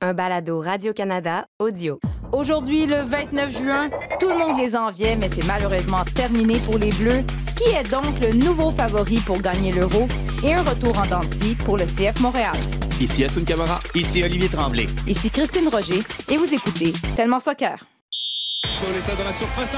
un 0.00 0.14
balado 0.14 0.60
Radio-Canada 0.60 1.46
audio. 1.58 2.00
Aujourd'hui, 2.32 2.86
le 2.86 3.02
29 3.02 3.50
juin, 3.50 3.90
tout 4.18 4.28
le 4.28 4.38
monde 4.38 4.58
les 4.58 4.74
enviait, 4.76 5.16
mais 5.16 5.28
c'est 5.28 5.44
malheureusement 5.46 6.04
terminé 6.14 6.58
pour 6.60 6.78
les 6.78 6.90
Bleus. 6.90 7.22
Qui 7.56 7.64
est 7.74 7.90
donc 7.90 8.18
le 8.20 8.32
nouveau 8.32 8.70
favori 8.70 9.20
pour 9.26 9.40
gagner 9.40 9.72
l'Euro? 9.72 10.08
Et 10.42 10.54
un 10.54 10.62
retour 10.62 10.98
en 10.98 11.06
dentille 11.06 11.54
pour 11.54 11.76
le 11.76 11.84
CF 11.84 12.18
Montréal? 12.20 12.56
Ici 13.00 13.24
Assun 13.24 13.44
Camara. 13.44 13.80
Ici 13.94 14.22
Olivier 14.22 14.48
Tremblay. 14.48 14.86
Ici 15.06 15.30
Christine 15.30 15.68
Roger, 15.68 16.02
et 16.30 16.36
vous 16.36 16.54
écoutez 16.54 16.92
Tellement 17.16 17.40
Soccer. 17.40 17.84
Pauletta 18.80 19.14
dans 19.16 19.24
la 19.24 19.32
surface 19.32 19.70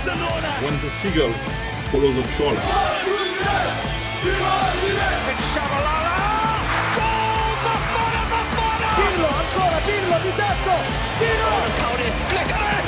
Barcelona. 0.00 0.48
When 0.64 0.72
the 0.80 0.88
seagull 0.88 1.32
follows 1.92 2.16
the 2.16 2.22
trawler. 2.32 2.56
Shabalala. 5.52 6.16
Goal! 6.96 7.52
Bafana 7.64 8.22
Bafana 8.32 8.88
Pirlo 8.96 9.28
ancora 9.28 9.78
Pirlo 9.84 10.16
di 10.24 10.32
tetto! 10.40 10.76
Pirlo 11.18 11.52
Caudi 11.76 12.08
flickare 12.28 12.80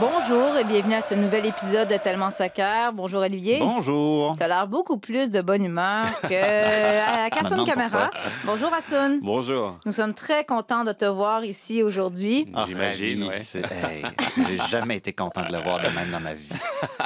Bonjour 0.00 0.56
et 0.56 0.64
bienvenue 0.64 0.94
à 0.94 1.00
ce 1.00 1.14
nouvel 1.14 1.46
épisode 1.46 1.88
de 1.88 1.96
Tellement 1.96 2.30
Soccer. 2.30 2.92
Bonjour 2.92 3.20
Olivier. 3.20 3.58
Bonjour. 3.60 4.36
Tu 4.36 4.42
as 4.42 4.48
l'air 4.48 4.66
beaucoup 4.66 4.98
plus 4.98 5.30
de 5.30 5.40
bonne 5.40 5.64
humeur 5.64 6.04
que 6.22 7.28
Kassoun 7.30 7.64
Camara. 7.64 8.10
Bonjour 8.44 8.72
Assoun. 8.74 9.20
Bonjour. 9.22 9.78
Nous 9.86 9.92
sommes 9.92 10.12
très 10.14 10.44
contents 10.44 10.82
de 10.84 10.92
te 10.92 11.04
voir 11.04 11.44
ici 11.44 11.82
aujourd'hui. 11.82 12.50
Ah, 12.54 12.64
J'imagine, 12.66 13.24
ouais. 13.28 13.40
C'est- 13.42 13.62
hey, 13.70 14.04
J'ai 14.48 14.58
jamais 14.68 14.96
été 14.96 15.12
content 15.12 15.42
de 15.46 15.52
le 15.52 15.58
voir 15.62 15.78
de 15.80 15.88
même 15.88 16.10
dans 16.10 16.20
ma 16.20 16.34
vie. 16.34 16.48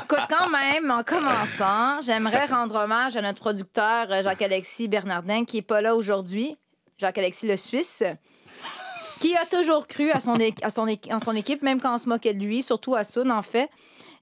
Écoute, 0.05 0.21
quand 0.31 0.49
même, 0.49 0.91
en 0.91 1.03
commençant, 1.03 2.01
j'aimerais 2.01 2.47
rendre 2.47 2.77
hommage 2.77 3.17
à 3.17 3.21
notre 3.23 3.41
producteur 3.41 4.07
euh, 4.11 4.23
Jacques-Alexis 4.23 4.89
Bernardin, 4.89 5.45
qui 5.45 5.57
n'est 5.57 5.62
pas 5.62 5.83
là 5.83 5.95
aujourd'hui. 5.95 6.57
Jacques-Alexis 6.97 7.47
le 7.47 7.57
Suisse, 7.57 8.03
qui 9.21 9.37
a 9.37 9.45
toujours 9.47 9.87
cru 9.87 10.11
à 10.11 10.21
son, 10.21 10.37
à 10.63 10.71
son, 10.71 10.87
en 11.11 11.19
son 11.19 11.35
équipe, 11.37 11.63
même 11.63 11.81
quand 11.81 11.95
on 11.95 11.99
se 11.99 12.09
moquait 12.09 12.35
de 12.35 12.41
lui, 12.45 12.63
surtout 12.63 12.95
à 12.95 13.05
Soun, 13.05 13.31
en 13.31 13.43
fait. 13.43 13.69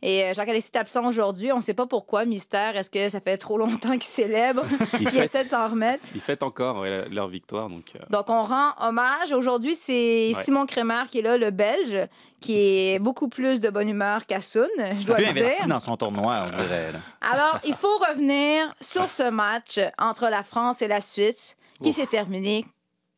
Et 0.02 0.24
euh, 0.24 0.34
Jacques-Alexis 0.34 0.70
est 0.74 0.78
absent 0.78 1.06
aujourd'hui. 1.06 1.52
On 1.52 1.56
ne 1.56 1.60
sait 1.62 1.72
pas 1.72 1.86
pourquoi, 1.86 2.26
mystère. 2.26 2.76
Est-ce 2.76 2.90
que 2.90 3.08
ça 3.08 3.18
fait 3.18 3.38
trop 3.38 3.56
longtemps 3.56 3.92
qu'il 3.92 4.02
célèbre? 4.02 4.62
Il 5.00 5.08
essaie 5.18 5.44
de 5.44 5.48
s'en 5.48 5.66
remettre. 5.68 6.04
ils 6.14 6.20
fêtent 6.20 6.42
encore 6.42 6.80
ouais, 6.80 7.08
leur 7.08 7.28
victoire. 7.28 7.70
Donc, 7.70 7.84
euh, 7.96 8.00
Donc, 8.10 8.28
on 8.28 8.42
rend 8.42 8.72
hommage. 8.78 9.32
Aujourd'hui, 9.32 9.74
c'est 9.74 10.32
Ouais. 10.36 10.42
Simon 10.44 10.66
Crémer 10.66 11.04
qui 11.08 11.20
est 11.20 11.22
là, 11.22 11.38
le 11.38 11.50
Belge, 11.50 12.06
qui 12.42 12.56
est 12.58 12.98
beaucoup 12.98 13.28
plus 13.28 13.60
de 13.60 13.70
bonne 13.70 13.88
humeur 13.88 14.26
qu'Assoun, 14.26 14.68
je 15.00 15.06
dois 15.06 15.16
Plus 15.16 15.26
le 15.28 15.32
dire. 15.32 15.42
investi 15.46 15.66
dans 15.66 15.80
son 15.80 15.96
tournoi, 15.96 16.44
on 16.46 16.52
dirait. 16.52 16.92
là. 16.92 16.98
Alors, 17.32 17.58
il 17.64 17.74
faut 17.74 17.96
revenir 17.96 18.74
sur 18.82 19.08
ce 19.10 19.28
match 19.30 19.80
entre 19.98 20.28
la 20.28 20.42
France 20.42 20.82
et 20.82 20.88
la 20.88 21.00
Suisse 21.00 21.56
qui 21.82 21.92
s'est 21.94 22.06
terminé 22.06 22.66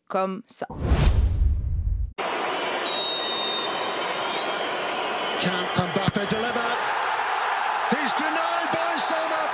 comme 0.08 0.42
ça. 0.46 0.66
Can 5.40 5.64
Mbappe 5.76 6.28
deliver? 6.28 6.68
He's 7.94 8.12
denied 8.14 8.68
by 8.72 8.96
Sommer. 8.96 9.46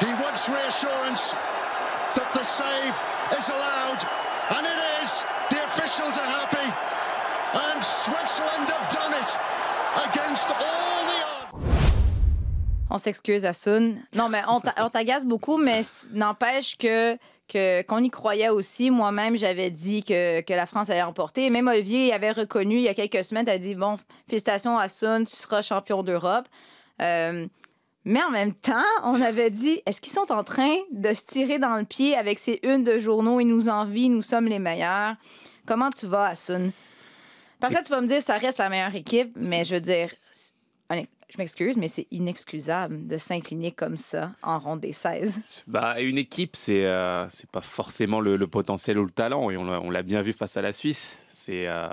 He 0.00 0.14
wants 0.22 0.48
reassurance 0.48 1.32
that 2.14 2.30
the 2.32 2.42
save 2.42 2.94
is 3.38 3.48
allowed, 3.48 4.00
and 4.56 4.66
it 4.66 5.02
is. 5.02 5.24
The 5.50 5.64
officials 5.64 6.16
are 6.18 6.30
happy, 6.40 6.68
and 7.52 7.84
Switzerland 7.84 8.70
have 8.70 8.88
done 8.90 9.12
it 9.14 9.36
against 10.08 10.50
all 10.50 11.04
the 11.10 11.20
odds. 11.26 11.92
On 12.90 12.98
s'excuse, 12.98 13.44
Assoun. 13.44 14.02
Non, 14.14 14.28
mais 14.28 14.42
on 14.46 14.60
t'agace 14.90 15.24
beaucoup, 15.24 15.56
mais 15.58 15.82
n'empêche 16.12 16.76
que 16.78 17.18
que- 17.50 17.82
qu'on 17.82 17.98
y 18.02 18.10
croyait 18.10 18.48
aussi. 18.48 18.90
Moi-même, 18.90 19.36
j'avais 19.36 19.70
dit 19.70 20.02
que, 20.02 20.40
que 20.40 20.52
la 20.54 20.66
France 20.66 20.90
allait 20.90 21.02
remporter. 21.02 21.46
Et 21.46 21.50
Même 21.50 21.68
Olivier 21.68 22.12
avait 22.12 22.32
reconnu 22.32 22.76
il 22.76 22.82
y 22.82 22.88
a 22.88 22.94
quelques 22.94 23.24
semaines, 23.24 23.46
tu 23.46 23.58
dit, 23.58 23.74
bon, 23.74 23.98
félicitations 24.28 24.78
Assoun, 24.78 25.26
tu 25.26 25.36
seras 25.36 25.62
champion 25.62 26.02
d'Europe. 26.02 26.46
Euh, 27.02 27.46
mais 28.04 28.22
en 28.22 28.30
même 28.30 28.54
temps, 28.54 28.80
on 29.04 29.20
avait 29.20 29.50
dit, 29.50 29.82
est-ce 29.84 30.00
qu'ils 30.00 30.12
sont 30.12 30.32
en 30.32 30.44
train 30.44 30.76
de 30.92 31.12
se 31.12 31.24
tirer 31.24 31.58
dans 31.58 31.76
le 31.76 31.84
pied 31.84 32.16
avec 32.16 32.38
ces 32.38 32.58
unes 32.62 32.84
de 32.84 32.98
journaux, 32.98 33.40
ils 33.40 33.46
nous 33.48 33.68
envient, 33.68 34.08
nous 34.08 34.22
sommes 34.22 34.46
les 34.46 34.58
meilleurs? 34.58 35.16
Comment 35.66 35.90
tu 35.90 36.06
vas, 36.06 36.26
Assoun? 36.26 36.72
Parce 37.60 37.74
que 37.74 37.84
tu 37.84 37.90
vas 37.90 38.00
me 38.00 38.06
dire, 38.06 38.22
ça 38.22 38.38
reste 38.38 38.58
la 38.58 38.70
meilleure 38.70 38.94
équipe, 38.94 39.32
mais 39.36 39.64
je 39.64 39.74
veux 39.74 39.80
dire, 39.82 40.10
je 41.32 41.38
m'excuse, 41.38 41.76
mais 41.76 41.88
c'est 41.88 42.06
inexcusable 42.10 43.06
de 43.06 43.18
s'incliner 43.18 43.72
comme 43.72 43.96
ça 43.96 44.32
en 44.42 44.58
ronde 44.58 44.80
des 44.80 44.92
16. 44.92 45.38
bah, 45.66 46.00
une 46.00 46.18
équipe, 46.18 46.56
c'est 46.56 46.86
euh, 46.86 47.28
c'est 47.28 47.50
pas 47.50 47.60
forcément 47.60 48.20
le, 48.20 48.38
potentiel 48.46 48.98
ou 48.98 49.04
le 49.04 49.10
talent. 49.10 49.50
Et 49.50 49.56
on 49.56 49.90
l'a 49.90 50.02
bien 50.02 50.22
vu 50.22 50.32
face 50.32 50.56
à 50.56 50.62
la 50.62 50.72
Suisse. 50.72 51.18
C'est 51.30 51.66
euh, 51.66 51.88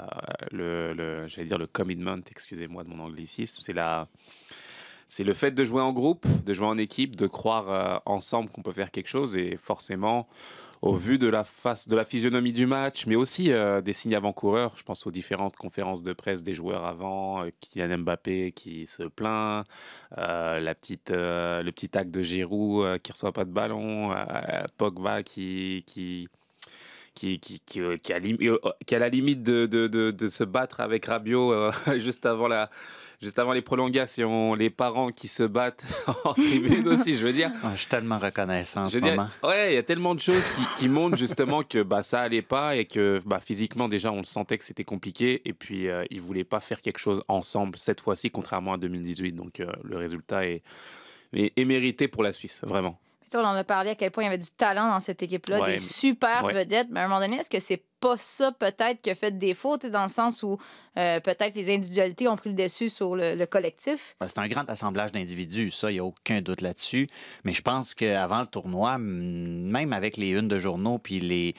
le, 0.52 1.28
dire 1.44 1.58
le 1.58 1.68
commitment, 1.68 2.20
excusez-moi 2.30 2.84
de 2.84 2.90
mon 2.90 3.04
anglicisme. 3.04 3.62
C'est 3.62 3.74
la. 3.74 4.08
C'est 5.10 5.24
le 5.24 5.34
fait 5.34 5.52
de 5.52 5.64
jouer 5.64 5.82
en 5.82 5.94
groupe, 5.94 6.26
de 6.46 6.54
jouer 6.54 6.68
en 6.68 6.78
équipe, 6.78 7.16
de 7.16 7.28
croire 7.28 7.72
euh, 7.72 7.98
ensemble 8.06 8.50
qu'on 8.50 8.62
peut 8.62 8.74
faire 8.74 8.92
quelque 8.92 9.08
chose. 9.08 9.38
Et 9.38 9.56
forcément, 9.56 10.28
au 10.82 10.96
vu 10.96 11.18
de 11.18 11.28
la 11.28 11.44
face, 11.44 11.88
de 11.88 11.96
la 11.96 12.06
physionomie 12.06 12.54
du 12.54 12.68
match, 12.68 13.06
mais 13.06 13.16
aussi 13.16 13.52
euh, 13.52 13.82
des 13.82 13.94
signes 13.94 14.16
avant-coureurs, 14.16 14.74
je 14.78 14.84
pense 14.84 15.08
aux 15.08 15.12
différentes 15.12 15.56
conférences 15.56 16.04
de 16.04 16.14
presse 16.14 16.44
des 16.44 16.54
joueurs 16.54 16.86
avant, 16.86 17.44
euh, 17.44 17.50
Kylian 17.62 18.00
Mbappé 18.00 18.52
qui 18.52 18.86
se 18.86 19.04
plaint, 19.04 19.66
euh, 20.18 20.60
la 20.60 20.76
petite, 20.76 21.12
euh, 21.12 21.64
le 21.64 21.72
petit 21.72 21.98
acte 21.98 22.12
de 22.12 22.22
Giroud 22.22 23.00
qui 23.00 23.12
reçoit 23.12 23.32
pas 23.32 23.46
de 23.46 23.52
ballon, 23.52 24.14
Pogba 24.78 25.24
qui, 25.24 25.84
qui, 25.88 26.28
qui, 27.16 27.40
qui, 27.40 27.60
qui, 27.60 27.82
a, 27.82 29.00
la 29.00 29.10
limite 29.10 29.42
de, 29.42 29.66
de, 29.66 29.88
de, 29.88 30.12
de 30.12 30.28
se 30.28 30.44
battre 30.44 30.80
avec 30.80 31.06
Rabiot 31.06 31.72
juste 31.98 32.26
avant 32.26 32.48
la. 32.48 32.70
Juste 33.22 33.40
avant 33.40 33.52
les 33.54 33.64
prolongations, 33.64 34.54
les 34.54 34.70
parents 34.70 35.12
qui 35.12 35.28
se 35.28 35.42
battent 35.42 35.84
en 36.24 36.34
tribune 36.34 36.88
aussi, 36.90 37.16
je 37.16 37.26
veux 37.26 37.34
dire. 37.34 37.52
Ah, 37.64 37.72
je 37.74 37.80
suis 37.80 37.88
tellement 37.88 38.18
reconnaissant 38.18 38.86
en 38.86 38.90
Je 38.90 38.94
ce 38.94 38.96
veux 39.00 39.02
dire, 39.10 39.16
moment. 39.16 39.30
ouais, 39.44 39.72
il 39.72 39.76
y 39.76 39.80
a 39.80 39.84
tellement 39.84 40.14
de 40.14 40.20
choses 40.20 40.48
qui, 40.50 40.62
qui 40.78 40.90
montrent 40.90 41.18
justement 41.18 41.64
que 41.64 41.82
bah, 41.82 42.04
ça 42.04 42.22
allait 42.22 42.44
pas 42.44 42.76
et 42.76 42.86
que 42.86 43.20
bah, 43.26 43.40
physiquement 43.40 43.88
déjà 43.88 44.12
on 44.12 44.18
le 44.18 44.24
sentait 44.24 44.58
que 44.60 44.64
c'était 44.64 44.84
compliqué 44.84 45.42
et 45.46 45.54
puis 45.54 45.88
euh, 45.90 46.06
ils 46.12 46.22
voulaient 46.22 46.44
pas 46.44 46.60
faire 46.60 46.80
quelque 46.80 47.00
chose 47.00 47.24
ensemble 47.28 47.78
cette 47.80 48.02
fois-ci 48.02 48.30
contrairement 48.30 48.74
à 48.74 48.78
2018 48.78 49.32
donc 49.32 49.60
euh, 49.62 49.72
le 49.84 49.98
résultat 49.98 50.46
est, 50.46 50.62
est, 51.34 51.54
est 51.58 51.66
mérité 51.66 52.08
pour 52.08 52.22
la 52.22 52.32
Suisse 52.32 52.62
vraiment. 52.64 53.00
On 53.34 53.40
en 53.40 53.56
a 53.56 53.64
parlé 53.66 53.90
à 53.90 53.96
quel 53.96 54.12
point 54.12 54.24
il 54.24 54.28
y 54.28 54.30
avait 54.30 54.38
du 54.38 54.50
talent 54.52 54.88
dans 54.90 55.02
cette 55.02 55.22
équipe-là, 55.22 55.60
Ouais, 55.60 55.72
des 55.74 55.78
super 55.80 56.46
ouais. 56.46 56.54
vedettes. 56.54 56.88
Mais 56.92 57.02
à 57.02 57.06
un 57.06 57.08
moment 57.10 57.20
donné, 57.20 57.36
est-ce 57.40 57.50
que 57.50 57.60
c'est 57.60 57.84
pas 58.00 58.18
ça 58.18 58.52
peut-être 58.52 59.02
qui 59.02 59.10
a 59.10 59.16
fait 59.16 59.38
défaut, 59.38 59.78
dans 59.78 60.04
le 60.04 60.08
sens 60.10 60.44
où 60.44 60.58
euh, 60.98 61.20
peut-être 61.20 61.56
les 61.56 61.74
individualités 61.74 62.28
ont 62.28 62.36
pris 62.38 62.50
le 62.50 62.56
dessus 62.56 62.90
sur 62.90 63.16
le, 63.16 63.36
le 63.36 63.46
collectif? 63.46 64.16
Ben, 64.20 64.28
C'est 64.28 64.40
un 64.40 64.48
grand 64.48 64.70
assemblage 64.70 65.12
d'individus, 65.12 65.72
ça, 65.72 65.92
il 65.92 65.96
n'y 65.96 66.00
a 66.00 66.04
aucun 66.06 66.42
doute 66.42 66.62
là-dessus. 66.62 67.08
Mais 67.44 67.52
je 67.52 67.62
pense 67.62 67.94
qu'avant 67.96 68.42
le 68.42 68.48
tournoi, 68.48 68.98
même 68.98 69.94
avec 69.94 70.18
les 70.18 70.32
unes 70.32 70.48
de 70.48 70.60
journaux 70.60 70.98
puis 71.00 71.20
les, 71.20 71.54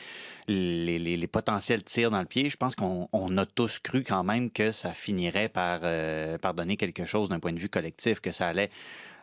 les, 0.49 0.99
les- 0.99 1.27
potentiels 1.27 1.83
tirs 1.85 2.11
dans 2.11 2.21
le 2.21 2.27
pied, 2.27 2.51
je 2.51 2.57
pense 2.57 2.75
qu'on 2.75 3.09
on 3.13 3.37
a 3.39 3.45
tous 3.47 3.79
cru 3.79 4.03
quand 4.03 4.25
même 4.25 4.51
que 4.51 4.73
ça 4.73 4.95
finirait 4.95 5.49
par, 5.49 5.81
euh, 5.83 6.39
par 6.39 6.55
donner 6.55 6.77
quelque 6.77 7.05
chose 7.05 7.29
d'un 7.29 7.39
point 7.39 7.53
de 7.53 7.59
vue 7.61 7.69
collectif, 7.69 8.21
que 8.21 8.33
ça 8.33 8.47
allait. 8.49 8.71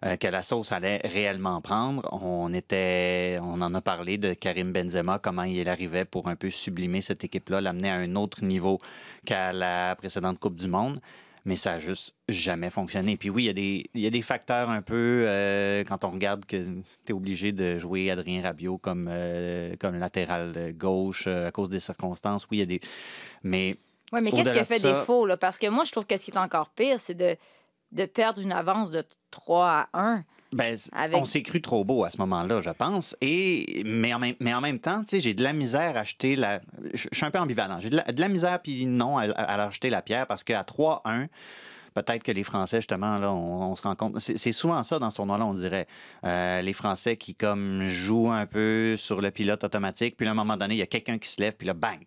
euh, 0.05 0.17
que 0.17 0.27
la 0.27 0.43
sauce 0.43 0.71
allait 0.71 0.99
réellement 1.03 1.61
prendre. 1.61 2.07
On 2.11 2.53
était, 2.53 3.39
on 3.41 3.61
en 3.61 3.73
a 3.73 3.81
parlé 3.81 4.17
de 4.17 4.33
Karim 4.33 4.71
Benzema, 4.71 5.19
comment 5.19 5.43
il 5.43 5.67
arrivait 5.69 6.05
pour 6.05 6.27
un 6.27 6.35
peu 6.35 6.51
sublimer 6.51 7.01
cette 7.01 7.14
équipe-là, 7.23 7.61
l'amener 7.61 7.89
à 7.89 7.95
un 7.95 8.15
autre 8.15 8.43
niveau 8.43 8.79
qu'à 9.25 9.53
la 9.53 9.95
précédente 9.95 10.39
Coupe 10.39 10.55
du 10.55 10.67
Monde 10.67 10.99
mais 11.47 11.55
ça 11.55 11.73
n'a 11.73 11.79
juste 11.79 12.15
jamais 12.27 12.71
fonctionné. 12.71 13.17
Puis 13.17 13.29
oui, 13.29 13.43
il 13.43 13.45
y 13.45 13.49
a 13.49 13.53
des, 13.53 13.85
il 13.93 14.01
y 14.01 14.07
a 14.07 14.09
des 14.09 14.23
facteurs 14.23 14.69
un 14.71 14.81
peu, 14.81 15.25
euh, 15.27 15.83
quand 15.83 16.03
on 16.03 16.09
regarde 16.09 16.43
que 16.45 16.57
tu 16.57 17.11
es 17.11 17.13
obligé 17.13 17.51
de 17.51 17.77
jouer 17.77 18.09
Adrien 18.09 18.41
Rabiot 18.41 18.79
comme, 18.79 19.07
euh, 19.11 19.75
comme 19.79 19.95
latéral 19.95 20.73
gauche 20.75 21.25
euh, 21.27 21.47
à 21.47 21.51
cause 21.51 21.69
des 21.69 21.79
circonstances. 21.79 22.47
Oui, 22.49 22.57
il 22.57 22.59
y 22.61 22.63
a 22.63 22.65
des... 22.65 22.79
Mais 23.43 23.77
Oui, 24.11 24.21
mais 24.23 24.31
qu'est-ce 24.31 24.53
qui 24.53 24.59
a 24.59 24.65
fait 24.65 24.79
ça- 24.79 24.99
défaut? 25.01 25.27
Là? 25.27 25.37
Parce 25.37 25.59
que 25.59 25.67
moi, 25.67 25.83
je 25.83 25.91
trouve 25.91 26.07
que 26.07 26.17
ce 26.17 26.25
qui 26.25 26.31
est 26.31 26.37
encore 26.39 26.69
pire, 26.71 26.99
c'est 26.99 27.13
de, 27.13 27.37
de 27.91 28.05
perdre 28.05 28.41
une 28.41 28.51
avance 28.51 28.89
de 28.89 29.05
3 29.29 29.87
à 29.93 29.99
1. 30.01 30.23
Ben, 30.55 30.77
Avec- 30.93 31.17
On 31.17 31.25
s'est 31.25 31.41
cru 31.43 31.61
trop 31.61 31.83
beau 31.83 32.05
à 32.05 32.09
ce 32.09 32.17
moment-là, 32.17 32.61
je 32.61 32.69
pense. 32.69 33.15
Et, 33.21 33.83
mais, 33.85 34.13
en 34.13 34.19
même, 34.19 34.35
mais 34.39 34.53
en 34.53 34.61
même 34.61 34.79
temps, 34.79 35.03
j'ai 35.11 35.33
de 35.33 35.43
la 35.43 35.51
misère 35.53 35.97
à 35.97 35.99
acheter 35.99 36.35
la. 36.35 36.61
Je 36.93 37.07
suis 37.11 37.25
un 37.25 37.31
peu 37.31 37.39
ambivalent. 37.39 37.79
J'ai 37.81 37.89
de 37.89 37.97
la, 37.97 38.03
de 38.03 38.21
la 38.21 38.29
misère, 38.29 38.61
puis 38.61 38.85
non, 38.85 39.17
à, 39.17 39.23
à- 39.23 39.65
acheter 39.67 39.89
la 39.89 40.01
pierre 40.01 40.27
parce 40.27 40.43
qu'à 40.45 40.63
3-1, 40.63 41.27
peut-être 41.93 42.23
que 42.23 42.31
les 42.31 42.43
Français, 42.43 42.77
justement, 42.77 43.17
là, 43.17 43.31
on, 43.33 43.71
on 43.71 43.75
se 43.75 43.81
rend 43.83 43.95
compte. 43.95 44.17
C'est 44.19 44.37
c'est 44.37 44.51
souvent 44.53 44.81
ça 44.83 44.97
dans 44.97 45.11
ce 45.11 45.17
tournoi-là, 45.17 45.45
on 45.45 45.53
dirait. 45.53 45.87
Euh, 46.23 46.61
les 46.61 46.73
Français 46.73 47.17
qui, 47.17 47.35
comme, 47.35 47.85
jouent 47.85 48.31
un 48.31 48.45
peu 48.45 48.95
sur 48.97 49.19
le 49.21 49.31
pilote 49.31 49.63
automatique, 49.65 50.15
puis 50.15 50.25
à 50.27 50.31
un 50.31 50.35
moment 50.35 50.55
donné, 50.55 50.75
il 50.75 50.79
y 50.79 50.83
a 50.83 50.87
quelqu'un 50.87 51.17
qui 51.17 51.27
se 51.29 51.41
lève, 51.41 51.53
puis 51.57 51.67
là, 51.67 51.73
bang, 51.73 51.99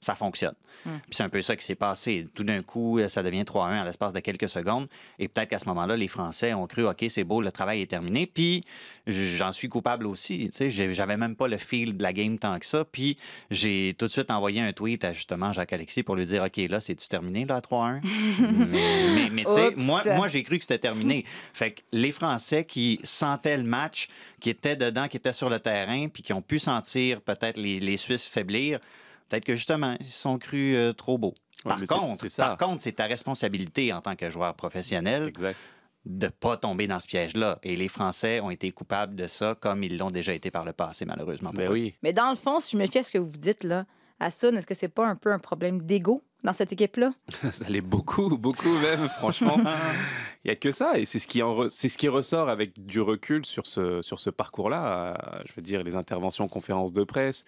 ça 0.00 0.14
fonctionne. 0.14 0.54
Hmm. 0.84 0.98
Puis 1.04 1.12
c'est 1.12 1.22
un 1.22 1.28
peu 1.28 1.42
ça 1.42 1.56
qui 1.56 1.64
s'est 1.64 1.74
passé. 1.74 2.28
Tout 2.34 2.44
d'un 2.44 2.62
coup, 2.62 2.98
ça 3.08 3.22
devient 3.22 3.42
3-1 3.42 3.80
à 3.80 3.84
l'espace 3.84 4.12
de 4.12 4.20
quelques 4.20 4.48
secondes. 4.48 4.88
Et 5.18 5.28
peut-être 5.28 5.48
qu'à 5.48 5.58
ce 5.58 5.66
moment-là, 5.66 5.96
les 5.96 6.08
Français 6.08 6.54
ont 6.54 6.66
cru, 6.66 6.86
OK, 6.86 7.04
c'est 7.08 7.24
beau, 7.24 7.40
le 7.40 7.50
travail 7.52 7.80
est 7.80 7.86
terminé. 7.86 8.26
Puis 8.26 8.64
j'en 9.06 9.52
suis 9.52 9.68
coupable 9.68 10.06
aussi. 10.06 10.50
Tu 10.52 10.70
sais, 10.70 10.94
j'avais 10.94 11.16
même 11.16 11.36
pas 11.36 11.48
le 11.48 11.58
feel 11.58 11.96
de 11.96 12.02
la 12.02 12.12
game 12.12 12.38
tant 12.38 12.58
que 12.58 12.66
ça. 12.66 12.84
Puis 12.84 13.16
j'ai 13.50 13.94
tout 13.98 14.06
de 14.06 14.10
suite 14.10 14.30
envoyé 14.30 14.60
un 14.60 14.72
tweet 14.72 15.04
à 15.04 15.12
justement 15.12 15.52
Jacques-Alexis 15.52 16.02
pour 16.02 16.16
lui 16.16 16.26
dire, 16.26 16.42
OK, 16.42 16.56
là, 16.68 16.80
c'est-tu 16.80 17.08
terminé, 17.08 17.44
là, 17.44 17.56
à 17.56 17.60
3-1? 17.60 18.00
mais 18.40 18.96
mais, 19.14 19.30
mais 19.30 19.44
tu 19.44 19.52
sais, 19.52 19.74
moi, 19.76 20.02
moi 20.16 20.28
j'ai 20.28 20.42
cru 20.42 20.58
que 20.58 20.64
c'était 20.64 20.78
terminé. 20.78 21.24
Fait 21.52 21.72
que 21.72 21.80
les 21.92 22.12
Français 22.12 22.64
qui 22.64 23.00
sentaient 23.02 23.56
le 23.56 23.64
match, 23.64 24.08
qui 24.40 24.50
étaient 24.50 24.76
dedans, 24.76 25.08
qui 25.08 25.16
étaient 25.16 25.32
sur 25.32 25.50
le 25.50 25.58
terrain, 25.58 26.08
puis 26.08 26.22
qui 26.22 26.32
ont 26.32 26.42
pu 26.42 26.58
sentir 26.58 27.20
peut-être 27.20 27.56
les, 27.56 27.78
les 27.78 27.96
Suisses 27.96 28.26
faiblir, 28.26 28.80
peut-être 29.28 29.44
que 29.44 29.54
justement, 29.56 29.96
ils 30.00 30.06
se 30.06 30.20
sont 30.20 30.38
crus 30.38 30.74
euh, 30.76 30.92
trop 30.92 31.18
beaux. 31.18 31.34
Ouais, 31.64 31.70
Par 31.86 31.98
contre, 32.00 32.20
c'est 32.20 32.28
ça. 32.28 32.46
par 32.46 32.56
contre, 32.58 32.82
c'est 32.82 32.92
ta 32.92 33.04
responsabilité 33.06 33.92
en 33.92 34.00
tant 34.00 34.14
que 34.16 34.30
joueur 34.30 34.54
professionnel 34.54 35.28
Exact. 35.28 35.56
de 36.04 36.28
pas 36.28 36.56
tomber 36.56 36.86
dans 36.86 37.00
ce 37.00 37.06
piège-là. 37.06 37.58
Et 37.62 37.76
les 37.76 37.88
Français 37.88 38.40
ont 38.40 38.50
été 38.50 38.70
coupables 38.72 39.16
de 39.16 39.26
ça, 39.26 39.56
comme 39.58 39.82
ils 39.82 39.96
l'ont 39.98 40.10
déjà 40.10 40.32
été 40.34 40.50
par 40.50 40.64
le 40.64 40.72
passé, 40.72 41.04
malheureusement. 41.04 41.50
Ben 41.54 41.70
oui. 41.70 41.94
Mais 42.02 42.12
dans 42.12 42.30
le 42.30 42.36
fond, 42.36 42.60
si 42.60 42.76
je 42.76 42.82
me 42.82 42.86
fie 42.86 42.98
à 42.98 43.02
ce 43.02 43.10
que 43.12 43.18
vous 43.18 43.36
dites, 43.38 43.64
là, 43.64 43.84
à 44.20 44.30
Sun, 44.30 44.56
est-ce 44.56 44.66
que 44.66 44.74
c'est 44.74 44.88
pas 44.88 45.06
un 45.06 45.16
peu 45.16 45.32
un 45.32 45.38
problème 45.38 45.82
d'ego 45.82 46.22
dans 46.44 46.52
cette 46.52 46.72
équipe-là? 46.72 47.12
Ça 47.52 47.68
l'est 47.68 47.80
beaucoup, 47.80 48.36
beaucoup 48.38 48.72
même, 48.78 49.08
franchement. 49.08 49.58
Il 50.46 50.50
n'y 50.50 50.52
a 50.52 50.56
que 50.56 50.70
ça. 50.70 50.96
Et 50.96 51.04
c'est 51.04 51.18
ce, 51.18 51.26
qui 51.26 51.42
c'est 51.70 51.88
ce 51.88 51.98
qui 51.98 52.06
ressort 52.06 52.48
avec 52.48 52.86
du 52.86 53.00
recul 53.00 53.44
sur 53.44 53.66
ce, 53.66 54.00
sur 54.00 54.20
ce 54.20 54.30
parcours-là. 54.30 55.16
Euh, 55.16 55.42
je 55.44 55.52
veux 55.56 55.62
dire, 55.62 55.82
les 55.82 55.96
interventions 55.96 56.44
en 56.44 56.48
conférence 56.48 56.92
de 56.92 57.02
presse, 57.02 57.44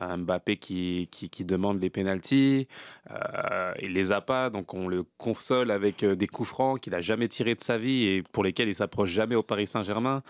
euh, 0.00 0.16
Mbappé 0.16 0.56
qui, 0.56 1.08
qui, 1.10 1.44
demande 1.44 1.80
les 1.82 1.90
pénalties, 1.90 2.66
euh, 3.10 3.72
il 3.82 3.92
les 3.92 4.12
a 4.12 4.20
pas, 4.20 4.48
donc 4.48 4.72
on 4.72 4.88
le 4.88 5.04
console 5.18 5.70
avec 5.70 6.02
euh, 6.02 6.14
des 6.14 6.26
coups 6.26 6.48
francs 6.48 6.80
qu'il 6.80 6.94
a 6.94 7.00
jamais 7.00 7.28
tirés 7.28 7.54
de 7.54 7.60
sa 7.60 7.76
vie 7.76 8.04
et 8.04 8.22
pour 8.22 8.42
lesquels 8.44 8.68
il 8.68 8.74
s'approche 8.74 9.10
jamais 9.10 9.34
au 9.34 9.42
Paris 9.42 9.66
Saint-Germain. 9.66 10.22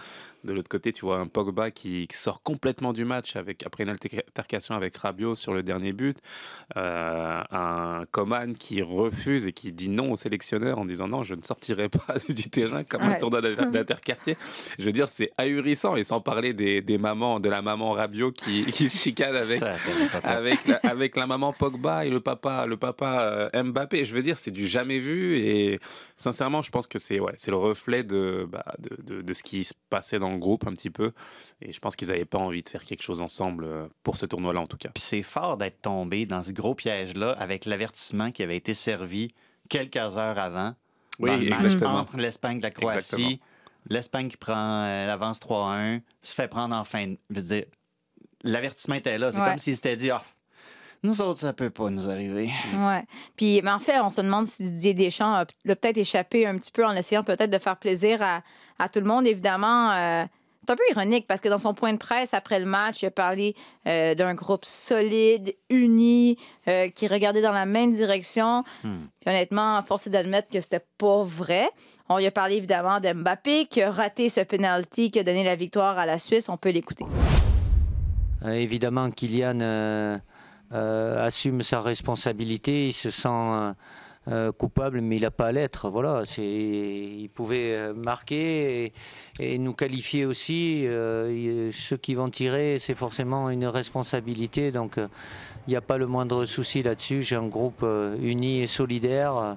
De 0.43 0.53
l'autre 0.53 0.69
côté, 0.69 0.93
tu 0.93 1.05
vois 1.05 1.19
un 1.19 1.29
Pogba 1.29 1.71
qui, 1.71 2.09
sort 2.13 2.43
complètement 2.43 2.93
du 2.93 3.05
match 3.05 3.37
avec, 3.37 3.65
après 3.65 3.85
une 3.85 3.91
altercation 3.91 4.75
avec 4.75 4.97
Rabiot 4.97 5.37
sur 5.37 5.55
le 5.55 5.63
dernier 5.63 5.93
but. 5.93 6.19
Un 6.75 8.05
Coman 8.11 8.57
qui 8.57 8.83
refuse 8.83 9.47
et 9.47 9.53
qui 9.53 9.73
dit 9.73 9.89
non 9.89 10.11
au 10.11 10.17
sélectionneur 10.17 10.81
en 10.81 10.85
disant 10.85 11.07
non, 11.07 11.23
je 11.23 11.35
ne 11.35 11.43
sortirai 11.43 11.89
pas 11.89 12.12
du 12.29 12.49
terrain 12.51 12.85
comme 12.85 13.03
un 13.03 13.15
tournoi 13.15 13.41
d'inter- 13.41 13.67
d'interquartier. 13.71 14.37
Je 14.79 14.85
veux 14.85 14.93
dire, 14.93 15.09
c'est 15.09 15.31
ahurissant 15.39 15.97
et 15.97 16.05
sans 16.05 16.21
parler 16.21 16.53
des, 16.53 16.81
des 16.81 16.99
mamans, 16.99 17.41
de 17.41 17.49
la 17.49 17.63
maman 17.63 17.93
Rabiot 17.93 18.33
qui, 18.33 18.65
qui 18.67 18.89
se 18.89 18.99
chicane 19.03 19.35
avec, 19.37 19.59
Ça, 19.59 19.75
avec, 20.25 20.67
la, 20.67 20.77
avec 20.83 21.17
la 21.17 21.27
maman 21.27 21.53
Pogba 21.53 22.05
et 22.07 22.11
le 22.11 22.21
papa, 22.21 22.67
le 22.67 22.77
papa 22.77 23.49
euh, 23.55 23.63
Mbappé. 23.63 24.05
Je 24.05 24.15
veux 24.15 24.23
dire, 24.23 24.39
c'est 24.39 24.51
du 24.51 24.67
jamais 24.67 24.99
vu 24.99 25.37
et 25.39 25.81
sincèrement, 26.17 26.63
je 26.63 26.71
pense 26.71 26.87
que 26.87 26.99
c'est 26.99 27.21
ouais, 27.21 27.33
c'est 27.37 27.51
le 27.51 27.57
reflet 27.57 28.03
de, 28.05 28.47
bah, 28.51 28.65
de, 28.79 29.03
de, 29.03 29.23
de 29.23 29.33
ce 29.33 29.43
qui 29.43 29.65
se 29.65 29.75
passait 29.91 30.19
dans 30.19 30.31
le 30.31 30.39
groupe 30.39 30.67
un 30.67 30.73
petit 30.73 30.91
peu. 30.91 31.13
Et 31.61 31.73
je 31.73 31.79
pense 31.81 31.97
qu'ils 31.97 32.09
n'avaient 32.09 32.25
pas 32.25 32.39
envie 32.39 32.63
de 32.63 32.69
faire 32.69 32.85
quelque 32.85 33.03
chose 33.03 33.21
ensemble 33.21 33.65
euh, 33.65 33.87
pour 34.03 34.17
ce 34.17 34.27
tournoi-là 34.27 34.61
en 34.61 34.67
tout 34.67 34.77
cas. 34.77 34.91
Puis 34.95 35.03
c'est 35.03 35.23
fort 35.23 35.57
d'être 35.57 35.81
tombé 35.83 36.27
dans 36.27 36.43
ce 36.43 36.53
gros 36.53 36.75
piège-là 36.75 37.31
avec 37.33 37.65
l'avertissement 37.67 38.31
qui 38.31 38.43
avait 38.43 38.57
été 38.57 38.75
servi 38.75 39.35
quelques 39.69 39.97
heures 39.97 40.39
avant 40.39 40.75
Oui, 41.23 41.31
dans 41.31 41.37
le 41.37 41.49
match 41.51 41.63
exactement. 41.65 41.95
entre 41.95 42.17
l'Espagne 42.17 42.59
et 42.59 42.63
la 42.63 42.71
Croatie. 42.71 42.97
Exactement. 42.99 43.39
L'Espagne 43.89 44.29
qui 44.29 44.37
prend 44.37 44.85
euh, 44.85 45.07
l'avance 45.07 45.41
3-1, 45.41 46.01
se 46.21 46.35
fait 46.35 46.49
prendre 46.49 46.75
en 46.77 46.85
fin. 46.85 47.07
de- 47.09 47.17
Je 47.31 47.35
veux 47.37 47.43
dire, 47.43 47.65
l'avertissement 48.45 48.95
était 48.97 49.19
là. 49.19 49.33
C'est 49.33 49.41
Ouais. 49.41 49.49
comme 49.49 49.59
s'il 49.59 49.75
s'était 49.75 49.97
dit, 49.97 50.11
ah, 50.11 50.23
nous 51.03 51.21
autres, 51.21 51.41
ça 51.41 51.53
peut 51.53 51.71
pas 51.71 51.91
nous 51.91 52.09
arriver. 52.09 52.49
Ouais. 52.77 53.05
Puis, 53.37 53.61
mais 53.63 53.71
en 53.73 53.81
fait, 53.81 53.99
on 54.01 54.11
se 54.11 54.21
demande 54.21 54.47
si 54.47 54.63
Didier 54.63 54.95
Deschamps 54.95 55.35
a, 55.35 55.47
l'a 55.65 55.77
peut-être 55.77 55.97
échappé 55.99 56.47
un 56.47 56.59
petit 56.59 56.71
peu 56.71 56.85
en 56.87 56.93
essayant 56.93 57.25
peut-être 57.25 57.51
de 57.51 57.59
faire 57.59 57.77
plaisir 57.77 58.23
à, 58.23 58.43
à 58.79 58.89
tout 58.89 59.01
le 59.01 59.07
monde. 59.07 59.27
Évidemment, 59.27 59.91
euh, 59.93 60.25
c'est 60.65 60.73
un 60.73 60.77
peu 60.77 60.83
ironique 60.91 61.27
parce 61.27 61.41
que 61.41 61.49
dans 61.49 61.59
son 61.59 61.75
point 61.75 61.93
de 61.93 61.99
presse 61.99 62.35
après 62.35 62.61
le 62.61 62.67
match, 62.67 63.03
il 63.03 63.07
a 63.07 63.11
parlé 63.11 63.57
euh, 63.89 64.15
d'un 64.15 64.35
groupe 64.35 64.65
solide, 64.65 65.55
uni, 65.71 66.39
euh, 66.69 66.89
qui 66.89 67.09
regardait 67.09 67.43
dans 67.43 67.53
la 67.53 67.67
même 67.67 67.93
direction. 67.93 68.63
Hmm. 68.85 69.07
Honnêtement, 69.27 69.83
force 69.83 70.07
est 70.07 70.11
d'admettre 70.11 70.49
que 70.49 70.61
c'était 70.61 70.85
pas 70.99 71.25
vrai. 71.25 71.69
On 72.09 72.19
lui 72.19 72.27
a 72.27 72.31
parlé 72.31 72.57
évidemment 72.57 73.01
d'Mbappé 73.01 73.67
qui 73.67 73.83
a 73.83 73.91
raté 73.91 74.29
ce 74.29 74.41
penalty 74.41 75.11
qui 75.11 75.19
a 75.19 75.25
donné 75.25 75.43
la 75.43 75.57
victoire 75.57 75.99
à 75.99 76.07
la 76.07 76.19
Suisse. 76.19 76.49
On 76.49 76.57
peut 76.57 76.71
l'écouter. 76.71 77.07
Euh, 78.45 78.51
évidemment, 78.51 79.11
Kylian 79.11 80.21
assume 80.71 81.61
sa 81.61 81.81
responsabilité, 81.81 82.89
il 82.89 82.93
se 82.93 83.11
sent 83.11 83.29
euh, 84.29 84.53
coupable, 84.53 85.01
mais 85.01 85.17
il 85.17 85.23
n'a 85.23 85.33
pas 85.33 85.49
à 85.49 85.53
l'être. 85.53 85.89
Voilà, 85.89 86.23
il 86.39 87.29
pouvait 87.35 87.75
euh, 87.75 87.93
marquer 87.93 88.93
et, 89.41 89.59
nous 89.59 89.73
qualifier 89.73 90.27
aussi. 90.27 90.87
Euh, 90.87 91.71
ceux 91.73 91.97
qui 91.97 92.15
vont 92.15 92.31
tirer, 92.31 92.79
c'est 92.79 92.95
forcément 92.95 93.51
une 93.51 93.67
responsabilité, 93.67 94.71
donc 94.71 94.95
il 94.97 95.71
n'y 95.71 95.75
a 95.75 95.81
pas 95.81 95.99
le 95.99 96.07
moindre 96.07 96.45
souci 96.45 96.85
là-dessus. 96.85 97.23
J'ai 97.23 97.35
un 97.35 97.49
groupe 97.49 97.85
uni 98.21 98.61
et 98.61 98.69
solidaire. 98.69 99.57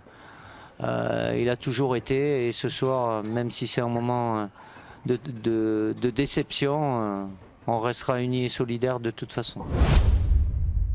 Il 0.82 1.50
a 1.50 1.56
toujours 1.56 1.96
été, 1.96 2.48
et 2.48 2.52
ce 2.52 2.68
soir, 2.68 3.24
même 3.24 3.52
si 3.52 3.68
c'est 3.68 3.82
un 3.82 3.88
moment 3.88 4.50
de, 5.06 5.94
déception, 6.10 7.28
on 7.68 7.80
restera 7.80 8.20
unis 8.20 8.46
et 8.46 8.50
solidaires 8.50 9.00
de 9.00 9.12
toute 9.12 9.32
façon. 9.32 9.64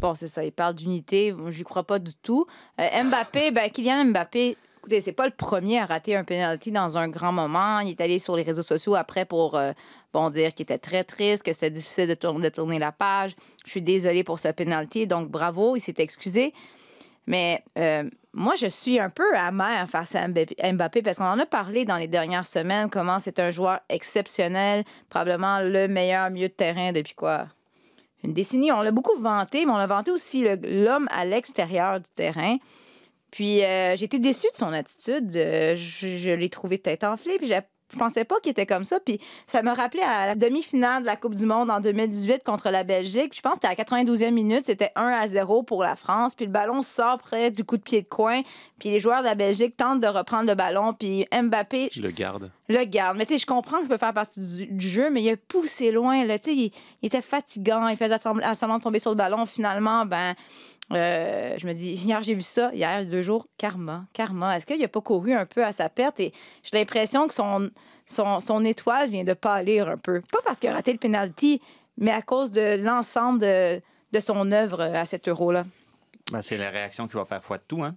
Bon, 0.00 0.14
c'est 0.14 0.28
ça, 0.28 0.42
il 0.42 0.52
parle 0.52 0.74
d'unité. 0.74 1.34
J'y 1.48 1.62
crois 1.62 1.84
pas 1.84 1.98
du 1.98 2.14
tout. 2.14 2.46
Euh, 2.80 3.02
Mbappé, 3.04 3.50
ben, 3.50 3.70
Kylian 3.70 4.06
Mbappé, 4.06 4.56
écoutez, 4.78 5.02
c'est 5.02 5.12
pas 5.12 5.26
le 5.26 5.32
premier 5.32 5.78
à 5.78 5.84
rater 5.84 6.16
un 6.16 6.24
penalty 6.24 6.72
dans 6.72 6.96
un 6.96 7.08
grand 7.08 7.32
moment. 7.32 7.80
Il 7.80 7.90
est 7.90 8.00
allé 8.00 8.18
sur 8.18 8.34
les 8.34 8.42
réseaux 8.42 8.62
sociaux 8.62 8.94
après 8.94 9.26
pour 9.26 9.56
euh, 9.56 9.72
bon, 10.14 10.30
dire 10.30 10.54
qu'il 10.54 10.64
était 10.64 10.78
très 10.78 11.04
triste, 11.04 11.42
que 11.42 11.52
c'est 11.52 11.70
difficile 11.70 12.08
de 12.08 12.14
tourner, 12.14 12.78
la 12.78 12.92
page. 12.92 13.36
Je 13.66 13.72
suis 13.72 13.82
désolé 13.82 14.24
pour 14.24 14.38
ce 14.38 14.48
penalty, 14.48 15.06
donc 15.06 15.28
bravo, 15.28 15.76
il 15.76 15.80
s'est 15.80 15.96
excusé. 15.98 16.54
Mais 17.26 17.62
euh, 17.78 18.08
moi, 18.32 18.54
je 18.54 18.68
suis 18.68 18.98
un 18.98 19.10
peu 19.10 19.36
amère 19.36 19.86
face 19.90 20.14
à 20.14 20.26
Mbappé 20.26 21.02
parce 21.02 21.18
qu'on 21.18 21.24
en 21.24 21.38
a 21.38 21.44
parlé 21.44 21.84
dans 21.84 21.96
les 21.96 22.08
dernières 22.08 22.46
semaines, 22.46 22.88
comment 22.88 23.20
c'est 23.20 23.38
un 23.38 23.50
joueur 23.50 23.80
exceptionnel, 23.90 24.84
probablement 25.10 25.60
le 25.60 25.88
meilleur 25.88 26.30
milieu 26.30 26.48
de 26.48 26.54
terrain 26.54 26.92
depuis 26.92 27.14
quoi? 27.14 27.48
Une 28.22 28.34
décennie. 28.34 28.72
On 28.72 28.82
l'a 28.82 28.90
beaucoup 28.90 29.18
vanté, 29.18 29.64
mais 29.64 29.72
on 29.72 29.76
a 29.76 29.86
vanté 29.86 30.10
aussi 30.10 30.46
l'homme 30.62 31.08
à 31.10 31.24
l'extérieur 31.24 32.00
du 32.00 32.08
terrain. 32.14 32.58
Puis 33.30 33.64
euh, 33.64 33.94
été 33.94 34.18
déçue 34.18 34.48
de 34.52 34.56
son 34.56 34.72
attitude. 34.72 35.36
Euh, 35.36 35.76
je 35.76 36.16
je 36.16 36.30
l'ai 36.30 36.50
trouvé 36.50 36.78
tête 36.78 37.04
enflée, 37.04 37.38
puis 37.38 37.46
je 37.92 37.98
pensais 37.98 38.24
pas 38.24 38.40
qu'il 38.40 38.50
était 38.50 38.66
comme 38.66 38.84
ça. 38.84 38.98
Puis 39.00 39.20
ça 39.46 39.62
me 39.62 39.70
rappelait 39.74 40.02
à 40.02 40.26
la 40.26 40.34
demi-finale 40.34 41.02
de 41.02 41.06
la 41.06 41.16
Coupe 41.16 41.34
du 41.34 41.46
Monde 41.46 41.70
en 41.70 41.80
2018 41.80 42.42
contre 42.44 42.70
la 42.70 42.84
Belgique. 42.84 43.32
Je 43.34 43.40
pense 43.40 43.54
que 43.54 43.58
c'était 43.62 43.80
à 43.82 43.94
la 43.94 44.04
92e 44.04 44.30
minute, 44.30 44.64
c'était 44.64 44.92
1 44.96 45.02
à 45.06 45.28
0 45.28 45.62
pour 45.62 45.82
la 45.82 45.96
France. 45.96 46.34
Puis 46.34 46.46
le 46.46 46.52
ballon 46.52 46.82
sort 46.82 47.18
près 47.18 47.50
du 47.50 47.64
coup 47.64 47.76
de 47.76 47.82
pied 47.82 48.02
de 48.02 48.08
coin. 48.08 48.42
Puis 48.78 48.90
les 48.90 48.98
joueurs 49.00 49.20
de 49.20 49.26
la 49.26 49.34
Belgique 49.34 49.76
tentent 49.76 50.00
de 50.00 50.06
reprendre 50.06 50.48
le 50.48 50.54
ballon. 50.54 50.92
Puis 50.94 51.26
Mbappé, 51.32 51.88
Je 51.92 52.02
le 52.02 52.10
garde. 52.10 52.50
le 52.68 52.84
garde. 52.84 53.16
Mais 53.16 53.26
tu 53.26 53.34
sais, 53.34 53.38
je 53.38 53.46
comprends 53.46 53.76
que 53.78 53.82
ça 53.84 53.88
peut 53.88 53.96
faire 53.98 54.14
partie 54.14 54.40
du, 54.40 54.66
du 54.66 54.88
jeu, 54.88 55.10
mais 55.10 55.22
il 55.22 55.30
a 55.30 55.36
poussé 55.36 55.90
loin. 55.90 56.24
Là. 56.24 56.38
Tu 56.38 56.50
sais, 56.50 56.56
Il, 56.56 56.70
il 57.02 57.06
était 57.06 57.22
fatigant, 57.22 57.88
il 57.88 57.96
faisait 57.96 58.18
semblant 58.18 58.78
de 58.78 58.82
tomber 58.82 58.98
sur 58.98 59.10
le 59.10 59.16
ballon. 59.16 59.46
Finalement, 59.46 60.06
ben, 60.06 60.34
euh, 60.92 61.54
je 61.58 61.66
me 61.66 61.72
dis, 61.72 61.92
hier, 62.04 62.22
j'ai 62.22 62.34
vu 62.34 62.42
ça, 62.42 62.70
hier, 62.74 63.04
deux 63.06 63.22
jours, 63.22 63.44
karma, 63.58 64.04
karma. 64.12 64.56
Est-ce 64.56 64.66
qu'il 64.66 64.80
n'a 64.80 64.88
pas 64.88 65.00
couru 65.00 65.32
un 65.34 65.46
peu 65.46 65.64
à 65.64 65.72
sa 65.72 65.88
perte? 65.88 66.20
Et 66.20 66.32
j'ai 66.62 66.76
l'impression 66.78 67.26
que 67.28 67.34
son, 67.34 67.70
son, 68.06 68.40
son 68.40 68.64
étoile 68.64 69.10
vient 69.10 69.24
de 69.24 69.34
pâlir 69.34 69.88
un 69.88 69.96
peu. 69.96 70.20
Pas 70.32 70.38
parce 70.44 70.58
qu'il 70.58 70.68
a 70.70 70.74
raté 70.74 70.92
le 70.92 70.98
penalty, 70.98 71.60
mais 71.96 72.10
à 72.10 72.22
cause 72.22 72.52
de 72.52 72.76
l'ensemble 72.82 73.40
de, 73.40 73.80
de 74.12 74.20
son 74.20 74.50
œuvre 74.52 74.80
à 74.82 75.04
cet 75.04 75.28
euro-là. 75.28 75.64
Ben, 76.32 76.42
c'est 76.42 76.58
la 76.58 76.68
réaction 76.70 77.08
qui 77.08 77.14
va 77.16 77.24
faire 77.24 77.42
foi 77.42 77.58
de 77.58 77.64
tout, 77.66 77.82
hein? 77.82 77.96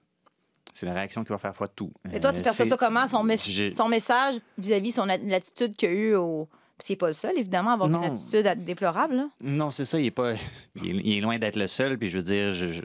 C'est 0.72 0.86
la 0.88 0.94
réaction 0.94 1.24
qui 1.24 1.30
va 1.30 1.38
faire 1.38 1.56
foi 1.56 1.68
de 1.68 1.74
tout. 1.74 1.92
Et 2.12 2.20
toi, 2.20 2.32
tu 2.34 2.40
Euh, 2.40 2.44
perçois 2.44 2.66
c'est- 2.66 2.70
ça 2.72 2.78
comment, 2.78 3.06
son, 3.06 3.22
mes- 3.24 3.38
son 3.38 3.88
message 3.90 4.36
vis-à-vis 4.58 4.94
son 4.94 5.08
a- 5.10 5.18
l'attitude 5.18 5.76
qu'il 5.76 5.90
a 5.90 5.92
eue 5.92 6.16
au... 6.16 6.48
C'est 6.80 6.96
pas 6.96 7.08
le 7.08 7.14
seul, 7.14 7.38
évidemment, 7.38 7.72
à 7.72 7.74
avoir 7.74 7.90
Non. 7.90 8.00
une 8.04 8.12
attitude 8.14 8.64
déplorable. 8.66 9.16
là. 9.16 9.30
Non, 9.42 9.72
c'est 9.72 9.86
ça, 9.86 10.00
il 10.00 10.08
est 10.08 10.12
pas. 10.12 10.34
Il 10.84 10.98
est, 10.98 11.02
il 11.04 11.18
est 11.18 11.22
loin 11.22 11.38
d'être 11.40 11.56
le 11.56 11.68
seul, 11.68 11.98
puis 11.98 12.10
je 12.10 12.18
veux 12.18 12.24
dire, 12.24 12.52
je. 12.52 12.68
je- 12.74 12.82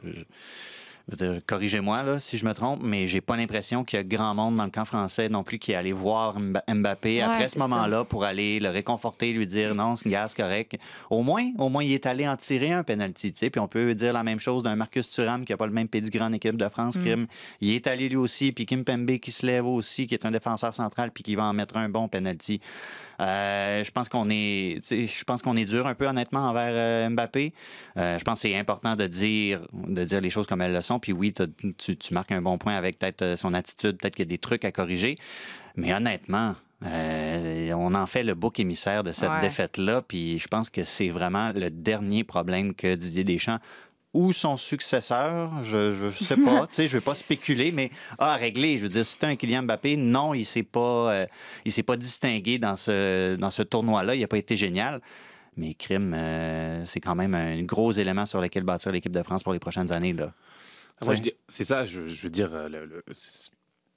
corrigez-moi 1.45 2.03
là, 2.03 2.19
si 2.19 2.37
je 2.37 2.45
me 2.45 2.53
trompe, 2.53 2.81
mais 2.83 3.07
j'ai 3.07 3.21
pas 3.21 3.35
l'impression 3.37 3.83
qu'il 3.83 3.97
y 3.97 3.99
a 3.99 4.03
grand 4.03 4.33
monde 4.35 4.55
dans 4.55 4.65
le 4.65 4.71
camp 4.71 4.85
français 4.85 5.29
non 5.29 5.43
plus 5.43 5.59
qui 5.59 5.71
est 5.71 5.75
allé 5.75 5.91
voir 5.91 6.39
Mba- 6.39 6.63
Mbappé 6.73 7.17
Ouais, 7.17 7.21
après 7.21 7.47
ce 7.47 7.57
moment-là 7.59 8.03
pour 8.05 8.23
aller 8.23 8.59
le 8.59 8.69
réconforter, 8.69 9.33
lui 9.33 9.47
dire 9.47 9.75
non, 9.75 9.95
c'est 9.95 10.09
gars, 10.09 10.27
c'est 10.27 10.37
correct. 10.41 10.77
Au 11.09 11.23
moins, 11.23 11.49
au 11.57 11.69
moins, 11.69 11.83
il 11.83 11.93
est 11.93 12.05
allé 12.05 12.27
en 12.27 12.37
tirer 12.37 12.71
un 12.71 12.83
penalty, 12.83 13.31
tu 13.33 13.39
sais. 13.39 13.49
Puis 13.49 13.59
on 13.59 13.67
peut 13.67 13.93
dire 13.95 14.13
la 14.13 14.23
même 14.23 14.39
chose 14.39 14.63
d'un 14.63 14.75
Marcus 14.75 15.09
Thuram 15.09 15.45
qui 15.45 15.53
a 15.53 15.57
pas 15.57 15.67
le 15.67 15.73
même 15.73 15.87
pédigré 15.87 16.23
en 16.23 16.33
équipe 16.33 16.57
de 16.57 16.67
France. 16.69 16.97
Kim. 17.03 17.27
Il 17.61 17.71
est 17.71 17.87
allé 17.87 18.09
lui 18.09 18.15
aussi, 18.17 18.51
puis 18.51 18.65
Kim 18.65 18.83
Pembe 18.83 19.17
qui 19.17 19.31
se 19.31 19.45
lève 19.45 19.65
aussi, 19.65 20.05
qui 20.07 20.13
est 20.13 20.25
un 20.25 20.31
défenseur 20.31 20.73
central, 20.73 21.11
puis 21.11 21.23
qui 21.23 21.35
va 21.35 21.45
en 21.45 21.53
mettre 21.53 21.77
un 21.77 21.89
bon 21.89 22.07
penalty. 22.07 22.59
Euh, 23.21 23.83
je 23.83 23.91
pense 23.91 24.07
qu'on 24.07 24.29
est, 24.29 24.79
je 24.89 25.23
pense 25.25 25.41
qu'on 25.41 25.55
est 25.57 25.65
dur 25.65 25.87
un 25.87 25.93
peu 25.93 26.07
honnêtement 26.07 26.47
envers 26.49 26.71
euh, 26.73 27.09
Mbappé. 27.09 27.53
Euh, 27.97 28.17
je 28.17 28.23
pense 28.23 28.35
que 28.41 28.47
c'est 28.47 28.57
important 28.57 28.95
de 28.95 29.07
dire, 29.07 29.59
de 29.73 30.03
dire 30.05 30.21
les 30.21 30.29
choses 30.29 30.47
comme 30.47 30.61
elles 30.61 30.71
le 30.73 30.81
sont. 30.81 30.98
Puis 30.99 31.11
oui, 31.13 31.33
tu, 31.77 31.97
tu 31.97 32.13
marques 32.13 32.31
un 32.31 32.41
bon 32.41 32.57
point 32.57 32.75
avec 32.75 32.99
peut-être 32.99 33.21
euh, 33.21 33.35
son 33.37 33.53
attitude, 33.53 33.97
peut-être 33.97 34.15
qu'il 34.15 34.25
y 34.25 34.27
a 34.27 34.29
des 34.29 34.37
trucs 34.37 34.65
à 34.65 34.71
corriger. 34.71 35.17
Mais 35.75 35.93
honnêtement, 35.93 36.55
euh, 36.85 37.71
on 37.73 37.93
en 37.95 38.07
fait 38.07 38.23
le 38.23 38.35
bouc 38.35 38.59
émissaire 38.59 39.03
de 39.03 39.11
cette 39.11 39.29
Ouais. 39.29 39.41
défaite-là. 39.41 40.01
Puis 40.01 40.39
je 40.39 40.47
pense 40.47 40.69
que 40.69 40.83
c'est 40.83 41.09
vraiment 41.09 41.51
le 41.53 41.69
dernier 41.69 42.23
problème 42.23 42.73
que 42.73 42.95
Didier 42.95 43.23
Deschamps 43.23 43.59
ou 44.13 44.33
son 44.33 44.57
successeur, 44.57 45.63
je 45.63 46.05
ne 46.05 46.09
sais 46.11 46.35
pas, 46.35 46.65
tu 46.67 46.73
sais, 46.75 46.87
je 46.87 46.95
ne 46.95 46.99
vais 46.99 47.05
pas 47.05 47.13
spéculer, 47.13 47.71
mais 47.71 47.91
à 48.17 48.33
régler. 48.35 48.77
Je 48.79 48.83
veux 48.83 48.89
dire, 48.89 49.05
c'était 49.05 49.27
un 49.27 49.35
Kylian 49.35 49.61
Mbappé, 49.63 49.97
non, 49.97 50.33
il 50.33 50.39
ne 50.39 50.45
s'est 50.45 50.63
pas, 50.63 51.11
euh, 51.13 51.25
il 51.63 51.71
s'est 51.71 51.83
pas 51.83 51.95
distingué 51.95 52.57
dans 52.57 52.75
ce, 52.75 53.35
dans 53.35 53.51
ce 53.51 53.61
tournoi-là. 53.61 54.15
Il 54.15 54.21
n'a 54.21 54.27
pas 54.27 54.39
été 54.39 54.57
génial. 54.57 54.99
Mais 55.57 55.75
crime, 55.75 56.13
euh, 56.15 56.83
c'est 56.85 57.01
quand 57.01 57.15
même 57.15 57.35
un 57.35 57.61
gros 57.63 57.91
élément 57.91 58.25
sur 58.25 58.41
lequel 58.41 58.63
bâtir 58.63 58.91
l'équipe 58.91 59.11
de 59.11 59.21
France 59.21 59.43
pour 59.43 59.53
les 59.53 59.59
prochaines 59.59 59.91
années. 59.91 60.13
Là. 60.13 60.31
Ah, 61.01 61.05
Moi, 61.05 61.09
Ouais. 61.13 61.17
je 61.17 61.21
dis- 61.21 61.33
c'est 61.47 61.63
ça, 61.63 61.85
je, 61.85 62.05
je 62.07 62.21
veux 62.21 62.29
dire, 62.29 62.51
le, 62.69 62.85
le- 62.85 63.03
c'est- 63.11 63.51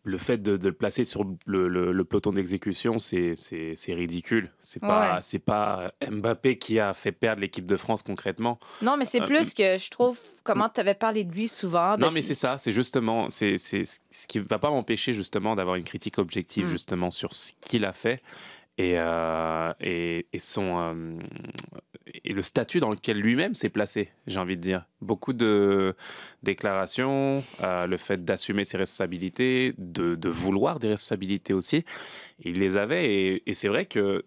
le 0.05 0.19
fait 0.19 0.39
de, 0.39 0.57
de 0.57 0.67
le 0.69 0.75
placer 0.75 1.05
sur 1.05 1.25
le, 1.47 2.03
peloton 2.03 2.33
d'exécution, 2.33 2.99
c'est 2.99 3.37
c'est- 3.37 3.75
c'est 3.77 3.95
ridicule. 3.95 4.51
C'est 4.65 4.81
pas, 4.81 5.15
Ouais. 5.15 5.19
c'est 5.23 5.39
pas 5.39 5.93
Mbappé 6.11 6.59
qui 6.59 6.81
a 6.81 6.93
fait 6.93 7.13
perdre 7.13 7.41
l'équipe 7.41 7.67
de 7.67 7.77
France 7.77 8.03
concrètement. 8.03 8.59
Non, 8.83 8.97
mais 8.97 9.05
c'est 9.05 9.23
Euh, 9.23 9.27
plus 9.27 9.55
que 9.55 9.79
je 9.79 9.91
trouve 9.91 10.19
comment 10.43 10.69
tu 10.69 10.81
avais 10.81 10.95
parlé 10.95 11.23
de 11.23 11.33
lui 11.33 11.47
souvent. 11.47 11.97
Non, 11.99 12.11
mais 12.11 12.23
c'est 12.23 12.35
ça, 12.35 12.59
c'est 12.59 12.73
justement, 12.73 13.31
c'est 13.31 13.59
c'est 13.59 13.85
ce 13.85 14.27
qui 14.27 14.41
va 14.41 14.59
pas 14.59 14.71
m'empêcher 14.71 15.13
justement 15.13 15.55
d'avoir 15.55 15.77
une 15.77 15.85
critique 15.85 16.19
objective 16.19 16.67
Mm. 16.67 16.71
justement 16.71 17.11
sur 17.13 17.33
ce 17.33 17.53
qu'il 17.61 17.85
a 17.85 17.93
fait 17.93 18.23
et, 18.79 18.95
euh, 18.99 19.73
et, 19.81 20.27
et 20.33 20.39
son 20.41 20.79
euh, 20.81 21.19
et 22.25 22.33
le 22.33 22.43
statut 22.43 22.81
dans 22.81 22.91
lequel 22.91 23.19
lui-même 23.19 23.55
s'est 23.55 23.69
placé, 23.69 24.11
j'ai 24.27 24.39
envie 24.39 24.57
de 24.57 24.63
dire. 24.63 24.85
Beaucoup 25.01 25.33
de 25.33 25.95
déclarations, 26.43 27.43
euh, 27.63 27.87
le 27.87 27.97
fait 27.97 28.25
d'assumer 28.25 28.65
ses 28.65 28.77
responsabilités, 28.77 29.75
de, 29.79 30.29
vouloir 30.29 30.79
des 30.79 30.89
responsabilités 30.89 31.53
aussi, 31.53 31.85
il 32.45 32.59
les 32.59 32.77
avait 32.77 33.43
et, 33.47 33.55
c'est 33.55 33.69
vrai 33.69 33.87
que 33.87 34.25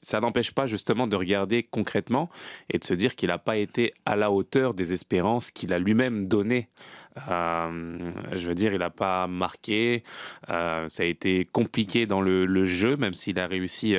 ça 0.00 0.20
n'empêche 0.20 0.52
pas 0.52 0.66
justement 0.66 1.06
de 1.06 1.16
regarder 1.16 1.62
concrètement 1.62 2.30
et 2.70 2.78
de 2.78 2.84
se 2.84 2.94
dire 2.94 3.16
qu'il 3.16 3.28
n'a 3.28 3.38
pas 3.38 3.56
été 3.56 3.94
à 4.04 4.14
la 4.16 4.30
hauteur 4.30 4.74
des 4.74 4.92
espérances 4.92 5.50
qu'il 5.50 5.72
a 5.72 5.78
lui-même 5.78 6.26
données. 6.28 6.68
Euh, 7.30 8.12
je 8.32 8.46
veux 8.46 8.54
dire, 8.54 8.72
il 8.72 8.78
n'a 8.78 8.90
pas 8.90 9.26
marqué, 9.26 10.04
euh, 10.50 10.86
ça 10.88 11.02
a 11.02 11.06
été 11.06 11.44
compliqué 11.44 12.06
dans 12.06 12.20
le, 12.20 12.44
le 12.44 12.66
jeu, 12.66 12.96
même 12.96 13.14
s'il 13.14 13.38
a 13.40 13.46
réussi 13.46 13.96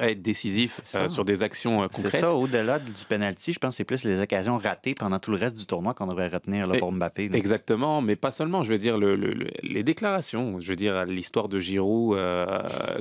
à 0.00 0.10
être 0.10 0.22
décisif 0.22 0.80
euh, 0.96 1.06
sur 1.08 1.24
des 1.24 1.42
actions 1.44 1.82
euh, 1.82 1.86
C'est 1.92 2.02
concrètes. 2.02 2.20
ça, 2.20 2.34
au-delà 2.34 2.80
du 2.80 2.90
penalty, 3.08 3.52
je 3.52 3.58
pense 3.60 3.70
que 3.74 3.76
c'est 3.76 3.84
plus 3.84 4.02
les 4.04 4.20
occasions 4.20 4.58
ratées 4.58 4.94
pendant 4.94 5.18
tout 5.20 5.30
le 5.30 5.36
reste 5.36 5.56
du 5.56 5.66
tournoi 5.66 5.94
qu'on 5.94 6.06
devrait 6.08 6.28
retenir 6.28 6.66
là, 6.66 6.78
pour 6.78 6.90
Mbappé. 6.90 7.28
là. 7.28 7.36
Exactement, 7.36 8.00
mais 8.02 8.16
pas 8.16 8.32
seulement. 8.32 8.64
Je 8.64 8.72
veux 8.72 8.78
dire, 8.78 8.98
le- 8.98 9.14
le- 9.14 9.32
le- 9.32 9.50
les 9.62 9.82
déclarations. 9.84 10.58
Je 10.58 10.68
veux 10.68 10.74
dire, 10.76 11.04
l'histoire 11.04 11.48
de 11.48 11.60
Giroud, 11.60 12.16
euh, 12.18 12.46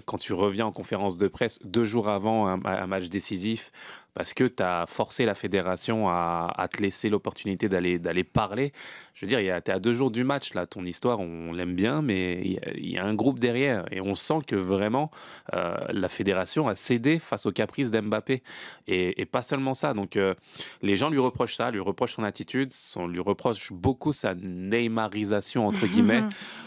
quand 0.06 0.18
tu 0.18 0.34
reviens 0.34 0.68
en 0.68 0.72
conférence 0.72 1.18
de 1.18 1.28
presse 1.28 1.60
deux 1.66 1.86
jours 1.86 2.10
avant 2.10 2.48
un, 2.48 2.64
un 2.64 2.88
match 2.88 3.06
décisif, 3.10 3.72
parce 4.13 4.34
que 4.34 4.43
tu 4.46 4.62
as 4.62 4.86
forcé 4.88 5.25
la 5.25 5.36
fédération 5.36 6.08
à, 6.10 6.53
à 6.55 6.67
te 6.67 6.82
laisser 6.82 7.10
l'opportunité 7.10 7.70
d'aller 7.70 8.00
d'aller 8.00 8.24
parler. 8.24 8.72
Je 9.15 9.25
veux 9.25 9.29
dire, 9.29 9.39
tu 9.39 9.72
es 9.72 9.74
à 9.74 9.79
deux 9.79 9.93
jours 9.93 10.10
du 10.12 10.24
match, 10.24 10.53
là. 10.53 10.65
Ton 10.65 10.86
histoire, 10.86 11.20
on 11.20 11.51
l'aime 11.53 11.75
bien, 11.75 12.01
mais 12.01 12.41
il 12.43 12.53
y, 12.53 12.58
a- 12.58 12.74
il 12.75 12.89
y 12.91 12.98
a 12.98 13.05
un 13.05 13.13
groupe 13.13 13.39
derrière. 13.39 13.86
Et 13.91 14.01
on 14.01 14.15
sent 14.15 14.39
que 14.48 14.55
vraiment, 14.55 15.12
euh, 15.53 15.75
la 15.89 16.10
fédération 16.10 16.67
a 16.67 16.75
cédé 16.75 17.20
face 17.20 17.46
aux 17.46 17.51
caprices 17.51 17.91
d'Mbappé. 17.91 18.41
Et, 18.88 19.22
et 19.22 19.25
pas 19.25 19.43
seulement 19.43 19.74
ça. 19.75 19.93
Donc, 19.93 20.17
euh, 20.17 20.34
les 20.82 20.96
gens 20.96 21.10
lui 21.10 21.20
reprochent 21.20 21.55
ça, 21.55 21.70
lui 21.72 21.79
reprochent 21.79 22.13
son 22.15 22.24
attitude, 22.24 22.70
on 22.96 23.08
lui 23.08 23.20
reproche 23.20 23.72
beaucoup 23.72 24.13
sa 24.13 24.34
Neymarisation, 24.36 25.67
entre 25.67 25.86
guillemets, 25.93 26.24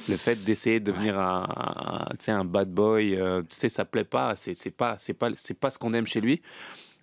le 0.08 0.16
fait 0.16 0.42
d'essayer 0.44 0.80
de 0.80 0.90
devenir 0.92 1.18
un, 1.18 2.06
un, 2.28 2.32
un 2.34 2.44
bad 2.44 2.70
boy, 2.70 3.16
euh, 3.16 3.42
tu 3.42 3.48
sais, 3.56 3.68
ça 3.68 3.84
plaît 3.84 4.04
pas, 4.04 4.34
c'est 4.36 4.54
c'est 4.54 4.70
pas, 4.70 4.96
c'est 4.98 5.14
pas, 5.14 5.30
c'est 5.34 5.58
pas 5.58 5.70
ce 5.70 5.78
qu'on 5.78 5.92
aime 5.92 6.06
chez 6.06 6.20
lui. 6.20 6.40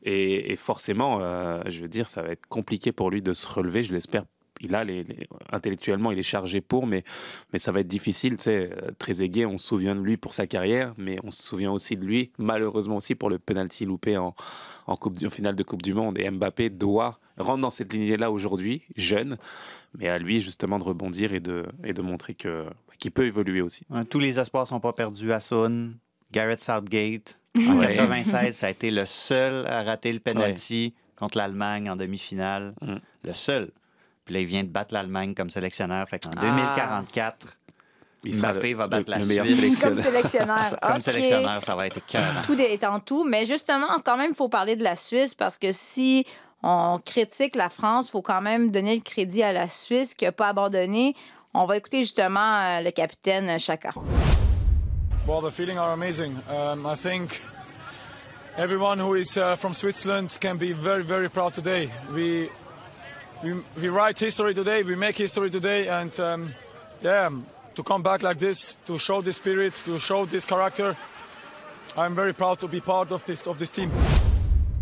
Et, 0.03 0.55
forcément, 0.57 1.19
euh, 1.21 1.61
je 1.67 1.81
veux 1.81 1.87
dire, 1.87 2.09
ça 2.09 2.21
va 2.21 2.29
être 2.29 2.45
compliqué 2.47 2.91
pour 2.91 3.09
lui 3.09 3.21
de 3.21 3.33
se 3.33 3.47
relever, 3.47 3.83
je 3.83 3.93
l'espère. 3.93 4.25
Il 4.61 4.75
a 4.75 4.85
intellectuellement, 5.51 6.11
il 6.11 6.19
est 6.19 6.23
chargé 6.23 6.61
pour, 6.61 6.85
mais, 6.87 7.03
mais 7.51 7.59
ça 7.59 7.71
va 7.71 7.79
être 7.79 7.87
difficile. 7.87 8.37
Tu 8.37 8.43
sais, 8.43 8.69
euh, 8.71 8.91
Trezeguet, 8.97 9.45
on 9.45 9.57
se 9.57 9.67
souvient 9.67 9.95
de 9.95 10.01
lui 10.01 10.15
pour 10.15 10.33
sa 10.33 10.45
carrière, 10.47 10.93
mais 10.97 11.17
on 11.23 11.31
se 11.31 11.41
souvient 11.41 11.71
aussi 11.71 11.97
de 11.97 12.05
lui, 12.05 12.31
malheureusement 12.37 12.97
aussi, 12.97 13.15
pour 13.15 13.29
le 13.29 13.39
penalty 13.39 13.85
loupé 13.85 14.17
en, 14.17 14.35
en, 14.87 14.95
finale 15.29 15.55
de 15.55 15.63
Coupe 15.63 15.81
du 15.81 15.93
Monde. 15.93 16.17
Et 16.19 16.29
Mbappé 16.29 16.69
doit 16.69 17.19
rentrer 17.37 17.61
dans 17.61 17.69
cette 17.69 17.91
lignée-là 17.91 18.31
aujourd'hui, 18.31 18.83
jeune, 18.95 19.37
mais 19.97 20.07
à 20.07 20.17
lui 20.17 20.39
justement 20.39 20.79
de 20.79 20.83
rebondir 20.83 21.33
et 21.33 21.39
de, 21.39 21.65
et 21.83 21.93
de 21.93 22.01
montrer 22.01 22.35
que- 22.35 22.67
qu'il 22.99 23.11
peut 23.11 23.25
évoluer 23.25 23.61
aussi. 23.61 23.85
Tous 24.09 24.19
les 24.19 24.39
espoirs 24.39 24.67
sont 24.67 24.79
pas 24.79 24.93
perdus 24.93 25.31
Sun. 25.41 25.97
Garrett 26.31 26.61
Southgate, 26.61 27.37
en 27.59 27.77
Ouais. 27.79 27.95
96, 27.95 28.55
ça 28.55 28.67
a 28.67 28.69
été 28.69 28.89
le 28.91 29.05
seul 29.05 29.65
à 29.67 29.83
rater 29.83 30.11
le 30.11 30.19
penalty 30.19 30.93
contre 31.15 31.37
l'Allemagne 31.37 31.89
en 31.89 31.95
demi-finale. 31.95 32.73
Mm. 32.81 32.95
Le 33.25 33.33
seul. 33.33 33.69
Puis 34.25 34.33
là, 34.35 34.41
il 34.41 34.45
vient 34.47 34.63
de 34.63 34.69
battre 34.69 34.93
l'Allemagne 34.93 35.33
comme 35.35 35.49
sélectionneur. 35.49 36.07
Fait 36.09 36.19
qu'en 36.19 36.31
Ah. 36.37 36.41
2044, 36.41 37.57
Il 38.25 38.33
sera 38.35 38.53
Mbappé 38.53 38.69
le- 38.71 38.77
va 38.77 38.87
battre 38.87 39.03
le- 39.07 39.11
la 39.11 39.17
le 39.43 39.47
Suisse. 39.49 39.81
Comme 39.83 40.01
sélectionneur. 40.01 40.57
comme 40.81 41.01
sélectionneur, 41.01 41.61
ça 41.63 41.75
va 41.75 41.87
être 41.87 41.97
écœurant. 41.97 42.41
Tout 42.45 42.59
étant 42.59 42.99
tout. 43.01 43.25
Mais 43.25 43.45
justement, 43.45 43.99
quand 44.03 44.15
même, 44.17 44.31
il 44.31 44.35
faut 44.35 44.47
parler 44.49 44.75
de 44.77 44.83
la 44.83 44.95
Suisse 44.95 45.35
parce 45.35 45.57
que 45.57 45.71
si 45.73 46.25
on 46.63 46.99
critique 47.05 47.55
la 47.57 47.69
France, 47.69 48.07
il 48.07 48.11
faut 48.11 48.21
quand 48.21 48.39
même 48.41 48.71
donner 48.71 48.95
le 48.95 49.01
crédit 49.01 49.43
à 49.43 49.51
la 49.51 49.67
Suisse 49.67 50.13
qui 50.15 50.23
n'a 50.23 50.31
pas 50.31 50.47
abandonné. 50.47 51.15
On 51.53 51.65
va 51.65 51.75
écouter 51.75 51.99
justement 51.99 52.61
euh, 52.61 52.81
le 52.81 52.91
capitaine 52.91 53.59
Chaka. 53.59 53.91
Well, 55.25 55.39
the 55.39 55.51
feeling 55.51 55.79
are 55.79 55.93
amazing. 55.93 56.37
Um, 56.49 56.85
I 56.85 56.95
think 56.95 57.41
everyone 58.57 58.99
who 58.99 59.13
is 59.13 59.37
uh, 59.37 59.55
from 59.55 59.73
Switzerland 59.73 60.37
can 60.41 60.57
be 60.57 60.73
very, 60.73 61.03
very 61.03 61.29
proud 61.29 61.53
today. 61.53 61.89
We, 62.13 62.49
we 63.41 63.53
we 63.79 63.87
write 63.87 64.19
history 64.19 64.53
today. 64.53 64.83
We 64.83 64.97
make 64.97 65.17
history 65.17 65.49
today, 65.49 65.87
and 65.87 66.19
um, 66.19 66.53
yeah, 67.01 67.29
to 67.73 67.83
come 67.83 68.03
back 68.03 68.21
like 68.21 68.37
this, 68.37 68.77
to 68.85 68.99
show 68.99 69.21
this 69.21 69.37
spirit, 69.37 69.75
to 69.85 69.97
show 69.97 70.25
this 70.25 70.43
character, 70.43 70.93
I'm 71.95 72.15
very 72.15 72.33
proud 72.33 72.59
to 72.59 72.67
be 72.67 72.81
part 72.81 73.13
of 73.13 73.23
this 73.23 73.47
of 73.47 73.57
this 73.57 73.71
team. 73.71 73.91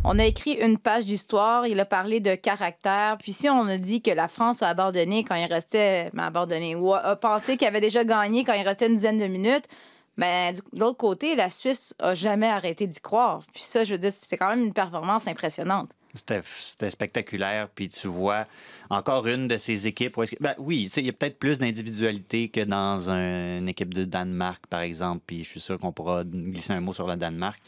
On 0.03 0.17
a 0.17 0.25
écrit 0.25 0.53
une 0.53 0.79
page 0.79 1.05
d'histoire, 1.05 1.67
il 1.67 1.79
a 1.79 1.85
parlé 1.85 2.19
de 2.19 2.33
caractère. 2.33 3.19
Puis 3.19 3.33
si 3.33 3.47
on 3.47 3.67
a 3.67 3.77
dit 3.77 4.01
que 4.01 4.09
la 4.09 4.27
France 4.27 4.63
a 4.63 4.69
abandonné 4.69 5.23
quand 5.23 5.35
il 5.35 5.45
restait, 5.45 6.09
ben, 6.13 6.23
abandonné, 6.23 6.73
ou 6.73 6.95
a, 6.95 7.05
a 7.05 7.15
pensé 7.15 7.57
qu'il 7.57 7.67
avait 7.67 7.79
déjà 7.79 8.03
gagné 8.03 8.43
quand 8.43 8.53
il 8.53 8.67
restait 8.67 8.87
une 8.87 8.95
dizaine 8.95 9.19
de 9.19 9.27
minutes, 9.27 9.67
du- 10.53 10.61
de 10.79 10.91
côté, 10.91 11.35
la 11.35 11.49
Suisse 11.49 11.93
a 11.99 12.13
jamais 12.15 12.47
arrêté 12.47 12.87
d'y 12.87 12.99
croire. 12.99 13.43
Puis 13.53 13.63
ça, 13.63 13.83
je 13.83 13.93
veux 13.93 13.97
dire, 13.99 14.13
c'était 14.13 14.37
quand 14.37 14.49
même 14.49 14.63
une 14.65 14.73
performance 14.73 15.27
impressionnante. 15.27 15.89
C'était 16.13 16.91
spectaculaire. 16.91 17.69
Puis 17.73 17.87
tu 17.89 18.07
vois 18.07 18.45
encore 18.89 19.27
une 19.27 19.47
de 19.47 19.57
ces 19.57 19.87
équipes. 19.87 20.19
Ben 20.41 20.55
oui, 20.57 20.89
il 20.97 21.05
y 21.05 21.09
a 21.09 21.13
peut-être 21.13 21.39
plus 21.39 21.57
d'individualité 21.59 22.49
que 22.49 22.61
dans 22.61 23.09
un- 23.09 23.59
une 23.59 23.69
équipe 23.69 23.93
de 23.93 24.03
Danemark, 24.03 24.67
par 24.67 24.81
exemple. 24.81 25.23
Puis 25.25 25.43
je 25.45 25.49
suis 25.49 25.59
sûr 25.61 25.79
qu'on 25.79 25.93
pourra 25.93 26.23
glisser 26.25 26.73
un 26.73 26.81
mot 26.81 26.93
sur 26.93 27.07
le 27.07 27.15
Danemark. 27.15 27.59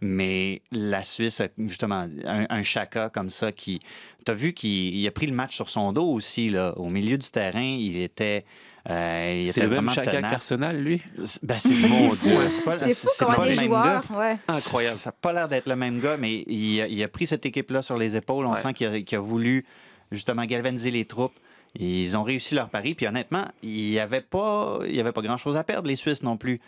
Mais 0.00 0.62
la 0.72 1.04
Suisse, 1.04 1.42
justement, 1.58 2.08
un, 2.24 2.62
Chaka 2.62 3.08
comme 3.10 3.30
ça 3.30 3.52
qui. 3.52 3.80
Tu 4.24 4.32
as 4.32 4.34
vu 4.34 4.52
qu'il 4.52 4.96
il 4.96 5.06
a 5.06 5.10
pris 5.12 5.26
le 5.26 5.34
match 5.34 5.54
sur 5.54 5.68
son 5.68 5.92
dos 5.92 6.10
aussi, 6.10 6.48
là. 6.48 6.72
Au 6.78 6.88
milieu 6.88 7.18
du 7.18 7.30
terrain, 7.30 7.62
il 7.62 7.96
était. 7.98 8.44
Euh, 8.90 9.44
C'est 9.48 9.60
le 9.62 9.68
même 9.68 9.86
tenace. 9.86 10.30
qu'Arsenal, 10.30 10.76
lui? 10.82 11.00
Ben, 11.42 11.58
c'est 11.58 11.74
ça 11.74 11.86
qui 11.88 11.92
Mon 11.92 12.06
est 12.06 12.16
fou, 12.16 12.28
Dieu. 12.28 12.36
hein. 12.40 12.48
C'est 12.50 12.62
pas, 12.64 12.72
C'est 12.72 12.94
fou 12.94 13.08
c'est 13.14 13.24
comment 13.24 13.36
pas 13.36 13.44
les 13.46 13.50
le 13.54 13.56
même 13.60 13.66
joueurs, 13.66 14.02
gars. 14.10 14.18
ouais. 14.18 14.36
Incroyable. 14.48 14.98
Ça 14.98 15.10
n'a 15.10 15.14
pas 15.20 15.32
l'air 15.32 15.48
d'être 15.48 15.66
le 15.68 15.76
même 15.76 16.00
gars, 16.00 16.16
mais 16.16 16.44
il 16.48 16.80
a, 16.80 16.88
il 16.88 17.02
a 17.02 17.08
pris 17.08 17.26
cette 17.26 17.46
équipe-là 17.46 17.82
sur 17.82 17.96
les 17.96 18.16
épaules. 18.16 18.44
On 18.46 18.52
Ouais. 18.52 18.60
sent 18.60 18.72
qu'il 18.74 18.86
a, 19.16 19.18
voulu 19.20 19.64
justement 20.10 20.44
galvaniser 20.44 20.90
les 20.90 21.04
troupes. 21.04 21.34
Ils 21.78 22.16
ont 22.16 22.22
réussi 22.22 22.54
leur 22.54 22.68
pari. 22.68 22.94
Puis 22.94 23.06
honnêtement, 23.06 23.44
il 23.62 23.90
n'y 23.90 23.98
avait 23.98 24.20
pas, 24.20 24.80
il 24.86 24.94
y 24.94 25.00
avait 25.00 25.12
pas 25.12 25.22
grand-chose 25.22 25.56
à 25.56 25.64
perdre, 25.64 25.88
les 25.88 25.96
Suisses 25.96 26.22
non 26.22 26.36
plus. 26.36 26.60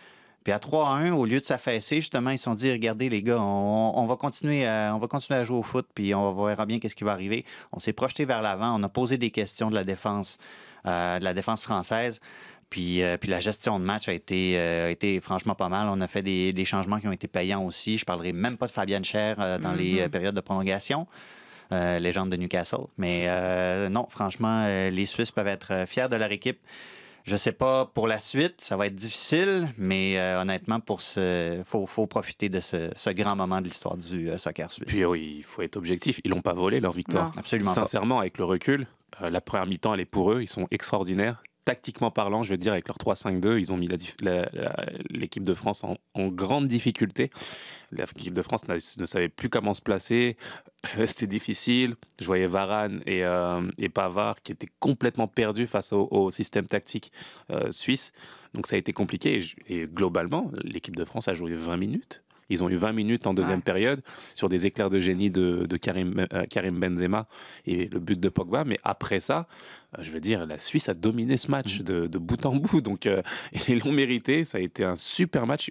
Puis 0.44 0.52
à 0.52 0.58
3-1, 0.58 1.10
au 1.12 1.24
lieu 1.24 1.40
de 1.40 1.44
s'affaisser, 1.44 1.96
justement, 1.96 2.28
ils 2.30 2.38
se 2.38 2.44
sont 2.44 2.54
dit 2.54 2.70
regardez, 2.70 3.08
les 3.08 3.22
gars, 3.22 3.38
on, 3.40 3.92
on 3.96 4.04
va, 4.06 4.16
continuer 4.16 4.66
à, 4.66 4.92
on 4.94 4.98
va 4.98 5.06
continuer 5.08 5.40
à 5.40 5.44
jouer 5.44 5.56
au 5.56 5.62
foot, 5.62 5.86
puis 5.94 6.14
on 6.14 6.34
verra 6.44 6.66
bien 6.66 6.78
qu'est-ce 6.78 6.94
qui 6.94 7.02
va 7.04 7.12
arriver. 7.12 7.46
On 7.72 7.78
s'est 7.78 7.94
projeté 7.94 8.26
vers 8.26 8.42
l'avant, 8.42 8.78
on 8.78 8.82
a 8.82 8.88
posé 8.90 9.16
des 9.16 9.30
questions 9.30 9.70
de 9.70 9.74
la 9.74 9.84
défense, 9.84 10.36
euh, 10.86 11.18
de 11.18 11.24
la 11.24 11.34
défense 11.34 11.62
française. 11.62 12.20
Puis, 12.74 13.04
euh, 13.04 13.16
puis 13.16 13.30
la 13.30 13.38
gestion 13.38 13.78
de 13.78 13.84
match 13.84 14.08
a 14.08 14.12
été, 14.12 14.54
euh, 14.58 14.88
a 14.88 14.90
été 14.90 15.20
franchement 15.20 15.54
pas 15.54 15.68
mal. 15.68 15.86
On 15.90 16.00
a 16.00 16.08
fait 16.08 16.22
des, 16.22 16.52
des 16.52 16.64
changements 16.64 16.98
qui 16.98 17.06
ont 17.06 17.12
été 17.12 17.28
payants 17.28 17.64
aussi. 17.64 17.98
Je 17.98 18.04
parlerai 18.04 18.32
même 18.32 18.56
pas 18.56 18.66
de 18.66 18.72
Fabienne 18.72 19.04
Cher 19.04 19.36
dans 19.60 19.72
les 19.72 20.00
euh, 20.00 20.08
périodes 20.08 20.34
de 20.34 20.40
prolongation. 20.40 21.06
légende 21.70 22.30
de 22.30 22.36
Newcastle. 22.36 22.86
Mais 22.98 23.28
non, 23.90 24.06
franchement, 24.08 24.66
les 24.66 25.06
Suisses 25.06 25.30
peuvent 25.30 25.46
être 25.46 25.84
fiers 25.86 26.08
de 26.08 26.16
leur 26.16 26.32
équipe. 26.32 26.58
Je 27.24 27.36
sais 27.36 27.52
pas 27.52 27.86
pour 27.86 28.06
la 28.06 28.18
suite, 28.18 28.60
ça 28.60 28.76
va 28.76 28.86
être 28.86 28.94
difficile, 28.94 29.68
mais 29.78 30.18
euh, 30.18 30.42
honnêtement, 30.42 30.78
pour 30.78 31.00
ce, 31.00 31.62
faut, 31.64 31.86
faut 31.86 32.06
profiter 32.06 32.50
de 32.50 32.60
ce, 32.60 32.90
ce 32.94 33.10
grand 33.10 33.34
moment 33.34 33.62
de 33.62 33.66
l'histoire 33.66 33.96
du 33.96 34.28
euh, 34.28 34.36
soccer 34.36 34.70
suisse. 34.70 34.86
Puis 34.86 35.06
oui, 35.06 35.36
il 35.38 35.42
faut 35.42 35.62
être 35.62 35.76
objectif. 35.76 36.20
Ils 36.22 36.30
l'ont 36.30 36.42
pas 36.42 36.52
volé 36.52 36.80
leur 36.80 36.92
victoire. 36.92 37.30
Non. 37.30 37.38
Absolument 37.38 37.70
pas. 37.70 37.80
Sincèrement, 37.80 38.18
avec 38.20 38.36
le 38.36 38.44
recul, 38.44 38.86
euh, 39.22 39.30
la 39.30 39.40
première 39.40 39.66
mi-temps, 39.66 39.94
elle 39.94 40.00
est 40.00 40.04
pour 40.04 40.32
eux. 40.32 40.42
Ils 40.42 40.50
sont 40.50 40.68
extraordinaires. 40.70 41.42
Tactiquement 41.64 42.10
parlant, 42.10 42.42
je 42.42 42.50
veux 42.50 42.58
dire, 42.58 42.72
avec 42.72 42.88
leur 42.88 42.98
3-5-2, 42.98 43.58
ils 43.58 43.72
ont 43.72 43.78
mis 43.78 43.88
l'équipe 43.88 45.42
de 45.42 45.54
France 45.54 45.82
en, 45.84 46.28
grande 46.28 46.66
difficulté. 46.66 47.30
L'équipe 47.90 48.34
de 48.34 48.42
France 48.42 48.68
ne 48.68 49.06
savait 49.06 49.28
plus 49.30 49.48
comment 49.48 49.72
se 49.72 49.80
placer. 49.80 50.36
C'était 51.06 51.26
difficile. 51.26 51.96
Je 52.20 52.26
voyais 52.26 52.46
Varane 52.46 53.02
et, 53.06 53.24
euh, 53.24 53.62
Pavard 53.94 54.42
qui 54.42 54.52
étaient 54.52 54.68
complètement 54.78 55.28
perdus 55.28 55.66
face 55.66 55.92
au, 55.92 56.30
système 56.30 56.66
tactique 56.66 57.12
euh, 57.50 57.72
suisse. 57.72 58.12
Donc 58.52 58.66
ça 58.66 58.76
a 58.76 58.78
été 58.78 58.92
compliqué. 58.92 59.40
Et 59.68 59.86
globalement, 59.86 60.50
l'équipe 60.62 60.96
de 60.96 61.04
France 61.04 61.28
a 61.28 61.34
joué 61.34 61.54
20 61.54 61.76
minutes. 61.78 62.23
Ils 62.50 62.62
ont 62.64 62.68
eu 62.68 62.76
20 62.76 62.92
minutes 62.92 63.26
en 63.26 63.34
deuxième 63.34 63.56
Ouais. 63.58 63.62
période 63.62 64.02
sur 64.34 64.48
des 64.48 64.66
éclairs 64.66 64.90
de 64.90 65.00
génie 65.00 65.30
de, 65.30 65.66
de 65.66 65.76
Karim, 65.76 66.26
euh, 66.32 66.44
Karim 66.50 66.78
Benzema 66.78 67.26
et 67.66 67.86
le 67.88 68.00
but 68.00 68.18
de 68.20 68.28
Pogba. 68.28 68.64
Mais 68.64 68.78
après 68.84 69.20
ça, 69.20 69.46
euh, 69.98 70.02
je 70.02 70.10
veux 70.10 70.20
dire, 70.20 70.46
la 70.46 70.58
Suisse 70.58 70.88
a 70.88 70.94
dominé 70.94 71.36
ce 71.36 71.50
match 71.50 71.80
de, 71.80 72.06
de 72.06 72.18
bout 72.18 72.44
en 72.46 72.56
bout. 72.56 72.80
Donc, 72.80 73.06
euh, 73.06 73.22
ils 73.68 73.78
l'ont 73.78 73.92
mérité. 73.92 74.44
Ça 74.44 74.58
a 74.58 74.60
été 74.60 74.84
un 74.84 74.96
super 74.96 75.46
match. 75.46 75.70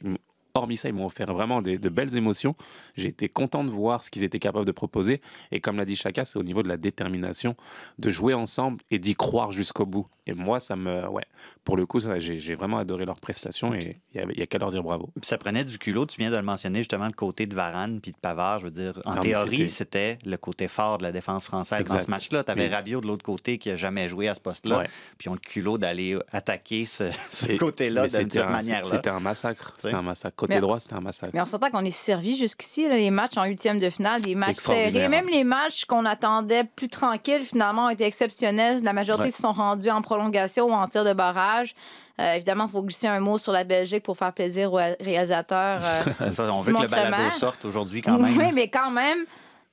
Hormis 0.56 0.78
ça, 0.78 0.88
ils 0.88 0.94
m'ont 0.94 1.08
offert 1.08 1.34
vraiment 1.34 1.64
des- 1.64 1.80
de 1.80 1.90
belles 1.90 2.16
émotions. 2.16 2.56
J'ai 2.96 3.08
été 3.08 3.28
content 3.28 3.64
de 3.64 3.72
voir 3.72 4.04
ce 4.04 4.12
qu'ils 4.12 4.24
étaient 4.24 4.38
capables 4.38 4.66
de 4.66 4.72
proposer. 4.72 5.20
Et 5.52 5.60
comme 5.60 5.78
l'a 5.78 5.86
dit 5.86 5.96
Chaka, 5.96 6.26
c'est 6.26 6.38
au 6.38 6.44
niveau 6.44 6.62
de 6.62 6.68
la 6.68 6.78
détermination 6.78 7.56
de 7.98 8.12
jouer 8.12 8.36
ensemble 8.36 8.80
et 8.92 9.00
d'y 9.00 9.16
croire 9.16 9.52
jusqu'au 9.52 9.88
bout. 9.88 10.06
Et 10.28 10.34
moi, 10.34 10.60
ça 10.60 10.76
me. 10.76 11.08
Ouais, 11.10 11.26
pour 11.66 11.76
le 11.76 11.86
coup, 11.88 12.00
j'ai 12.20 12.54
vraiment 12.56 12.78
adoré 12.78 13.04
leur 13.04 13.20
prestation 13.20 13.74
et 13.74 14.00
il 14.14 14.26
n'y 14.28 14.42
a, 14.44 14.46
qu'à 14.46 14.58
leur 14.60 14.70
dire 14.70 14.82
bravo. 14.84 15.10
Ça 15.24 15.38
prenait 15.40 15.66
du 15.66 15.78
culot. 15.80 16.06
Tu 16.06 16.18
viens 16.22 16.30
de 16.32 16.36
le 16.38 16.44
mentionner, 16.44 16.80
justement, 16.80 17.08
le 17.08 17.12
côté 17.14 17.46
de 17.48 17.56
Varane 17.56 18.00
puis 18.00 18.12
de 18.12 18.18
Pavard. 18.18 18.60
Je 18.60 18.66
veux 18.66 18.72
dire, 18.72 19.02
en 19.06 19.16
Non, 19.16 19.22
théorie, 19.22 19.70
c'était- 19.70 20.20
le 20.24 20.38
côté 20.38 20.68
fort 20.70 21.00
de 21.00 21.04
la 21.04 21.12
défense 21.12 21.46
française 21.46 21.86
dans 21.88 22.00
ce 22.00 22.10
match-là. 22.12 22.44
Tu 22.44 22.52
avais 22.52 22.68
Oui. 22.68 22.74
Rabiot 22.74 23.02
de 23.02 23.08
l'autre 23.08 23.26
côté 23.26 23.58
qui 23.58 23.70
n'a 23.70 23.76
jamais 23.76 24.08
joué 24.08 24.28
à 24.30 24.36
ce 24.36 24.40
poste-là. 24.40 24.78
Ouais. 24.80 24.90
Puis 25.18 25.28
on 25.30 25.34
le 25.34 25.40
culot 25.40 25.78
d'aller 25.80 26.18
attaquer 26.32 26.86
ce, 26.86 27.12
côté-là 27.60 28.04
de 28.04 28.08
cette 28.08 28.36
manière-là. 28.36 28.86
C'était 28.86 29.10
un 29.10 29.20
massacre. 29.20 29.74
C'était 29.80 29.96
un 29.96 30.02
massacre. 30.04 30.43
Côté 30.44 30.56
Mais- 30.56 30.62
droit, 30.62 30.78
c'était 30.80 30.96
un 30.96 31.00
massacre. 31.02 31.32
Mais 31.34 31.42
on 31.42 31.46
s'entend 31.46 31.70
qu'on 31.72 31.86
est 31.86 31.92
servi 31.92 32.36
jusqu'ici, 32.36 32.88
là, 32.90 32.96
les 32.96 33.12
matchs 33.12 33.38
en 33.38 33.46
huitième 33.46 33.80
de 33.80 33.90
finale, 33.90 34.20
des 34.22 34.36
matchs 34.36 34.58
serrés. 34.58 35.08
Même 35.08 35.28
les 35.30 35.44
matchs 35.46 35.86
qu'on 35.86 36.06
attendait 36.06 36.66
plus 36.66 36.90
tranquilles, 36.90 37.44
finalement, 37.44 37.86
ont 37.86 37.90
été 37.90 38.04
exceptionnels. 38.06 38.84
La 38.84 38.92
majorité 38.94 39.24
Ouais. 39.26 39.32
se 39.32 39.42
sont 39.42 39.54
rendus 39.54 39.90
en 39.90 40.02
prolongation 40.02 40.66
ou 40.66 40.74
en 40.74 40.88
tir 40.88 41.06
de 41.06 41.14
barrage. 41.14 41.76
Euh, 42.20 42.34
évidemment, 42.34 42.66
il 42.66 42.72
faut 42.72 42.84
glisser 42.84 43.08
un 43.08 43.20
mot 43.20 43.38
sur 43.38 43.52
la 43.54 43.64
Belgique 43.64 44.04
pour 44.04 44.18
faire 44.18 44.34
plaisir 44.34 44.72
au 44.74 44.80
réalisateur. 45.00 45.80
euh, 45.82 46.30
Ça, 46.32 46.54
on 46.54 46.60
veut 46.62 46.74
que 46.74 46.82
le 46.82 46.88
balado 46.88 47.16
Clément. 47.16 47.32
sorte 47.32 47.64
aujourd'hui 47.66 48.02
quand 48.02 48.20
même. 48.20 48.38
Oui, 48.38 48.52
mais 48.54 48.68
quand 48.68 48.92
même, 48.92 49.20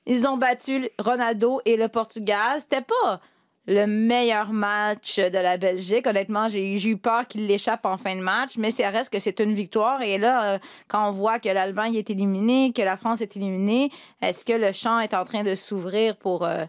ils 0.05 0.25
ont 0.27 0.37
battu 0.37 0.89
Ronaldo 0.99 1.61
et 1.65 1.75
le 1.77 1.87
Portugal. 1.87 2.59
C'était 2.59 2.81
pas 2.81 3.19
le 3.67 3.85
meilleur 3.85 4.51
match 4.53 5.17
de 5.19 5.37
la 5.37 5.57
Belgique. 5.57 6.07
Honnêtement, 6.07 6.49
j'ai 6.49 6.73
eu 6.89 6.97
peur 6.97 7.27
qu'il 7.27 7.45
l'échappe 7.47 7.85
en 7.85 7.97
fin 7.97 8.15
de 8.15 8.21
match, 8.21 8.57
mais 8.57 8.71
ça 8.71 8.89
reste 8.89 9.11
que 9.13 9.19
c'est 9.19 9.39
une 9.39 9.53
victoire. 9.53 10.01
Et 10.01 10.17
là, 10.17 10.53
euh, 10.53 10.59
quand 10.87 11.07
on 11.07 11.11
voit 11.11 11.39
que 11.39 11.49
l'Allemagne 11.49 11.95
est 11.95 12.09
éliminée, 12.09 12.73
que 12.75 12.81
la 12.81 12.97
France 12.97 13.21
est 13.21 13.35
éliminée, 13.37 13.91
est-ce 14.21 14.43
que 14.43 14.53
le 14.53 14.71
champ 14.71 14.99
est 14.99 15.13
en 15.13 15.25
train 15.25 15.43
de 15.43 15.53
s'ouvrir 15.55 16.15
pour 16.17 16.43
euh, 16.43 16.65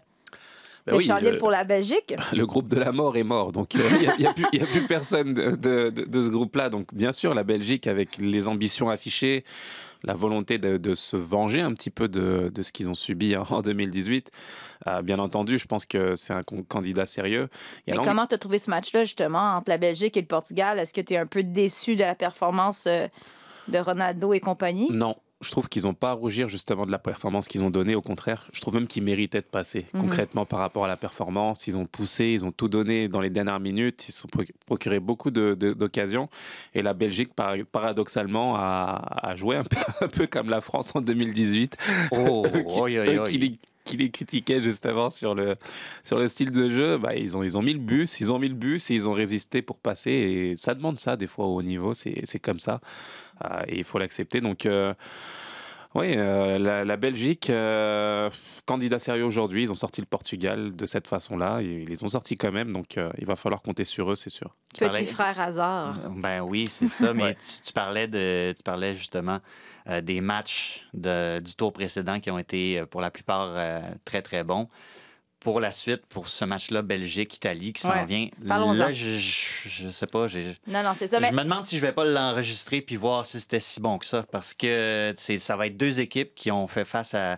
Ben 0.85 0.95
oui, 0.95 1.07
le- 1.21 1.37
pour 1.39 1.49
la 1.49 1.63
Belgique? 1.63 2.13
le 2.33 2.45
groupe 2.45 2.67
de 2.67 2.79
la 2.79 2.91
mort 2.91 3.17
est 3.17 3.23
mort. 3.23 3.51
Donc, 3.51 3.73
euh, 3.75 3.79
il 3.99 4.19
n'y 4.19 4.27
a, 4.27 4.33
plus- 4.33 4.45
y 4.53 4.61
a 4.61 4.65
plus 4.67 4.85
personne 4.85 5.33
de- 5.33 5.89
de 5.89 6.23
ce 6.23 6.29
groupe-là. 6.29 6.69
Donc, 6.69 6.93
bien 6.93 7.11
sûr, 7.11 7.33
la 7.33 7.43
Belgique, 7.43 7.87
avec 7.87 8.17
les 8.17 8.47
ambitions 8.47 8.89
affichées, 8.89 9.43
la 10.03 10.13
volonté 10.13 10.57
de, 10.57 10.77
de 10.77 10.95
se 10.95 11.15
venger 11.15 11.61
un 11.61 11.73
petit 11.73 11.89
peu 11.89 12.07
de, 12.07 12.51
de 12.53 12.61
ce 12.61 12.71
qu'ils 12.71 12.89
ont 12.89 12.93
subi 12.93 13.35
en 13.49 13.61
2018, 13.61 14.31
euh, 14.87 15.01
bien 15.01 15.19
entendu, 15.19 15.57
je 15.57 15.65
pense 15.65 15.85
que 15.85 16.15
c'est 16.15 16.33
un 16.33 16.43
candidat 16.43 17.05
sérieux. 17.05 17.47
Il 17.87 17.95
Mais 17.95 18.03
comment 18.03 18.27
tu 18.27 18.35
as 18.35 18.37
trouvé 18.37 18.59
ce 18.59 18.69
match-là, 18.69 19.05
justement, 19.05 19.55
entre 19.57 19.69
la 19.69 19.77
Belgique 19.77 20.17
et 20.17 20.21
le 20.21 20.27
Portugal? 20.27 20.79
Est-ce 20.79 20.93
que 20.93 21.01
tu 21.01 21.13
es 21.13 21.17
un 21.17 21.25
peu 21.25 21.43
déçu 21.43 21.95
de 21.95 22.01
la 22.01 22.15
performance 22.15 22.85
euh, 22.87 23.07
de 23.67 23.77
Ronaldo 23.77 24.33
et 24.33 24.39
compagnie? 24.39 24.87
Non. 24.91 25.15
Je 25.43 25.51
trouve 25.51 25.69
qu'ils 25.69 25.83
n'ont 25.83 25.93
pas 25.93 26.11
à 26.11 26.13
rougir 26.13 26.49
justement 26.49 26.85
de 26.85 26.91
la 26.91 26.97
performance 26.99 27.47
qu'ils 27.47 27.63
ont 27.63 27.69
donnée. 27.69 27.95
Au 27.95 28.01
contraire, 28.01 28.47
je 28.53 28.61
trouve 28.61 28.73
même 28.75 28.87
qu'ils 28.87 29.03
méritaient 29.03 29.41
de 29.41 29.45
passer. 29.45 29.85
Mhm. 29.93 30.01
Concrètement, 30.01 30.45
par 30.45 30.59
rapport 30.59 30.85
à 30.85 30.87
la 30.87 30.97
performance, 30.97 31.67
ils 31.67 31.77
ont 31.77 31.85
poussé, 31.85 32.27
ils 32.33 32.45
ont 32.45 32.51
tout 32.51 32.69
donné 32.69 33.07
dans 33.09 33.21
les 33.21 33.29
dernières 33.29 33.59
minutes. 33.59 34.07
Ils 34.07 34.11
se 34.13 34.21
sont 34.21 34.27
proc- 34.29 34.51
procuré 34.65 34.99
beaucoup 34.99 35.29
d'occasions. 35.31 36.29
Et 36.73 36.81
la 36.81 36.93
Belgique, 36.93 37.33
par- 37.33 37.55
paradoxalement, 37.71 38.55
a, 38.55 39.01
a 39.29 39.35
joué 39.35 39.55
un 39.57 39.63
peu, 39.63 39.77
un 40.01 40.07
peu 40.07 40.27
comme 40.27 40.49
la 40.49 40.61
France 40.61 40.91
en 40.95 41.01
2018. 41.01 41.77
Oh, 42.11 42.45
Eux 42.53 42.63
qui- 42.63 42.65
oi, 42.65 42.81
oi, 42.81 42.89
eux 42.89 43.19
oi. 43.19 43.27
qui 43.27 43.37
les, 43.37 43.51
qui 43.83 43.97
les 43.97 44.09
critiquaient 44.11 44.61
juste 44.61 44.85
avant 44.85 45.09
sur 45.09 45.35
le, 45.35 45.55
sur 46.05 46.17
le 46.17 46.27
style 46.29 46.51
de 46.51 46.69
jeu, 46.69 46.97
bah, 46.97 47.15
ils, 47.15 47.35
ont, 47.35 47.43
ils 47.43 47.57
ont 47.57 47.61
mis 47.61 47.73
le 47.73 47.79
bus, 47.79 48.19
ils 48.21 48.31
ont 48.31 48.39
mis 48.39 48.47
le 48.47 48.55
bus 48.55 48.89
et 48.89 48.93
ils 48.93 49.09
ont 49.09 49.13
résisté 49.13 49.61
pour 49.61 49.77
passer. 49.77 50.11
Et 50.11 50.55
ça 50.55 50.73
demande 50.73 50.99
ça 51.01 51.17
des 51.17 51.27
fois 51.27 51.45
au 51.47 51.55
haut 51.57 51.61
niveau, 51.63 51.93
c'est 51.93 52.39
comme 52.41 52.59
ça. 52.59 52.79
Euh, 53.43 53.61
et 53.67 53.77
il 53.77 53.83
faut 53.83 53.97
l'accepter. 53.99 54.41
Donc, 54.41 54.65
euh, 54.65 54.93
oui, 55.95 56.13
euh, 56.17 56.57
la, 56.57 56.83
la 56.83 56.97
Belgique, 56.97 57.51
euh, 57.51 58.29
candidat 58.65 58.97
sérieux 58.97 59.25
aujourd'hui, 59.25 59.61
ils 59.63 59.71
ont 59.71 59.75
sorti 59.75 60.01
le 60.01 60.07
Portugal 60.07 60.75
de 60.75 60.85
cette 60.87 61.07
façon-là. 61.07 61.61
Ils 61.61 61.85
les 61.85 62.03
ont 62.03 62.07
sortis 62.07 62.35
quand 62.35 62.51
même, 62.51 62.71
donc 62.73 62.97
euh, 62.97 63.11
il 63.19 63.25
va 63.27 63.35
falloir 63.35 63.61
compter 63.61 63.83
sur 63.85 64.11
eux, 64.11 64.15
c'est 64.15 64.31
sûr. 64.31 64.55
Petit 64.73 64.79
parlais- 64.79 65.05
frère 65.05 65.39
hasard. 65.39 65.95
Ben 66.15 66.41
oui, 66.41 66.65
c'est 66.67 66.87
ça. 66.87 67.13
Mais 67.13 67.35
tu, 67.35 67.61
tu 67.63 67.73
parlais 67.73 68.07
de, 68.07 68.53
tu 68.53 68.63
parlais 68.63 68.95
justement 68.95 69.37
euh, 69.87 70.01
des 70.01 70.19
matchs 70.19 70.81
de- 70.95 71.39
du 71.39 71.53
tour 71.53 71.71
précédent 71.71 72.19
qui 72.19 72.31
ont 72.31 72.39
été 72.39 72.83
pour 72.89 72.99
la 73.01 73.11
plupart 73.11 73.51
euh, 73.55 73.79
très 74.03 74.23
très 74.23 74.43
bons. 74.43 74.67
Pour 75.43 75.59
la 75.59 75.71
suite, 75.71 76.05
pour 76.07 76.29
ce 76.29 76.45
match-là, 76.45 76.81
Belgique-Italie 76.81 77.73
qui 77.73 77.81
s'en 77.81 77.91
Ouais. 77.91 78.05
vient. 78.05 78.29
Là, 78.41 78.91
je, 78.93 79.17
je, 79.19 79.69
je 79.69 79.89
sais 79.89 80.07
pas. 80.07 80.27
Non, 80.67 80.83
non, 80.83 80.93
c'est 80.97 81.07
ça. 81.07 81.19
Je 81.19 81.31
me 81.33 81.43
demande 81.43 81.65
si 81.65 81.77
je 81.77 81.81
vais 81.81 81.91
pas 81.91 82.05
l'enregistrer 82.05 82.81
puis 82.81 82.95
voir 82.95 83.25
si 83.25 83.39
c'était 83.41 83.59
si 83.59 83.79
bon 83.81 83.97
que 83.97 84.05
ça. 84.05 84.23
Parce 84.31 84.53
que 84.53 85.13
c'est, 85.17 85.39
ça 85.39 85.57
va 85.57 85.67
être 85.67 85.77
deux 85.77 85.99
équipes 85.99 86.33
qui 86.33 86.49
ont 86.51 86.67
fait 86.67 86.85
face 86.85 87.13
à. 87.13 87.37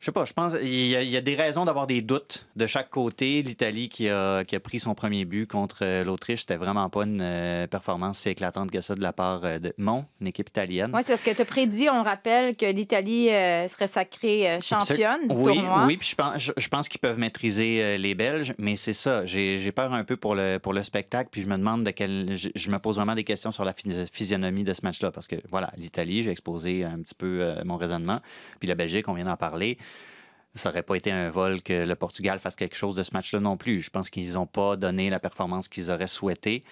Je 0.00 0.04
sais 0.04 0.12
pas, 0.12 0.24
je 0.24 0.32
pense 0.32 0.52
il 0.62 0.86
y, 0.86 0.94
a, 0.94 1.02
il 1.02 1.10
y 1.10 1.16
a 1.16 1.20
des 1.20 1.34
raisons 1.34 1.64
d'avoir 1.64 1.88
des 1.88 2.02
doutes 2.02 2.46
de 2.54 2.68
chaque 2.68 2.88
côté. 2.88 3.42
L'Italie 3.42 3.88
qui 3.88 4.08
a, 4.08 4.44
qui 4.44 4.54
a 4.54 4.60
pris 4.60 4.78
son 4.78 4.94
premier 4.94 5.24
but 5.24 5.48
contre 5.48 5.78
euh, 5.82 6.04
l'Autriche, 6.04 6.40
c'était 6.42 6.56
vraiment 6.56 6.88
pas 6.88 7.02
une 7.02 7.20
euh, 7.20 7.66
performance 7.66 8.20
si 8.20 8.28
éclatante 8.28 8.70
que 8.70 8.80
ça 8.80 8.94
de 8.94 9.02
la 9.02 9.12
part 9.12 9.40
euh, 9.44 9.58
de 9.58 9.74
mon 9.76 10.06
équipe 10.24 10.50
italienne. 10.50 10.92
Oui, 10.94 11.00
c'est 11.04 11.14
parce 11.14 11.24
que 11.24 11.32
tu 11.32 11.42
as 11.42 11.44
prédit, 11.44 11.88
on 11.90 12.04
rappelle, 12.04 12.54
que 12.54 12.66
l'Italie 12.66 13.28
euh, 13.30 13.66
serait 13.66 13.88
sacrée 13.88 14.60
championne 14.62 15.26
du 15.26 15.34
oui, 15.34 15.56
tournoi. 15.56 15.86
Oui, 15.86 15.96
puis 15.96 16.08
je 16.08 16.14
pense, 16.14 16.38
je, 16.38 16.52
je 16.56 16.68
pense 16.68 16.88
qu'ils 16.88 17.00
peuvent 17.00 17.18
maîtriser 17.18 17.98
les 17.98 18.14
Belges, 18.14 18.54
mais 18.56 18.76
c'est 18.76 18.92
ça. 18.92 19.26
J'ai 19.26 19.72
peur 19.72 19.92
un 19.92 20.04
peu 20.04 20.16
pour 20.16 20.36
le, 20.36 20.58
pour 20.58 20.74
le 20.74 20.84
spectacle, 20.84 21.28
puis 21.32 21.42
je 21.42 21.48
me 21.48 21.56
demande 21.58 21.82
de 21.82 21.90
quel. 21.90 22.36
Je, 22.36 22.50
je 22.54 22.70
me 22.70 22.78
pose 22.78 22.96
vraiment 22.96 23.16
des 23.16 23.24
questions 23.24 23.50
sur 23.50 23.64
la 23.64 23.72
phys- 23.72 24.08
physionomie 24.12 24.62
de 24.62 24.74
ce 24.74 24.82
match-là, 24.84 25.10
parce 25.10 25.26
que 25.26 25.36
voilà, 25.50 25.72
l'Italie, 25.76 26.22
j'ai 26.22 26.30
exposé 26.30 26.84
un 26.84 27.00
petit 27.00 27.16
peu 27.16 27.40
euh, 27.40 27.64
mon 27.64 27.76
raisonnement, 27.76 28.20
puis 28.60 28.68
la 28.68 28.76
Belgique, 28.76 29.08
on 29.08 29.14
vient 29.14 29.24
d'en 29.24 29.36
parler. 29.36 29.76
Ça 30.54 30.70
n'aurait 30.70 30.82
pas 30.82 30.96
été 30.96 31.10
un 31.10 31.30
vol 31.30 31.62
que 31.62 31.84
le 31.84 31.94
Portugal 31.94 32.38
fasse 32.38 32.56
quelque 32.56 32.76
chose 32.76 32.96
de 32.96 33.02
ce 33.02 33.10
match-là 33.12 33.40
non 33.40 33.56
plus. 33.56 33.80
Je 33.80 33.90
pense 33.90 34.10
qu'ils 34.10 34.32
n'ont 34.32 34.46
pas 34.46 34.76
donné 34.76 35.10
la 35.10 35.20
performance 35.20 35.68
qu'ils 35.68 35.90
auraient 35.90 36.08
souhaité. 36.08 36.62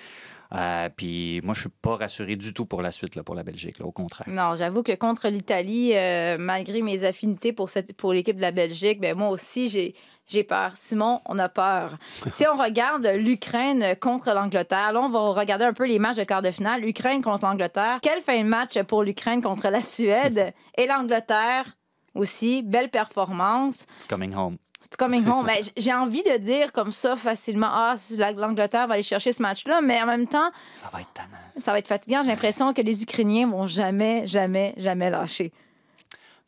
Euh, 0.55 0.89
puis 0.95 1.41
moi, 1.43 1.55
je 1.55 1.61
suis 1.61 1.69
pas 1.69 1.97
rassuré 1.97 2.37
du 2.37 2.53
tout 2.53 2.67
pour 2.67 2.83
la 2.83 2.93
suite, 2.93 3.17
là, 3.17 3.23
pour 3.23 3.35
la 3.35 3.43
Belgique, 3.43 3.79
là, 3.79 3.87
au 3.87 3.93
contraire. 3.93 4.29
Non, 4.29 4.57
j'avoue 4.57 4.83
que 4.83 4.95
contre 4.95 5.29
l'Italie, 5.29 5.93
euh, 5.95 6.37
malgré 6.39 6.83
mes 6.83 7.05
affinités 7.05 7.53
pour, 7.53 7.69
cette, 7.69 7.97
pour 7.97 8.13
l'équipe 8.13 8.37
de 8.37 8.43
la 8.43 8.53
Belgique, 8.53 9.01
ben 9.01 9.17
moi 9.17 9.29
aussi, 9.29 9.69
j'ai. 9.69 9.95
J'ai 10.29 10.43
peur. 10.43 10.73
Simon, 10.75 11.21
on 11.27 11.39
a 11.39 11.49
peur. 11.49 11.99
si 12.33 12.45
on 12.49 12.61
regarde 12.61 13.07
l'Ukraine 13.07 13.95
contre 14.01 14.33
l'Angleterre, 14.33 14.93
là, 14.93 15.01
on 15.01 15.09
va 15.09 15.21
regarder 15.21 15.65
un 15.65 15.73
peu 15.73 15.87
les 15.87 16.01
matchs 16.01 16.17
de 16.17 16.25
quart 16.25 16.43
de 16.43 16.51
finale. 16.51 16.85
Ukraine 16.85 17.23
contre 17.23 17.45
l'Angleterre. 17.45 18.01
Quelle 18.03 18.23
fin 18.23 18.43
de 18.43 18.49
match 18.49 18.77
pour 18.89 19.05
l'Ukraine 19.05 19.41
contre 19.41 19.69
la 19.69 19.81
Suède? 19.81 20.53
Et 20.77 20.89
l'Angleterre 20.89 21.77
aussi. 22.17 22.63
Belle 22.63 22.91
performance. 22.91 23.87
It's 23.97 24.07
coming 24.07 24.35
home. 24.35 24.57
It's 24.85 24.97
coming 24.97 25.27
home. 25.27 25.45
Ben, 25.47 25.63
J'ai 25.77 25.93
envie 25.93 26.23
de 26.23 26.37
dire 26.37 26.73
comme 26.73 26.93
ça 26.93 27.17
facilement, 27.17 27.69
ah, 27.71 27.97
l'Angleterre 28.37 28.87
va 28.87 28.95
aller 28.95 29.03
chercher 29.03 29.33
ce 29.33 29.43
match-là, 29.43 29.81
mais 29.81 30.01
en 30.01 30.07
même 30.07 30.27
temps, 30.29 30.51
Ça 30.75 30.89
va 30.93 31.01
être 31.01 31.13
tannant. 31.13 31.29
ça 31.59 31.73
va 31.73 31.79
être 31.79 31.89
fatigant. 31.89 32.23
J'ai 32.23 32.29
l'impression 32.29 32.73
que 32.73 32.83
les 32.83 33.03
Ukrainiens 33.03 33.49
vont 33.49 33.67
jamais, 33.67 34.27
jamais, 34.29 34.75
jamais 34.77 35.11
lâcher. 35.11 35.53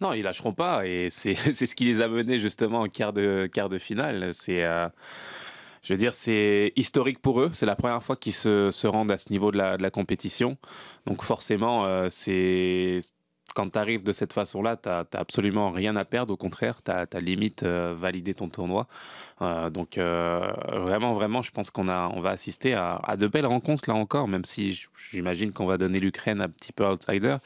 Non, 0.00 0.12
ils 0.12 0.22
lâcheront 0.22 0.52
pas 0.52 0.87
et 0.87 1.09
c'est 1.11 1.35
c'est 1.52 1.66
ce 1.66 1.74
qui 1.74 1.85
les 1.87 2.00
a 2.00 2.07
menés 2.07 2.38
justement 2.38 2.83
en 2.83 2.87
quart 2.88 3.12
de, 3.12 3.48
quart 3.52 3.68
de 3.68 3.78
finale. 3.78 4.31
C'est, 4.33 4.62
euh, 4.62 4.88
je 5.83 5.92
veux 5.92 5.98
dire, 5.98 6.14
c'est 6.14 6.72
historique 6.76 7.20
pour 7.20 7.40
eux. 7.40 7.50
C'est 7.52 7.66
la 7.66 7.74
première 7.74 8.02
fois 8.04 8.14
qu'ils 8.14 8.35
se, 8.35 8.70
se 8.70 8.87
rendent 8.87 9.11
à 9.11 9.16
ce 9.16 9.31
niveau 9.33 9.50
de 9.50 9.57
la, 9.59 9.76
de 9.76 9.83
la 9.83 9.90
compétition. 9.90 10.57
Donc 11.07 11.22
forcément, 11.24 11.85
euh, 11.87 12.07
c'est 12.11 13.00
quand 13.58 13.70
tu 13.70 13.78
arrives 13.80 14.04
de 14.04 14.12
cette 14.12 14.32
façon-là, 14.32 14.76
tu 14.76 14.88
n'as 14.88 15.04
absolument 15.14 15.72
rien 15.72 15.96
à 15.96 16.04
perdre. 16.04 16.32
Au 16.32 16.36
contraire, 16.36 16.80
tu 16.84 16.92
as, 16.92 17.20
limite 17.20 17.64
euh, 17.64 17.92
validé 17.98 18.32
ton 18.32 18.48
tournoi. 18.48 18.86
Euh, 19.42 19.68
donc 19.68 19.98
euh, 19.98 20.52
vraiment, 20.70 21.12
vraiment, 21.12 21.42
je 21.42 21.50
pense 21.50 21.70
qu'on 21.70 21.88
a, 21.88 22.08
on 22.14 22.20
va 22.20 22.30
assister 22.30 22.74
à, 22.74 23.00
à 23.02 23.16
de 23.16 23.26
belles 23.26 23.46
rencontres 23.46 23.90
là 23.90 23.96
encore, 23.96 24.28
même 24.28 24.44
si 24.44 24.86
j'imagine 25.10 25.52
qu'on 25.52 25.66
va 25.66 25.76
donner 25.76 25.98
l'Ukraine 25.98 26.40
un 26.40 26.48
petit 26.48 26.72
peu 26.72 26.86
outsider. 26.86 27.38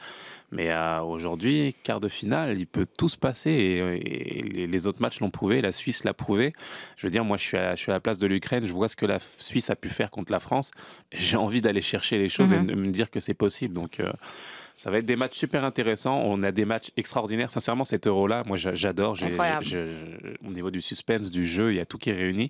Mais 0.51 0.71
aujourd'hui, 1.03 1.75
quart 1.81 1.99
de 1.99 2.09
finale, 2.09 2.59
il 2.59 2.67
peut 2.67 2.85
tout 2.85 3.09
se 3.09 3.17
passer 3.17 3.49
et, 3.49 4.37
et 4.37 4.67
les, 4.67 4.85
autres 4.85 5.01
matchs 5.01 5.19
l'ont 5.19 5.31
prouvé, 5.31 5.63
la 5.63 5.71
Suisse 5.71 6.03
l'a 6.03 6.13
prouvé. 6.13 6.53
Je 6.95 7.07
veux 7.07 7.09
dire, 7.09 7.25
moi, 7.25 7.37
je 7.37 7.43
suis 7.43 7.57
à, 7.57 7.73
je 7.73 7.81
suis 7.81 7.91
à 7.91 7.95
la 7.95 7.99
place 7.99 8.19
de 8.19 8.27
l'Ukraine, 8.27 8.67
je 8.67 8.73
vois 8.73 8.87
ce 8.87 8.95
que 8.95 9.07
la 9.07 9.19
Suisse 9.19 9.71
a 9.71 9.75
pu 9.75 9.89
faire 9.89 10.11
contre 10.11 10.31
la 10.31 10.39
France. 10.39 10.69
J'ai 11.11 11.37
envie 11.37 11.61
d'aller 11.61 11.81
chercher 11.81 12.19
les 12.19 12.29
choses 12.29 12.53
Mhm. 12.53 12.69
et 12.69 12.73
de 12.75 12.75
me 12.75 12.85
dire 12.85 13.09
que 13.09 13.19
c'est 13.19 13.33
possible. 13.33 13.73
Donc, 13.73 13.99
ça 14.75 14.89
va 14.91 14.97
être 14.97 15.05
des 15.05 15.15
matchs 15.15 15.37
super 15.37 15.63
intéressants. 15.63 16.21
On 16.25 16.41
a 16.43 16.51
des 16.51 16.65
matchs 16.65 16.91
extraordinaires. 16.97 17.51
Sincèrement, 17.51 17.83
cet 17.83 18.07
euro-là, 18.07 18.43
moi, 18.45 18.57
j'a- 18.57 18.75
j'adore. 18.75 19.15
Au 20.45 20.51
niveau 20.51 20.71
du 20.71 20.81
suspense, 20.81 21.31
du 21.31 21.45
jeu, 21.45 21.71
il 21.73 21.77
y 21.77 21.79
a 21.79 21.85
tout 21.85 21.97
qui 21.97 22.09
est 22.09 22.13
réuni. 22.15 22.49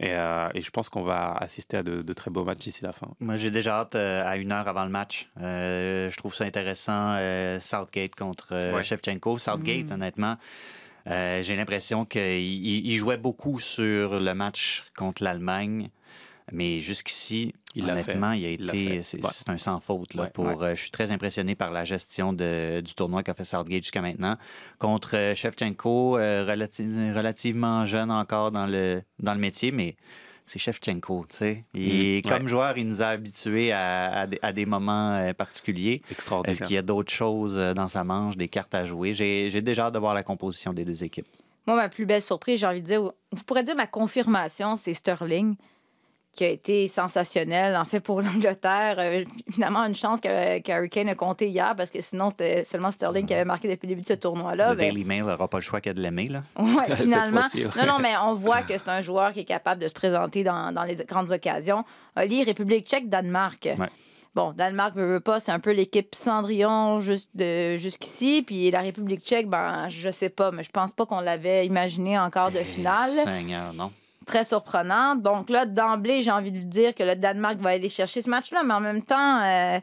Et, 0.00 0.12
euh, 0.12 0.48
et 0.54 0.62
je 0.62 0.70
pense 0.70 0.88
qu'on 0.88 1.02
va 1.02 1.32
assister 1.40 1.78
à 1.78 1.82
de, 1.82 2.02
de 2.02 2.12
très 2.12 2.30
beaux 2.30 2.44
matchs 2.44 2.58
d'ici 2.60 2.84
la 2.84 2.92
fin. 2.92 3.08
Moi, 3.18 3.36
j'ai 3.36 3.50
déjà 3.50 3.78
hâte 3.80 3.96
euh, 3.96 4.22
à 4.24 4.36
une 4.36 4.52
heure 4.52 4.68
avant 4.68 4.84
le 4.84 4.90
match. 4.90 5.28
Euh, 5.40 6.08
je 6.08 6.16
trouve 6.16 6.34
ça 6.36 6.44
intéressant. 6.44 7.14
euh, 7.16 7.58
Southgate 7.58 8.14
contre 8.14 8.48
euh, 8.52 8.74
Ouais. 8.76 8.84
Shevchenko. 8.84 9.38
Southgate, 9.38 9.88
Mm. 9.90 9.94
honnêtement, 9.94 10.36
euh, 11.08 11.42
j'ai 11.42 11.56
l'impression 11.56 12.04
qu'il 12.04 12.22
il- 12.22 12.86
il 12.86 12.96
jouait 12.96 13.16
beaucoup 13.16 13.58
sur 13.58 14.20
le 14.20 14.34
match 14.34 14.84
contre 14.96 15.24
l'Allemagne. 15.24 15.88
Mais 16.52 16.80
jusqu'ici, 16.80 17.54
honnêtement, 17.80 18.32
il 18.32 18.44
a 18.44 18.48
été. 18.48 19.02
C'est 19.02 19.22
Ouais. 19.22 19.30
un 19.48 19.58
sans 19.58 19.80
faute. 19.80 20.14
Là, 20.14 20.24
Ouais, 20.24 20.30
pour, 20.30 20.46
ouais. 20.46 20.56
euh, 20.62 20.74
je 20.74 20.82
suis 20.82 20.90
très 20.90 21.10
impressionné 21.12 21.54
par 21.54 21.70
la 21.70 21.84
gestion 21.84 22.32
de- 22.32 22.80
du 22.80 22.94
tournoi 22.94 23.22
qu'a 23.22 23.34
fait 23.34 23.44
Southgate 23.44 23.82
jusqu'à 23.82 24.02
maintenant. 24.02 24.36
Contre 24.78 25.16
euh, 25.16 25.34
Shevchenko, 25.34 26.18
euh, 26.18 26.44
relati- 26.44 27.12
relativement 27.14 27.84
jeune 27.84 28.10
encore 28.10 28.50
dans 28.50 28.66
le, 28.66 29.02
dans 29.20 29.34
le 29.34 29.40
métier, 29.40 29.72
mais 29.72 29.96
c'est 30.44 30.58
Shevchenko, 30.58 31.26
tu 31.28 31.36
sais. 31.36 31.64
Et 31.74 32.22
Mhm, 32.24 32.30
comme 32.32 32.42
ouais. 32.44 32.48
joueur, 32.48 32.78
il 32.78 32.88
nous 32.88 33.02
a 33.02 33.08
habitués 33.08 33.70
à, 33.72 34.20
à 34.20 34.26
des, 34.26 34.38
à 34.40 34.52
des 34.52 34.64
moments 34.64 35.12
euh, 35.14 35.34
particuliers. 35.34 36.00
Est-ce 36.06 36.12
Extraordinaire. 36.12 36.66
qu'il 36.66 36.74
y 36.76 36.78
a 36.78 36.82
d'autres 36.82 37.12
choses 37.12 37.56
dans 37.76 37.88
sa 37.88 38.02
manche, 38.04 38.36
des 38.36 38.48
cartes 38.48 38.74
à 38.74 38.86
jouer? 38.86 39.12
J'ai 39.14 39.50
j'ai 39.50 39.60
déjà 39.60 39.86
hâte 39.86 39.94
de 39.94 39.98
voir 39.98 40.14
la 40.14 40.22
composition 40.22 40.72
des 40.72 40.84
deux 40.86 41.04
équipes. 41.04 41.26
Moi, 41.66 41.76
ma 41.76 41.90
plus 41.90 42.06
belle 42.06 42.22
surprise, 42.22 42.60
j'ai 42.60 42.66
envie 42.66 42.80
de 42.80 42.86
dire, 42.86 43.02
vous 43.30 43.42
pourrez 43.44 43.62
dire 43.62 43.76
ma 43.76 43.86
confirmation, 43.86 44.78
c'est 44.78 44.94
Sterling, 44.94 45.56
qui 46.38 46.44
a 46.44 46.50
été 46.50 46.86
sensationnel. 46.86 47.74
En 47.76 47.84
fait, 47.84 47.98
pour 47.98 48.22
l'Angleterre, 48.22 48.94
euh, 48.98 49.24
évidemment, 49.48 49.80
une 49.80 49.96
chance 49.96 50.20
que, 50.20 50.60
que 50.60 50.70
Harry 50.70 50.88
Kane 50.88 51.08
a 51.08 51.16
compté 51.16 51.48
hier, 51.48 51.74
parce 51.76 51.90
que 51.90 52.00
sinon, 52.00 52.30
c'était 52.30 52.62
seulement 52.62 52.92
Sterling 52.92 53.26
qui 53.26 53.34
avait 53.34 53.44
marqué 53.44 53.66
depuis 53.68 53.86
le 53.88 53.90
début 53.90 54.02
de 54.02 54.06
ce 54.06 54.12
tournoi-là. 54.12 54.70
le 54.70 54.76
Ben, 54.76 54.88
Daily 54.88 55.04
Mail 55.04 55.24
n'aura 55.24 55.48
pas 55.48 55.58
le 55.58 55.62
choix 55.62 55.80
que 55.80 55.90
de 55.90 56.00
l'aimer. 56.00 56.26
là. 56.26 56.44
Cette 56.86 56.96
finalement. 57.08 57.40
ouais. 57.54 57.64
Non, 57.76 57.86
non, 57.94 57.98
mais 57.98 58.12
on 58.22 58.34
voit 58.34 58.62
que 58.62 58.78
c'est 58.78 58.88
un 58.88 59.00
joueur 59.00 59.32
qui 59.32 59.40
est 59.40 59.44
capable 59.44 59.82
de 59.82 59.88
se 59.88 59.94
présenter 59.94 60.44
dans, 60.44 60.70
dans 60.72 60.84
les 60.84 60.94
grandes 60.94 61.32
occasions. 61.32 61.84
Oli, 62.16 62.44
République 62.44 62.86
tchèque, 62.86 63.08
Danemark. 63.08 63.64
Ouais. 63.76 63.88
Bon, 64.36 64.52
Danemark 64.52 64.94
veut, 64.94 65.06
veut 65.14 65.20
pas, 65.20 65.40
c'est 65.40 65.50
un 65.50 65.58
peu 65.58 65.72
l'équipe 65.72 66.14
Cendrillon 66.14 67.00
juste 67.00 67.30
de, 67.34 67.76
jusqu'ici. 67.78 68.44
Puis 68.46 68.70
la 68.70 68.82
République 68.82 69.24
tchèque, 69.24 69.48
ben, 69.48 69.88
je 69.88 70.10
sais 70.10 70.28
pas, 70.28 70.52
mais 70.52 70.62
je 70.62 70.70
pense 70.70 70.92
pas 70.92 71.04
qu'on 71.04 71.18
l'avait 71.18 71.66
imaginé 71.66 72.16
en 72.16 72.30
quart 72.30 72.52
de 72.52 72.58
Eh, 72.60 72.64
finale. 72.64 73.10
Seigneur, 73.24 73.72
non. 73.74 73.90
Très 74.28 74.44
surprenant. 74.44 75.16
Donc 75.16 75.50
là, 75.50 75.66
d'emblée, 75.66 76.22
j'ai 76.22 76.30
envie 76.30 76.52
de 76.52 76.58
vous 76.58 76.64
dire 76.66 76.94
que 76.94 77.02
le 77.02 77.16
Danemark 77.16 77.58
va 77.58 77.70
aller 77.70 77.88
chercher 77.88 78.22
ce 78.22 78.30
match-là, 78.30 78.62
mais 78.64 78.74
en 78.74 78.80
même 78.80 79.02
temps, 79.02 79.42
euh, 79.42 79.80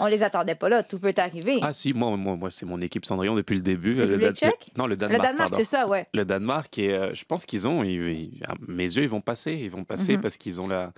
on 0.00 0.06
les 0.06 0.22
attendait 0.22 0.54
pas 0.54 0.68
là. 0.68 0.82
Tout 0.82 0.98
peut 0.98 1.12
arriver. 1.18 1.58
Ah 1.62 1.72
si, 1.72 1.92
moi, 1.92 2.16
moi, 2.16 2.36
moi 2.36 2.50
c'est 2.50 2.64
mon 2.66 2.80
équipe 2.80 3.04
Cendrillon 3.04 3.34
depuis 3.34 3.54
le 3.56 3.60
début. 3.62 3.94
Le 3.94 4.16
Dan- 4.16 4.34
tchèque? 4.34 4.70
Non, 4.76 4.86
le 4.86 4.96
le 4.96 5.18
Danemark. 5.18 5.52
C'est 5.56 5.64
ça, 5.64 5.86
ouais. 5.86 6.06
Le 6.14 6.24
Danemark, 6.24 6.76
et 6.78 6.92
euh, 6.92 7.12
je 7.14 7.24
pense 7.24 7.44
qu'ils 7.46 7.68
ont, 7.68 7.84
ils- 7.84 7.90
ils- 8.10 8.42
à 8.48 8.54
mes 8.66 8.84
yeux, 8.84 9.02
ils 9.02 9.08
vont 9.08 9.20
passer. 9.20 9.52
Ils 9.52 9.70
vont 9.70 9.84
passer 9.84 10.16
Mhm. 10.16 10.22
parce 10.22 10.36
qu'ils 10.36 10.60
ont 10.60 10.66
la, 10.66 10.92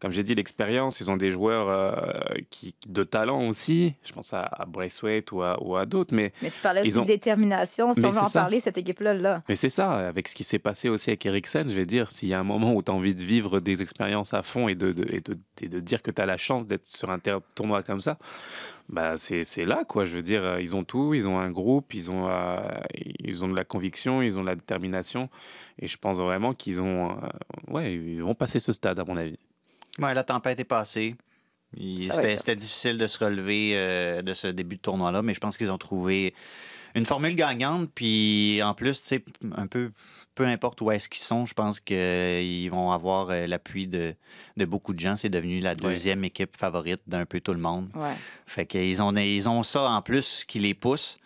comme 0.00 0.12
j'ai 0.12 0.22
dit, 0.22 0.34
l'expérience. 0.34 1.00
Ils 1.00 1.10
ont 1.10 1.16
des 1.16 1.30
joueurs 1.30 1.68
euh, 1.68 2.34
qui, 2.50 2.74
de 2.88 3.02
talent 3.04 3.48
aussi. 3.48 3.94
Je 4.04 4.12
pense 4.12 4.32
à, 4.32 4.42
à 4.42 4.64
Braithwaite 4.64 5.32
ou 5.32 5.42
à, 5.42 5.62
ou 5.62 5.76
à 5.76 5.86
d'autres. 5.86 6.14
Mais, 6.14 6.32
Mais 6.42 6.50
tu 6.50 6.60
parlais 6.60 6.82
aussi 6.82 6.98
ont- 6.98 7.02
de 7.02 7.06
détermination. 7.08 7.92
Si 7.94 8.00
Mais 8.00 8.06
on 8.08 8.10
veut 8.12 8.18
en 8.18 8.24
ça. 8.26 8.40
parler, 8.40 8.60
cette 8.60 8.78
équipe-là, 8.78 9.14
là. 9.14 9.42
mais 9.48 9.56
c'est 9.56 9.70
ça, 9.70 10.08
avec 10.08 10.28
ce 10.28 10.34
qui 10.36 10.44
s'est 10.44 10.58
passé 10.58 10.88
aussi 10.88 11.10
avec 11.10 11.24
Eriksen, 11.26 11.68
je 11.70 11.74
vais 11.76 11.86
dire, 11.86 12.10
s'il 12.10 12.28
y 12.28 12.34
a 12.34 12.40
un 12.40 12.44
moment 12.44 12.72
où 12.74 12.82
tu 12.82 12.90
as 12.90 12.94
envie 12.94 13.14
de 13.14 13.22
vivre 13.24 13.60
des 13.60 13.82
expériences 13.82 14.34
à 14.34 14.42
fond 14.42 14.68
et 14.68 14.74
de, 14.74 14.92
de- 14.92 15.06
et 15.14 15.20
de, 15.20 15.36
et 15.62 15.68
de 15.68 15.80
dire 15.80 16.02
que 16.02 16.10
tu 16.10 16.20
as 16.22 16.26
la 16.26 16.36
chance 16.36 16.66
d'être 16.66 16.86
sur 16.86 17.10
un 17.10 17.18
tournoi 17.54 17.82
comme 17.82 18.00
ça, 18.00 18.18
bah 18.88 19.18
c'est 19.18 19.64
là, 19.66 19.84
quoi. 19.84 20.04
Je 20.06 20.16
veux 20.16 20.22
dire, 20.22 20.42
euh, 20.42 20.62
ils 20.62 20.74
ont 20.74 20.82
tout, 20.84 21.12
ils 21.12 21.28
ont 21.28 21.38
un 21.38 21.50
groupe, 21.50 21.92
ils 21.92 22.10
ont, 22.10 22.26
euh, 22.28 22.58
ils 23.20 23.44
ont 23.44 23.48
de 23.48 23.56
la 23.56 23.64
conviction, 23.64 24.22
ils 24.22 24.38
ont 24.38 24.42
de 24.42 24.48
la 24.48 24.54
détermination. 24.54 25.28
Et 25.78 25.86
je 25.88 25.96
pense 25.98 26.18
vraiment 26.18 26.54
qu'ils 26.54 26.80
ont. 26.80 27.10
euh, 27.10 27.28
ouais, 27.68 27.92
ils 27.94 28.22
vont 28.22 28.34
passer 28.34 28.60
ce 28.60 28.72
stade, 28.72 28.98
à 28.98 29.04
mon 29.04 29.16
avis. 29.16 29.38
Ouais, 29.98 30.14
la 30.14 30.24
tempête 30.24 30.58
est 30.60 30.64
passée. 30.64 31.16
C'était 31.76 32.56
difficile 32.56 32.98
de 32.98 33.06
se 33.06 33.22
relever 33.22 33.72
euh, 33.74 34.22
de 34.22 34.32
ce 34.32 34.46
début 34.46 34.76
de 34.76 34.80
tournoi-là, 34.80 35.22
mais 35.22 35.34
je 35.34 35.40
pense 35.40 35.58
qu'ils 35.58 35.70
ont 35.70 35.78
trouvé 35.78 36.34
une 36.94 37.04
formule 37.04 37.34
gagnante. 37.34 37.90
Puis 37.94 38.60
en 38.62 38.74
plus, 38.74 39.02
tu 39.02 39.08
sais, 39.08 39.24
un 39.56 39.66
peu, 39.66 39.92
peu 40.34 40.46
importe 40.46 40.80
où 40.80 40.90
est-ce 40.90 41.08
qu'ils 41.08 41.22
sont, 41.22 41.44
je 41.44 41.54
pense 41.54 41.80
qu'ils 41.80 42.70
vont 42.70 42.90
avoir 42.90 43.30
euh, 43.30 43.46
l'appui 43.46 43.86
de, 43.86 44.14
de 44.56 44.64
beaucoup 44.64 44.94
de 44.94 45.00
gens. 45.00 45.16
C'est 45.16 45.28
devenu 45.28 45.60
la 45.60 45.74
deuxième 45.74 46.24
équipe 46.24 46.56
favorite 46.56 47.02
d'un 47.06 47.26
peu 47.26 47.40
tout 47.40 47.52
le 47.52 47.60
monde. 47.60 47.90
Ouais. 47.94 48.14
Fait 48.46 48.64
qu'ils 48.64 49.02
ont, 49.02 49.14
ils 49.16 49.48
ont 49.48 49.62
ça 49.62 49.90
en 49.90 50.00
plus 50.00 50.44
qui 50.46 50.60
les 50.60 50.74
pousse. 50.74 51.18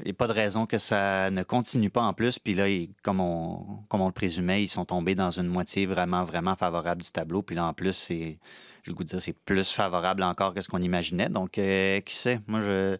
Il 0.00 0.04
n'y 0.04 0.10
a 0.10 0.14
pas 0.14 0.26
de 0.26 0.32
raison 0.32 0.66
que 0.66 0.78
ça 0.78 1.30
ne 1.30 1.42
continue 1.42 1.90
pas 1.90 2.02
en 2.02 2.12
plus. 2.12 2.38
Puis 2.38 2.54
là, 2.54 2.66
comme, 3.02 3.20
on, 3.20 4.06
le 4.06 4.12
présumait, 4.12 4.62
ils 4.62 4.68
sont 4.68 4.84
tombés 4.84 5.14
dans 5.14 5.30
une 5.30 5.48
moitié 5.48 5.86
vraiment, 5.86 6.24
vraiment 6.24 6.56
favorable 6.56 7.02
du 7.02 7.10
tableau. 7.10 7.42
Puis 7.42 7.56
là, 7.56 7.66
en 7.66 7.72
plus, 7.72 7.92
c'est, 7.92 8.38
je 8.82 8.92
de 8.92 9.02
dire, 9.02 9.20
c'est 9.20 9.36
plus 9.44 9.70
favorable 9.70 10.22
encore 10.22 10.54
que 10.54 10.60
ce 10.60 10.68
qu'on 10.68 10.82
imaginait. 10.82 11.28
Donc, 11.28 11.58
euh, 11.58 12.00
qui 12.00 12.14
sait? 12.14 12.40
Moi, 12.46 12.60
je, 12.60 12.96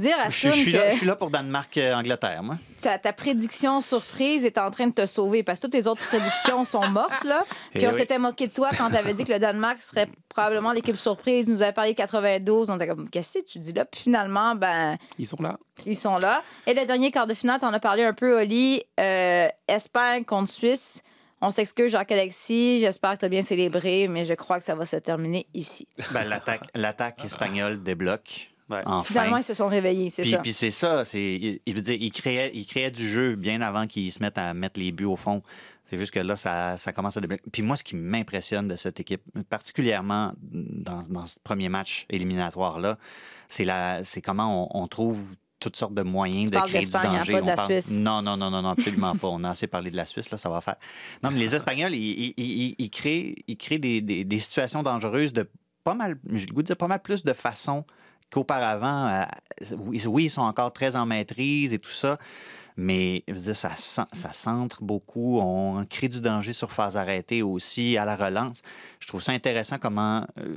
Dire 0.00 0.16
à 0.18 0.30
je, 0.30 0.48
suis 0.50 0.72
là, 0.72 0.86
je 0.86 0.90
que 0.92 0.96
suis 0.96 1.06
là 1.06 1.14
pour 1.14 1.30
Danemark-Angleterre, 1.30 2.42
moi. 2.42 2.56
ta, 2.80 2.98
ta 2.98 3.12
prédiction 3.12 3.80
surprise 3.80 4.44
est 4.44 4.56
en 4.58 4.70
train 4.70 4.86
de 4.86 4.92
te 4.94 5.04
sauver 5.06 5.42
parce 5.42 5.58
que 5.60 5.66
toutes 5.66 5.74
les 5.74 5.86
autres 5.86 6.04
prédictions 6.06 6.64
sont 6.64 6.88
mortes, 6.88 7.22
là. 7.24 7.42
Puis 7.72 7.80
Eh 7.82 7.86
on 7.86 7.90
oui. 7.90 7.96
s'était 7.98 8.18
moqué 8.18 8.46
de 8.46 8.52
toi 8.52 8.70
quand 8.76 8.88
tu 8.88 8.96
avais 8.96 9.12
dit 9.14 9.24
que 9.24 9.32
le 9.32 9.38
Danemark 9.38 9.80
serait 9.82 10.08
probablement 10.28 10.72
l'équipe 10.72 10.96
surprise. 10.96 11.46
Nous 11.48 11.62
avait 11.62 11.72
parlé 11.72 11.94
92. 11.94 12.70
On 12.70 12.76
était 12.76 12.86
comme, 12.86 13.10
qu'est-ce 13.10 13.40
que 13.40 13.44
tu 13.44 13.58
dis 13.58 13.72
là? 13.72 13.84
Puis 13.84 14.00
finalement, 14.02 14.54
ben, 14.54 14.96
Ils 15.18 15.26
sont 15.26 15.40
là. 15.42 15.58
ils 15.84 15.96
sont 15.96 16.16
là. 16.16 16.42
Et 16.66 16.72
le 16.74 16.86
dernier 16.86 17.10
quart 17.10 17.26
de 17.26 17.34
finale, 17.34 17.60
t'en 17.60 17.72
as 17.72 17.80
parlé 17.80 18.02
un 18.02 18.14
peu, 18.14 18.40
Oli. 18.40 18.82
Euh, 18.98 19.48
Espagne 19.68 20.24
contre 20.24 20.50
Suisse. 20.50 21.02
On 21.42 21.50
s'excuse, 21.50 21.90
Jacques-Alexis. 21.92 22.80
J'espère 22.80 23.12
que 23.14 23.20
tu 23.20 23.24
as 23.26 23.28
bien 23.28 23.42
célébré, 23.42 24.08
mais 24.08 24.24
je 24.24 24.34
crois 24.34 24.58
que 24.58 24.64
ça 24.64 24.74
va 24.74 24.84
se 24.86 24.96
terminer 24.96 25.46
ici. 25.54 25.86
Ben, 26.12 26.24
l'attaque, 26.24 26.62
l'attaque 26.74 27.24
espagnole 27.24 27.82
débloque. 27.82 28.50
Ouais. 28.70 28.82
Enfin. 28.86 29.02
Finalement, 29.04 29.36
ils 29.38 29.42
se 29.44 29.54
sont 29.54 29.66
réveillés, 29.68 30.10
c'est 30.10 30.24
ça. 30.24 30.38
puis 30.38 30.52
c'est 30.52 30.70
ça, 30.70 31.04
c'est, 31.04 31.20
il, 31.34 31.60
il 31.66 31.74
veut 31.74 31.82
dire, 31.82 31.96
il 32.00 32.12
créait, 32.12 32.50
il 32.54 32.64
créait 32.66 32.90
du 32.90 33.08
jeu 33.10 33.34
bien 33.34 33.60
avant 33.62 33.86
qu'ils 33.86 34.12
se 34.12 34.20
mettent 34.20 34.38
à 34.38 34.54
mettre 34.54 34.78
les 34.78 34.92
buts 34.92 35.04
au 35.06 35.16
fond. 35.16 35.42
C'est 35.90 35.98
juste 35.98 36.12
que 36.12 36.20
là, 36.20 36.36
ça, 36.36 36.78
ça 36.78 36.92
commence 36.92 37.16
à 37.16 37.20
débloquer. 37.20 37.42
Puis 37.50 37.62
moi, 37.62 37.76
ce 37.76 37.82
qui 37.82 37.96
m'impressionne 37.96 38.68
de 38.68 38.76
cette 38.76 39.00
équipe, 39.00 39.22
particulièrement 39.48 40.32
dans, 40.40 41.02
dans 41.08 41.26
ce 41.26 41.38
premier 41.42 41.68
match 41.68 42.06
éliminatoire-là, 42.10 42.96
c'est, 43.48 43.64
la, 43.64 44.04
c'est 44.04 44.20
comment 44.22 44.70
on, 44.76 44.82
on 44.82 44.86
trouve 44.86 45.34
toutes 45.58 45.76
sortes 45.76 45.94
de 45.94 46.02
moyens 46.02 46.50
Tu 46.52 46.56
de 46.58 46.62
créer 46.64 46.80
du 46.84 46.90
danger. 46.90 47.32
pas 47.32 47.38
de 47.40 47.44
On 47.44 47.46
la 47.48 47.54
parle- 47.56 47.72
Suisse. 47.82 47.98
Non, 47.98 48.22
non, 48.22 48.36
non, 48.36 48.50
non, 48.50 48.62
non, 48.62 48.68
absolument 48.70 49.14
pas. 49.20 49.26
On 49.28 49.42
a 49.44 49.50
assez 49.50 49.66
parlé 49.66 49.90
de 49.90 49.96
la 49.96 50.06
Suisse, 50.06 50.30
là, 50.30 50.38
ça 50.38 50.48
va 50.48 50.60
faire. 50.60 50.76
Non, 51.24 51.30
mais 51.32 51.40
les 51.40 51.54
Espagnols, 51.56 51.92
ils, 51.92 52.32
ils- 52.34 52.34
ils- 52.38 52.74
ils 52.78 52.90
créent, 52.90 53.34
ils 53.48 53.56
créent 53.56 53.78
des, 53.80 54.00
des- 54.00 54.24
des 54.24 54.38
situations 54.38 54.82
dangereuses 54.84 55.32
de 55.32 55.50
pas 55.82 55.94
mal, 55.94 56.18
j'ai 56.32 56.46
le 56.46 56.52
goût 56.54 56.62
de 56.62 56.66
dire 56.66 56.76
pas 56.76 56.86
mal 56.88 57.02
plus 57.02 57.24
de 57.24 57.32
façon 57.32 57.84
qu'auparavant. 58.30 59.08
Euh, 59.08 59.24
oui, 59.78 60.02
oui, 60.06 60.24
ils 60.24 60.30
sont 60.30 60.42
encore 60.42 60.72
très 60.72 60.96
en 60.96 61.06
maîtrise 61.06 61.74
et 61.74 61.78
tout 61.78 61.90
ça, 61.90 62.18
Mais 62.82 63.24
ça, 63.52 63.74
cen- 63.76 64.06
ça 64.10 64.32
centre 64.32 64.82
beaucoup. 64.82 65.38
On 65.38 65.84
crée 65.84 66.08
du 66.08 66.22
danger 66.22 66.54
sur 66.54 66.72
phase 66.72 66.96
arrêtée 66.96 67.42
aussi, 67.42 67.98
à 67.98 68.06
la 68.06 68.16
relance. 68.16 68.62
Je 69.00 69.06
trouve 69.06 69.20
ça 69.20 69.32
intéressant 69.32 69.76
comment 69.78 70.24
euh, 70.38 70.56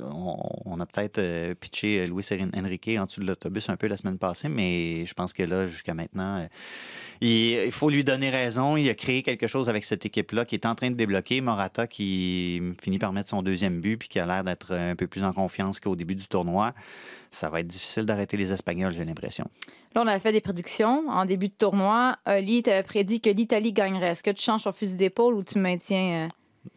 on, 0.64 0.80
a 0.80 0.86
peut-être 0.86 1.18
euh, 1.18 1.54
pitché 1.54 2.00
euh, 2.00 2.06
Luis 2.06 2.26
Enrique 2.56 2.90
en 2.98 3.04
dessous 3.04 3.20
de 3.20 3.26
l'autobus 3.26 3.68
un 3.68 3.76
peu 3.76 3.88
la 3.88 3.98
semaine 3.98 4.16
passée, 4.16 4.48
mais 4.48 5.04
je 5.04 5.12
pense 5.12 5.34
que 5.34 5.42
là, 5.42 5.66
jusqu'à 5.66 5.92
maintenant, 5.92 6.48
il, 7.20 7.64
il 7.66 7.72
faut 7.72 7.90
lui 7.90 8.04
donner 8.04 8.30
raison. 8.30 8.78
Il 8.78 8.88
a 8.88 8.94
créé 8.94 9.22
quelque 9.22 9.46
chose 9.46 9.68
avec 9.68 9.84
cette 9.84 10.06
équipe-là 10.06 10.46
qui 10.46 10.54
est 10.54 10.64
en 10.64 10.74
train 10.74 10.90
de 10.90 10.96
débloquer. 10.96 11.42
Morata 11.42 11.86
qui 11.86 12.62
finit 12.82 12.98
par 12.98 13.12
mettre 13.12 13.28
son 13.28 13.42
deuxième 13.42 13.80
but 13.82 13.98
puis 13.98 14.08
qui 14.08 14.18
a 14.18 14.24
l'air 14.24 14.44
d'être 14.44 14.74
un 14.74 14.96
peu 14.96 15.06
plus 15.06 15.24
en 15.24 15.34
confiance 15.34 15.78
qu'au 15.78 15.94
début 15.94 16.14
du 16.14 16.26
tournoi. 16.26 16.72
Ça 17.30 17.50
va 17.50 17.60
être 17.60 17.66
difficile 17.66 18.04
d'arrêter 18.04 18.36
les 18.36 18.52
Espagnols, 18.52 18.92
j'ai 18.92 19.04
l'impression. 19.04 19.50
Là, 19.94 20.02
on 20.02 20.06
avait 20.06 20.18
fait 20.20 20.32
des 20.32 20.40
prédictions 20.40 21.04
en 21.08 21.24
début 21.24 21.48
de 21.48 21.54
tournoi. 21.54 22.16
Oli, 22.26 22.62
tu 22.62 22.70
prédit 22.84 23.20
que 23.20 23.30
l'Italie 23.30 23.72
gagnerait. 23.72 24.08
Est-ce 24.08 24.22
que 24.24 24.30
tu 24.30 24.42
changes 24.42 24.64
ton 24.64 24.72
fusil 24.72 24.96
d'épaule 24.96 25.34
ou 25.34 25.44
tu 25.44 25.58
maintiens. 25.58 26.26
euh, 26.26 26.28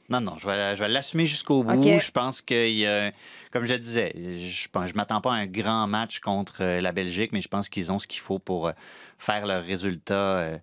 Non, 0.10 0.22
non, 0.22 0.38
je 0.38 0.46
vais, 0.48 0.76
je 0.76 0.84
vais 0.84 0.90
l'assumer 0.90 1.26
jusqu'au 1.26 1.64
bout. 1.64 1.82
Je 2.00 2.12
pense 2.12 2.42
qu'il 2.44 2.74
y 2.78 2.86
a, 2.86 3.12
comme 3.52 3.64
je 3.64 3.74
le 3.74 3.80
disais, 3.80 4.14
je 4.16 4.68
ne 4.76 4.94
m'attends 4.94 5.22
pas 5.22 5.32
à 5.34 5.36
un 5.38 5.48
grand 5.48 5.88
match 5.88 6.20
contre 6.20 6.58
euh, 6.62 6.80
la 6.82 6.92
Belgique, 6.92 7.32
mais 7.32 7.42
je 7.42 7.48
pense 7.48 7.70
qu'ils 7.70 7.92
ont 7.92 7.98
ce 8.00 8.06
qu'il 8.08 8.22
faut 8.22 8.38
pour 8.40 8.68
euh, 8.68 8.72
faire 9.18 9.48
leur 9.48 9.64
résultat. 9.64 10.60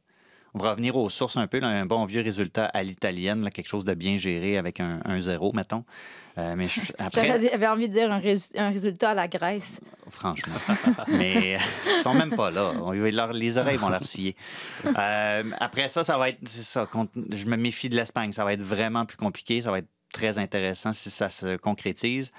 On 0.55 0.59
va 0.62 0.71
revenir 0.71 0.97
aux 0.97 1.11
sources 1.11 1.37
un 1.37 1.47
peu, 1.47 1.59
là, 1.59 1.69
un 1.69 1.85
bon 1.87 2.05
vieux 2.05 2.23
résultat 2.23 2.67
à 2.67 2.83
l'italienne, 2.83 3.51
quelque 3.51 3.69
chose 3.69 3.85
de 3.85 3.95
bien 3.95 4.17
géré 4.17 4.57
avec 4.57 4.81
un, 4.81 5.01
un 5.05 5.21
zéro, 5.21 5.53
mettons. 5.53 5.85
Euh, 6.38 6.55
mais 6.57 6.69
je- 6.69 6.93
après, 6.99 7.27
J'avais 7.27 7.67
envie 7.67 7.88
de 7.88 7.93
dire 7.93 8.11
un, 8.11 8.19
rés- 8.19 8.37
un 8.57 8.71
résultat 8.71 9.11
à 9.11 9.14
la 9.14 9.29
Grèce. 9.29 9.81
franchement. 10.11 10.55
Mais 11.09 11.57
euh, 11.57 11.59
ils 11.99 12.03
sont 12.03 12.14
même 12.14 12.35
pas 12.35 12.51
là. 12.51 12.73
Leur- 13.12 13.33
les 13.33 13.59
oreilles 13.59 13.77
vont 13.77 13.88
leur 13.88 14.05
scier. 14.05 14.35
Euh, 14.87 15.43
après 15.61 15.88
ça, 15.88 16.03
ça 16.05 16.19
va 16.19 16.29
être. 16.31 16.38
C'est 16.47 16.62
ça. 16.64 16.88
je 17.31 17.47
me 17.47 17.57
méfie 17.57 17.88
de 17.88 17.97
l'Espagne. 17.97 18.33
Ça 18.33 18.45
va 18.45 18.53
être 18.53 18.62
vraiment 18.62 19.05
plus 19.07 19.17
compliqué. 19.17 19.62
Ça 19.62 19.71
va 19.71 19.79
être 19.79 19.88
très 20.12 20.38
intéressant 20.38 20.93
si 20.93 21.11
ça 21.11 21.31
se 21.31 21.57
concrétise. 21.57 22.31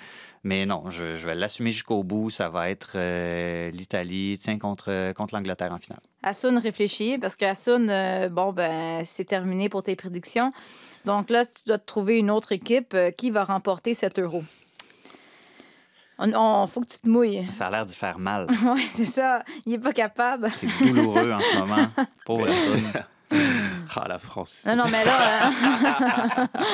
Mais 0.47 0.67
non, 0.67 0.91
je, 0.91 1.15
je 1.15 1.25
vais 1.25 1.33
l'assumer 1.33 1.71
jusqu'au 1.71 2.03
bout. 2.03 2.29
Ça 2.29 2.49
va 2.49 2.69
être 2.69 2.91
euh, 2.95 3.71
l'Italie, 3.71 4.37
tiens, 4.39 4.59
contre, 4.59 5.11
contre 5.13 5.33
l'Angleterre 5.33 5.71
en 5.73 5.79
finale. 5.79 5.99
Asun 6.21 6.59
réfléchit 6.59 7.17
parce 7.17 7.35
que 7.35 7.45
Asun, 7.45 7.89
euh, 7.89 8.29
bon, 8.29 8.53
ben, 8.53 9.03
c'est 9.05 9.25
terminé 9.25 9.69
pour 9.69 9.81
tes 9.81 9.95
prédictions. 9.95 10.51
Donc 11.05 11.31
là, 11.31 11.43
si 11.45 11.51
tu 11.51 11.63
dois 11.65 11.79
te 11.79 11.85
trouver 11.87 12.19
une 12.19 12.29
autre 12.29 12.51
équipe, 12.51 12.93
euh, 12.93 13.09
qui 13.09 13.31
va 13.31 13.43
remporter 13.43 13.95
cet 13.95 14.19
euro? 14.19 14.43
On, 16.19 16.31
on- 16.35 16.67
faut 16.67 16.81
que 16.81 16.87
tu 16.89 16.99
te 16.99 17.07
mouilles. 17.09 17.45
Ça 17.51 17.65
a 17.65 17.71
l'air 17.71 17.85
d'y 17.87 17.95
faire 17.95 18.19
mal. 18.19 18.45
oui, 18.75 18.87
c'est 18.93 19.03
ça. 19.05 19.43
Il 19.65 19.71
n'est 19.71 19.79
pas 19.79 19.93
capable. 19.93 20.47
C'est 20.53 20.67
douloureux 20.87 21.31
en 21.31 21.39
ce 21.39 21.57
moment. 21.57 21.87
Pauvre 22.25 22.47
Hassoun. 22.49 22.83
Ah, 23.95 24.05
la 24.07 24.19
France. 24.19 24.63
Non, 24.67 24.75
non, 24.75 24.83
mais 24.91 25.03
là. 25.03 25.49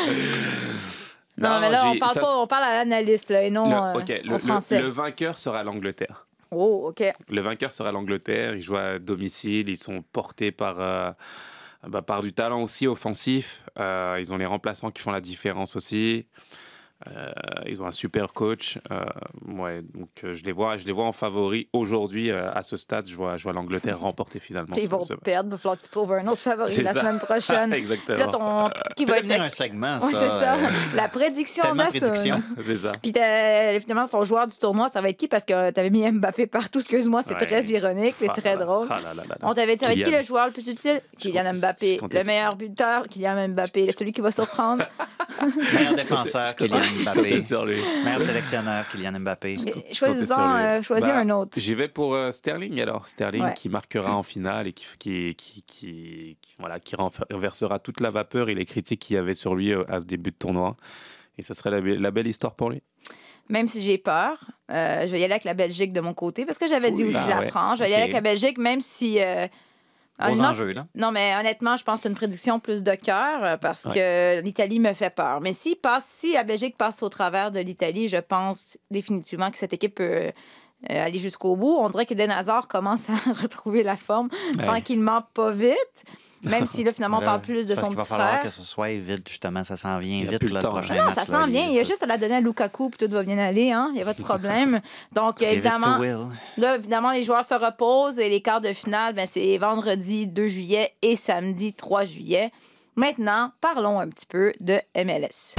euh, 0.09 0.73
non, 1.37 1.59
mais 1.59 1.69
là, 1.69 1.87
on 1.89 1.97
parle, 1.97 2.13
ça, 2.13 2.21
pas, 2.21 2.37
on 2.37 2.47
parle 2.47 2.63
à 2.65 2.73
l'analyste, 2.73 3.29
là, 3.29 3.43
et 3.43 3.49
non 3.49 3.69
le, 3.69 3.99
euh, 3.99 4.17
le, 4.23 4.29
au 4.29 4.33
le- 4.33 4.39
français. 4.39 4.79
le 4.81 4.87
vainqueur 4.89 5.37
sera 5.39 5.63
l'Angleterre. 5.63 6.25
Oh, 6.51 6.87
OK. 6.89 7.03
Le 7.29 7.41
vainqueur 7.41 7.71
sera 7.71 7.91
l'Angleterre. 7.91 8.55
Ils 8.55 8.61
jouent 8.61 8.75
à 8.77 8.99
domicile. 8.99 9.69
Ils 9.69 9.77
sont 9.77 10.01
portés 10.01 10.51
par, 10.51 10.75
euh, 10.79 11.11
bah, 11.87 12.01
par 12.01 12.21
du 12.21 12.33
talent 12.33 12.61
aussi 12.61 12.87
offensif. 12.87 13.63
Euh, 13.79 14.17
ils 14.19 14.33
ont 14.33 14.37
les 14.37 14.45
remplaçants 14.45 14.91
qui 14.91 15.01
font 15.01 15.11
la 15.11 15.21
différence 15.21 15.75
aussi. 15.77 16.27
Euh, 17.07 17.31
ils 17.65 17.81
ont 17.81 17.85
un 17.87 17.91
super 17.91 18.31
coach. 18.33 18.77
Euh, 18.91 19.03
ouais, 19.47 19.81
donc 19.95 20.09
euh, 20.23 20.33
je 20.33 20.43
les 20.43 20.51
vois, 20.51 20.77
je 20.77 20.85
les 20.85 20.91
vois 20.91 21.05
en 21.05 21.11
favori 21.11 21.67
aujourd'hui 21.73 22.29
euh, 22.29 22.51
à 22.53 22.61
ce 22.63 22.77
stade. 22.77 23.07
Je 23.07 23.15
vois, 23.15 23.37
je 23.37 23.43
vois 23.43 23.53
l'Angleterre 23.53 23.99
remporter 24.01 24.39
finalement. 24.39 24.75
Ils 24.75 24.83
ce- 24.83 24.89
vont 24.89 25.01
ce- 25.01 25.13
perdre. 25.15 25.49
Il 25.49 25.51
va 25.53 25.57
falloir 25.57 25.77
que 25.79 25.85
tu 25.85 25.89
trouves 25.91 26.13
un 26.13 26.27
autre 26.27 26.37
favori 26.41 26.71
C'est 26.71 26.83
la 26.83 26.93
ça. 26.93 27.01
semaine 27.01 27.19
prochaine. 27.19 27.73
Exactement. 27.73 28.17
Là, 28.17 28.27
ton... 28.27 28.69
qui 28.95 29.05
va 29.05 29.17
être 29.17 29.23
devenir 29.23 29.41
un 29.41 29.49
segment. 29.49 29.99
Ouais, 29.99 30.13
c'est 30.13 30.29
ça. 30.29 30.57
La 30.93 31.07
prédiction 31.09 31.63
tellement 31.63 31.85
prédictions. 31.87 32.41
C'est 32.63 32.77
ça. 32.77 32.91
Puis 33.01 33.11
t'as- 33.11 33.79
finalement, 33.79 34.07
ton 34.07 34.23
joueur 34.23 34.47
du 34.47 34.57
tournoi, 34.57 34.89
ça 34.89 35.01
va 35.01 35.09
être 35.09 35.17
qui? 35.17 35.27
Parce 35.27 35.43
que 35.43 35.71
t'avais 35.71 35.89
mis 35.89 36.09
Mbappé 36.11 36.47
partout. 36.47 36.79
Excuse-moi, 36.79 37.21
c'est 37.23 37.33
Ouais. 37.35 37.45
très 37.45 37.63
ironique, 37.65 38.15
c'est 38.19 38.29
Ah 38.29 38.33
très 38.33 38.57
drôle. 38.57 38.87
Ah 38.89 38.99
là 39.01 39.13
là 39.13 39.23
là 39.27 39.35
là. 39.39 39.47
On 39.49 39.53
t'avait 39.53 39.75
dit, 39.75 39.81
ça 39.81 39.87
va 39.87 39.93
être 39.93 39.97
qui 39.99 40.03
Kylian. 40.03 40.17
le 40.19 40.23
joueur 40.23 40.45
le 40.47 40.51
plus 40.51 40.67
utile? 40.67 41.01
Kylian 41.19 41.53
Mbappé. 41.55 41.99
Le 42.11 42.23
meilleur 42.25 42.55
buteur, 42.55 43.07
Kylian 43.07 43.47
Mbappé. 43.49 43.91
Celui 43.91 44.11
qui 44.11 44.21
va 44.21 44.31
surprendre. 44.31 44.83
Meilleur 45.73 45.95
défenseur, 45.95 46.55
Kylian 46.55 46.81
Mbappé. 47.03 47.41
sur 47.41 47.65
lui. 47.65 47.77
Meilleur 48.03 48.21
sélectionneur, 48.21 48.87
Kylian 48.89 49.19
Mbappé. 49.19 49.57
Choisis-en, 49.91 50.55
euh, 50.57 50.81
choisis 50.81 51.07
Bah, 51.07 51.17
un 51.19 51.29
autre. 51.29 51.59
J'y 51.59 51.75
vais 51.75 51.87
pour 51.87 52.13
euh, 52.15 52.31
Sterling 52.31 52.79
alors. 52.81 53.07
Sterling 53.07 53.43
Ouais. 53.43 53.53
qui 53.53 53.69
marquera 53.69 54.15
en 54.15 54.23
finale 54.23 54.67
et 54.67 54.73
qui, 54.73 54.85
qui, 54.99 55.35
qui, 55.35 55.61
qui- 55.63 56.37
qui- 56.41 56.55
voilà, 56.59 56.79
qui 56.79 56.95
renversera 56.95 57.79
toute 57.79 57.99
la 58.01 58.11
vapeur 58.11 58.49
et 58.49 58.53
les 58.55 58.65
critiques 58.65 58.99
qu'il 59.01 59.15
y 59.15 59.19
avait 59.19 59.33
sur 59.33 59.55
lui 59.55 59.73
euh, 59.73 59.83
à 59.89 60.01
ce 60.01 60.05
début 60.05 60.31
de 60.31 60.35
tournoi. 60.37 60.75
Et 61.37 61.43
ce 61.43 61.53
serait 61.53 61.71
la, 61.71 61.81
be- 61.81 61.97
la 61.99 62.11
belle 62.11 62.27
histoire 62.27 62.55
pour 62.55 62.69
lui. 62.69 62.81
Même 63.49 63.67
si 63.67 63.81
j'ai 63.81 63.97
peur, 63.97 64.37
euh, 64.71 65.01
je 65.07 65.11
vais 65.11 65.19
y 65.19 65.23
aller 65.23 65.33
avec 65.33 65.43
la 65.43 65.53
Belgique 65.53 65.91
de 65.93 65.99
mon 66.01 66.13
côté. 66.13 66.45
Parce 66.45 66.57
que 66.57 66.67
j'avais 66.67 66.91
dit 66.91 67.03
Oui. 67.03 67.09
aussi 67.09 67.17
Ah 67.25 67.29
la 67.29 67.39
ouais. 67.39 67.47
France. 67.49 67.79
Je 67.79 67.83
vais 67.83 67.89
y 67.89 67.93
aller 67.93 68.03
avec 68.03 68.13
la 68.13 68.21
Belgique, 68.21 68.57
même 68.57 68.81
si. 68.81 69.19
euh, 69.19 69.47
Gros 70.19 70.27
honnêtement, 70.27 70.49
enjeu, 70.49 70.73
là. 70.73 70.87
Non, 70.95 71.11
mais 71.11 71.35
honnêtement, 71.39 71.77
je 71.77 71.83
pense 71.83 71.99
que 71.99 72.03
c'est 72.03 72.09
une 72.09 72.15
prédiction 72.15 72.59
plus 72.59 72.83
de 72.83 72.93
cœur 72.93 73.43
euh, 73.43 73.57
parce 73.57 73.83
que 73.83 74.39
l'Italie 74.41 74.79
me 74.79 74.93
fait 74.93 75.09
peur. 75.09 75.41
Mais 75.41 75.53
si, 75.53 75.75
passe, 75.75 76.05
si 76.05 76.33
la 76.33 76.43
Belgique 76.43 76.77
passe 76.77 77.01
au 77.01 77.09
travers 77.09 77.51
de 77.51 77.59
l'Italie, 77.59 78.07
je 78.07 78.17
pense 78.17 78.77
définitivement 78.91 79.49
que 79.49 79.57
cette 79.57 79.73
équipe 79.73 79.95
peut 79.95 80.31
euh, 80.89 81.05
aller 81.05 81.19
jusqu'au 81.19 81.55
bout. 81.55 81.75
On 81.79 81.89
dirait 81.89 82.05
que 82.05 82.13
Den 82.13 82.31
Hazard 82.31 82.67
commence 82.67 83.09
à 83.09 83.13
retrouver 83.41 83.83
la 83.83 83.97
forme 83.97 84.29
Ouais. 84.57 84.65
tranquillement, 84.65 85.23
pas 85.33 85.51
vite. 85.51 86.03
Même 86.43 86.65
si 86.65 86.83
là, 86.83 86.91
finalement, 86.91 87.19
on 87.19 87.21
parle 87.23 87.41
plus 87.41 87.67
de 87.67 87.75
son 87.75 87.85
qu'il 87.89 87.95
va 87.97 88.01
petit 88.01 88.09
falloir 88.09 88.29
frère. 88.29 88.41
que 88.41 88.49
ce 88.49 88.63
soit 88.63 88.97
vite, 88.97 89.29
justement. 89.29 89.63
Ça 89.63 89.77
s'en 89.77 89.99
vient 89.99 90.23
vite, 90.25 90.41
le 90.41 90.49
là, 90.49 90.61
temps, 90.61 90.69
prochain. 90.69 90.95
Non, 90.95 91.05
match, 91.05 91.13
ça 91.13 91.25
s'en 91.27 91.45
vient. 91.45 91.67
Il 91.67 91.73
y 91.73 91.77
a 91.77 91.81
est- 91.81 91.85
juste 91.85 92.01
à 92.01 92.07
la 92.07 92.17
donner 92.17 92.37
à 92.37 92.41
Lukaku, 92.41 92.89
puis 92.89 93.05
tout 93.05 93.13
va 93.13 93.21
bien 93.21 93.37
aller. 93.37 93.71
Hein? 93.71 93.89
Il 93.91 93.97
n'y 93.97 94.01
a 94.01 94.05
pas 94.05 94.15
de 94.15 94.23
problème. 94.23 94.81
Donc, 95.11 95.43
évidemment. 95.43 95.99
Là, 96.57 96.75
évidemment, 96.77 97.11
les 97.11 97.21
joueurs 97.21 97.45
se 97.45 97.53
reposent 97.53 98.17
et 98.17 98.27
les 98.27 98.41
quarts 98.41 98.59
de 98.61 98.73
finale, 98.73 99.13
ben, 99.13 99.27
c'est 99.27 99.55
vendredi 99.59 100.25
2 100.25 100.47
juillet 100.47 100.95
et 101.03 101.15
samedi 101.15 101.73
3 101.73 102.05
juillet. 102.05 102.51
Maintenant, 102.95 103.51
parlons 103.61 103.99
un 103.99 104.09
petit 104.09 104.25
peu 104.25 104.51
de 104.59 104.79
MLS. 104.95 105.53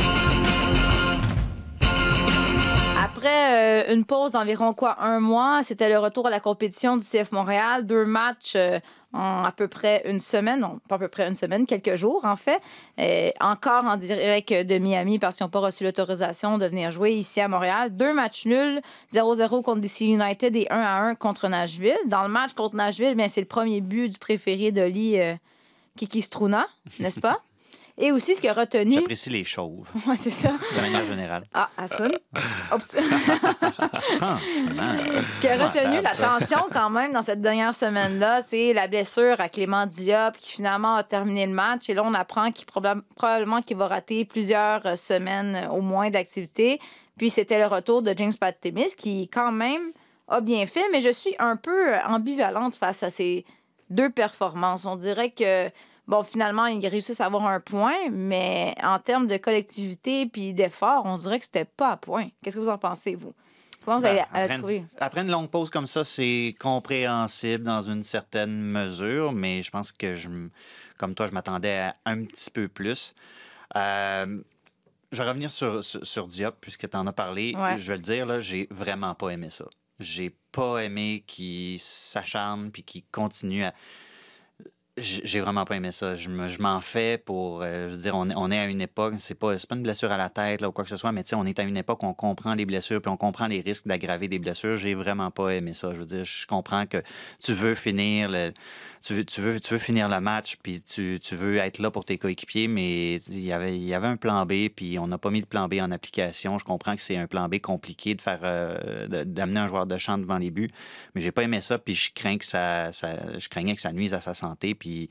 Après 3.22 3.86
euh, 3.88 3.94
une 3.94 4.04
pause 4.04 4.32
d'environ 4.32 4.74
quoi 4.74 5.00
un 5.00 5.20
mois, 5.20 5.62
c'était 5.62 5.88
le 5.88 5.96
retour 5.96 6.26
à 6.26 6.30
la 6.30 6.40
compétition 6.40 6.96
du 6.96 7.06
CF 7.06 7.30
Montréal. 7.30 7.86
Deux 7.86 8.04
matchs 8.04 8.54
euh, 8.56 8.80
en 9.12 9.44
à 9.44 9.52
peu 9.52 9.68
près 9.68 10.02
une 10.06 10.18
semaine, 10.18 10.58
non, 10.58 10.80
pas 10.88 10.96
à 10.96 10.98
peu 10.98 11.06
près 11.06 11.28
une 11.28 11.36
semaine, 11.36 11.64
quelques 11.64 11.94
jours 11.94 12.24
en 12.24 12.34
fait. 12.34 12.60
Euh, 12.98 13.30
encore 13.38 13.84
en 13.84 13.96
direct 13.96 14.52
de 14.52 14.76
Miami 14.78 15.20
parce 15.20 15.36
qu'ils 15.36 15.44
n'ont 15.44 15.50
pas 15.50 15.60
reçu 15.60 15.84
l'autorisation 15.84 16.58
de 16.58 16.66
venir 16.66 16.90
jouer 16.90 17.12
ici 17.12 17.40
à 17.40 17.46
Montréal. 17.46 17.96
Deux 17.96 18.12
matchs 18.12 18.44
nuls, 18.44 18.82
0-0 19.12 19.62
contre 19.62 19.80
DC 19.80 20.00
United 20.00 20.56
et 20.56 20.66
1-1 20.68 21.14
contre 21.14 21.46
Nashville. 21.46 21.94
Dans 22.06 22.22
le 22.24 22.28
match 22.28 22.54
contre 22.54 22.74
Nashville, 22.74 23.14
bien, 23.14 23.28
c'est 23.28 23.40
le 23.40 23.46
premier 23.46 23.80
but 23.80 24.08
du 24.08 24.18
préféré 24.18 24.72
de 24.72 24.82
Lee 24.82 25.20
euh, 25.20 25.36
Kiki 25.96 26.22
Struna, 26.22 26.66
n'est-ce 26.98 27.20
pas? 27.20 27.38
Et 27.98 28.10
aussi, 28.10 28.34
ce 28.34 28.40
qui 28.40 28.48
a 28.48 28.54
retenu. 28.54 28.94
J'apprécie 28.94 29.30
les 29.30 29.44
chauves, 29.44 29.90
Ouais, 30.06 30.16
c'est 30.16 30.30
ça. 30.30 30.50
de 30.50 30.80
manière 30.80 31.04
générale. 31.04 31.44
Ah, 31.52 31.68
Asun. 31.76 32.10
Oups. 32.74 32.96
Franchement. 34.16 34.38
Ce 35.34 35.40
qui 35.40 35.48
a 35.48 35.66
retenu 35.68 36.00
l'attention 36.00 36.66
quand 36.72 36.90
même 36.98 37.12
dans 37.12 37.22
cette 37.22 37.40
dernière 37.40 37.74
semaine-là, 37.74 38.42
c'est 38.42 38.72
la 38.72 38.86
blessure 38.88 39.40
à 39.40 39.48
Clément 39.48 39.86
Diop 39.86 40.36
qui 40.38 40.52
finalement 40.52 40.96
a 40.96 41.04
terminé 41.04 41.46
le 41.46 41.52
match. 41.52 41.88
Et 41.90 41.94
là, 41.94 42.02
on 42.04 42.14
apprend 42.14 42.50
qu'il 42.50 42.66
probab- 42.66 43.02
probablement 43.14 43.60
qu'il 43.60 43.76
va 43.76 43.88
rater 43.88 44.24
plusieurs 44.24 44.84
euh, 44.86 44.96
semaines 44.96 45.56
euh, 45.56 45.68
au 45.68 45.80
moins 45.80 46.10
d'activité. 46.10 46.80
Puis 47.18 47.30
c'était 47.30 47.58
le 47.58 47.66
retour 47.66 48.02
de 48.02 48.14
James 48.16 48.34
Pat-Temis 48.38 48.94
qui 48.96 49.28
quand 49.28 49.52
même 49.52 49.92
a 50.28 50.40
bien 50.40 50.64
fait, 50.66 50.84
mais 50.92 51.00
je 51.02 51.10
suis 51.12 51.34
un 51.38 51.56
peu 51.56 51.94
euh, 51.94 51.98
ambivalente 52.06 52.76
face 52.76 53.02
à 53.02 53.10
ces 53.10 53.44
deux 53.90 54.08
performances. 54.10 54.86
On 54.86 54.96
dirait 54.96 55.30
que 55.30 55.68
Bon, 56.08 56.22
finalement, 56.24 56.66
ils 56.66 56.86
réussissent 56.88 57.20
à 57.20 57.26
avoir 57.26 57.46
un 57.46 57.60
point, 57.60 58.10
mais 58.10 58.74
en 58.82 58.98
termes 58.98 59.28
de 59.28 59.36
collectivité 59.36 60.26
puis 60.26 60.52
d'effort, 60.52 61.02
on 61.06 61.16
dirait 61.16 61.38
que 61.38 61.44
c'était 61.44 61.64
pas 61.64 61.90
à 61.92 61.96
point. 61.96 62.28
Qu'est-ce 62.42 62.56
que 62.56 62.60
vous 62.60 62.68
en 62.68 62.78
pensez, 62.78 63.14
vous? 63.14 63.32
Comment 63.84 63.98
vous 63.98 64.02
Ben, 64.02 64.10
allez 64.10 64.20
euh, 64.20 64.44
après, 64.44 64.58
trouver? 64.58 64.76
une, 64.78 64.88
après 64.98 65.20
une 65.22 65.30
longue 65.30 65.48
pause 65.50 65.70
comme 65.70 65.86
ça, 65.86 66.04
c'est 66.04 66.54
compréhensible 66.60 67.64
dans 67.64 67.82
une 67.82 68.02
certaine 68.02 68.52
mesure, 68.60 69.32
mais 69.32 69.62
je 69.62 69.70
pense 69.70 69.90
que, 69.92 70.14
je, 70.14 70.28
comme 70.98 71.14
toi, 71.14 71.26
je 71.26 71.32
m'attendais 71.32 71.78
à 71.78 71.94
un 72.04 72.24
petit 72.24 72.50
peu 72.50 72.68
plus. 72.68 73.14
Euh, 73.76 74.40
je 75.12 75.22
vais 75.22 75.28
revenir 75.28 75.50
sur, 75.50 75.82
sur, 75.84 76.06
sur 76.06 76.26
Diop, 76.26 76.56
puisque 76.60 76.88
tu 76.88 76.96
en 76.96 77.06
as 77.06 77.12
parlé. 77.12 77.54
Ouais. 77.56 77.76
Je 77.78 77.88
vais 77.92 77.96
le 77.98 78.02
dire, 78.02 78.26
là, 78.26 78.40
j'ai 78.40 78.66
vraiment 78.70 79.14
pas 79.14 79.30
aimé 79.30 79.50
ça. 79.50 79.66
J'ai 80.00 80.34
pas 80.52 80.78
aimé 80.80 81.22
qu'il 81.26 81.78
s'acharne 81.80 82.70
puis 82.70 82.82
qu'il 82.82 83.02
continue 83.12 83.64
à. 83.64 83.72
J'ai 84.98 85.40
vraiment 85.40 85.64
pas 85.64 85.76
aimé 85.76 85.90
ça. 85.90 86.14
Je 86.16 86.28
m'en 86.60 86.80
fais 86.82 87.16
pour. 87.16 87.62
Euh, 87.62 87.88
je 87.88 87.94
veux 87.94 88.02
dire, 88.02 88.14
on, 88.14 88.50
est 88.50 88.58
à 88.58 88.66
une 88.66 88.82
époque, 88.82 89.14
c'est 89.18 89.34
pas, 89.34 89.54
pas 89.56 89.74
une 89.74 89.82
blessure 89.82 90.12
à 90.12 90.18
la 90.18 90.28
tête 90.28 90.60
là, 90.60 90.68
ou 90.68 90.72
quoi 90.72 90.84
que 90.84 90.90
ce 90.90 90.98
soit, 90.98 91.12
mais 91.12 91.24
on 91.32 91.46
est 91.46 91.58
à 91.58 91.62
une 91.62 91.78
époque 91.78 92.02
où 92.02 92.06
on 92.06 92.12
comprend 92.12 92.54
les 92.54 92.66
blessures 92.66 93.00
puis 93.00 93.10
on 93.10 93.16
comprend 93.16 93.46
les 93.46 93.62
risques 93.62 93.86
d'aggraver 93.86 94.28
des 94.28 94.38
blessures. 94.38 94.76
J'ai 94.76 94.94
vraiment 94.94 95.30
pas 95.30 95.50
aimé 95.50 95.72
ça. 95.72 95.94
Je 95.94 96.00
veux 96.00 96.06
dire, 96.06 96.24
je 96.26 96.46
comprends 96.46 96.84
que 96.84 96.98
tu 97.42 97.54
veux 97.54 97.74
finir 97.74 98.28
le, 98.30 98.52
tu 99.02 99.14
veux, 99.14 99.24
tu 99.24 99.40
veux, 99.40 99.58
tu 99.58 99.72
veux 99.72 99.80
finir 99.80 100.08
le 100.08 100.20
match 100.20 100.56
puis 100.62 100.82
tu, 100.82 101.18
tu, 101.20 101.36
veux 101.36 101.56
être 101.56 101.78
là 101.78 101.90
pour 101.90 102.04
tes 102.04 102.18
coéquipiers, 102.18 102.68
mais 102.68 103.14
il 103.14 103.40
y 103.40 103.52
avait, 103.52 103.76
y 103.76 103.94
avait 103.94 104.06
un 104.06 104.16
plan 104.16 104.44
B 104.44 104.68
puis 104.74 104.98
on 104.98 105.06
n'a 105.06 105.18
pas 105.18 105.30
mis 105.30 105.40
de 105.40 105.46
plan 105.46 105.68
B 105.68 105.74
en 105.80 105.90
application. 105.90 106.58
Je 106.58 106.64
comprends 106.64 106.94
que 106.94 107.02
c'est 107.02 107.16
un 107.16 107.26
plan 107.26 107.48
B 107.48 107.58
compliqué 107.60 108.14
de 108.14 108.20
faire 108.20 108.40
euh, 108.42 109.24
d'amener 109.24 109.60
un 109.60 109.68
joueur 109.68 109.86
de 109.86 109.96
champ 109.96 110.18
devant 110.18 110.38
les 110.38 110.50
buts, 110.50 110.68
mais 111.14 111.22
j'ai 111.22 111.32
pas 111.32 111.42
aimé 111.44 111.62
ça 111.62 111.78
puis 111.78 111.94
je 111.94 112.12
crains 112.14 112.36
que 112.36 112.44
ça, 112.44 112.92
ça, 112.92 113.38
je 113.38 113.48
craignais 113.48 113.74
que 113.74 113.80
ça 113.80 113.92
nuise 113.92 114.14
à 114.14 114.20
sa 114.20 114.34
santé 114.34 114.74
puis 114.82 115.08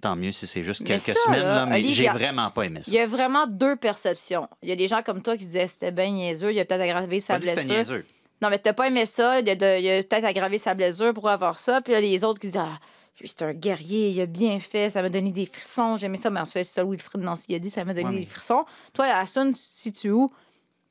tant 0.00 0.16
mieux 0.16 0.32
si 0.32 0.46
c'est 0.46 0.62
juste 0.62 0.86
quelques 0.86 1.14
semaines, 1.18 1.42
là, 1.42 1.66
mais 1.66 1.84
j'ai 1.84 2.08
vraiment 2.08 2.50
pas 2.50 2.62
aimé 2.62 2.80
ça. 2.82 2.90
Il 2.90 2.94
y 2.94 2.98
a 2.98 3.06
vraiment 3.06 3.46
deux 3.46 3.76
perceptions. 3.76 4.48
Il 4.62 4.70
y 4.70 4.72
a 4.72 4.76
des 4.76 4.88
gens 4.88 5.02
comme 5.02 5.20
toi 5.20 5.36
qui 5.36 5.44
disaient 5.44 5.66
c'était 5.66 5.92
bien 5.92 6.10
niaiseux, 6.10 6.50
il 6.50 6.58
a 6.58 6.64
peut-être 6.64 6.80
aggravé 6.80 7.20
sa 7.20 7.38
blessure. 7.38 8.02
Non, 8.40 8.48
mais 8.48 8.58
t'as 8.58 8.72
pas 8.72 8.88
aimé 8.88 9.04
ça, 9.04 9.40
il 9.40 9.48
a, 9.48 9.52
a 9.52 9.56
peut-être 9.56 10.24
aggravé 10.24 10.56
sa 10.56 10.72
blessure 10.72 11.12
pour 11.12 11.28
avoir 11.28 11.58
ça, 11.58 11.82
puis 11.82 11.92
là, 11.92 12.00
les 12.00 12.24
autres 12.24 12.40
qui 12.40 12.46
disaient 12.46 12.60
ah, 12.60 12.78
c'est 13.22 13.42
un 13.42 13.52
guerrier, 13.52 14.08
il 14.08 14.20
a 14.22 14.26
bien 14.26 14.58
fait, 14.58 14.88
ça 14.88 15.02
m'a 15.02 15.10
donné 15.10 15.30
des 15.30 15.46
frissons, 15.46 15.98
j'aimais 15.98 16.16
ça, 16.16 16.30
mais 16.30 16.40
en 16.40 16.46
fait, 16.46 16.64
c'est 16.64 16.72
ça 16.72 16.84
Wilfried 16.84 17.22
Nancy 17.22 17.54
a 17.54 17.58
dit, 17.58 17.68
ça 17.68 17.84
m'a 17.84 17.92
donné 17.92 18.16
des 18.16 18.26
frissons. 18.26 18.64
Toi, 18.94 19.08
la 19.08 19.26
Sun, 19.26 19.52
tu 19.52 19.60
situes 19.60 20.10
où? 20.10 20.30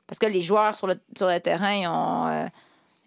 Parce 0.06 0.20
que 0.20 0.26
les 0.26 0.42
joueurs 0.42 0.74
sur 0.76 0.86
le, 0.86 1.00
sur 1.16 1.26
le 1.26 1.40
terrain, 1.40 1.74
ils 1.74 1.86
ont, 1.88 2.28
euh, 2.28 2.46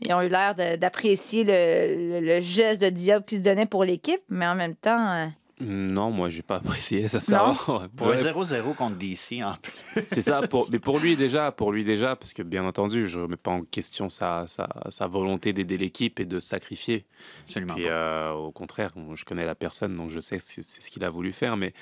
ils 0.02 0.14
ont 0.14 0.22
eu 0.22 0.30
l'air 0.30 0.56
d'apprécier 0.78 1.44
le, 1.44 2.20
le, 2.20 2.42
geste 2.42 2.82
de 2.82 2.90
Diop 2.90 3.26
qui 3.26 3.38
se 3.38 3.42
donnait 3.42 3.66
pour 3.66 3.84
l'équipe, 3.84 4.22
mais 4.30 4.48
en 4.48 4.56
même 4.56 4.76
temps... 4.76 5.14
Euh, 5.14 5.28
non, 5.62 6.12
moi, 6.12 6.30
j'ai 6.30 6.42
pas 6.42 6.56
apprécié 6.64 7.08
ça. 7.08 7.22
ça 7.22 7.54
pour 7.96 8.12
0-0 8.12 8.76
contre 8.76 8.98
DC 8.98 9.42
en 9.42 9.56
plus. 9.62 9.74
C'est 10.02 10.22
ça. 10.22 10.42
Pour, 10.42 10.68
mais 10.70 10.80
pour 10.80 11.00
lui 11.00 11.16
déjà, 11.16 11.52
pour 11.52 11.72
lui 11.72 11.86
déjà, 11.86 12.16
parce 12.16 12.34
que 12.34 12.44
bien 12.44 12.66
entendu, 12.66 13.08
je 13.08 13.20
remets 13.20 13.38
pas 13.38 13.52
en 13.52 13.62
question 13.62 14.10
sa, 14.10 14.46
sa, 14.48 14.68
sa 14.90 15.08
volonté 15.08 15.54
d'aider 15.54 15.78
l'équipe 15.78 16.20
et 16.20 16.26
de 16.26 16.40
sacrifier. 16.42 17.06
Absolument. 17.46 17.78
Et 17.78 17.88
euh, 17.88 18.32
au 18.34 18.52
contraire, 18.52 18.92
je 19.14 19.24
connais 19.24 19.46
la 19.46 19.56
personne, 19.56 19.96
donc 19.96 20.10
je 20.10 20.20
sais 20.20 20.38
que 20.38 20.44
c'est 20.46 20.62
ce 20.62 20.92
qu'il 20.92 21.06
a 21.06 21.10
voulu 21.10 21.32
faire. 21.32 21.56
Mais 21.56 21.74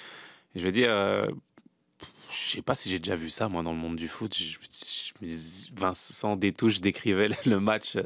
je 0.55 0.63
veux 0.63 0.71
dire, 0.71 0.91
euh, 0.91 1.25
je 2.29 2.55
sais 2.55 2.61
pas 2.61 2.75
si 2.75 2.89
j'ai 2.89 2.99
déjà 2.99 3.15
vu 3.15 3.29
ça 3.29 3.49
moi 3.49 3.63
dans 3.63 3.73
le 3.73 3.77
monde 3.77 3.95
du 3.95 4.07
foot. 4.07 4.35
Je, 4.35 4.57
Vincent 5.75 6.35
Détouche 6.35 6.81
décrivait 6.81 7.29
le 7.45 7.59
match 7.59 7.97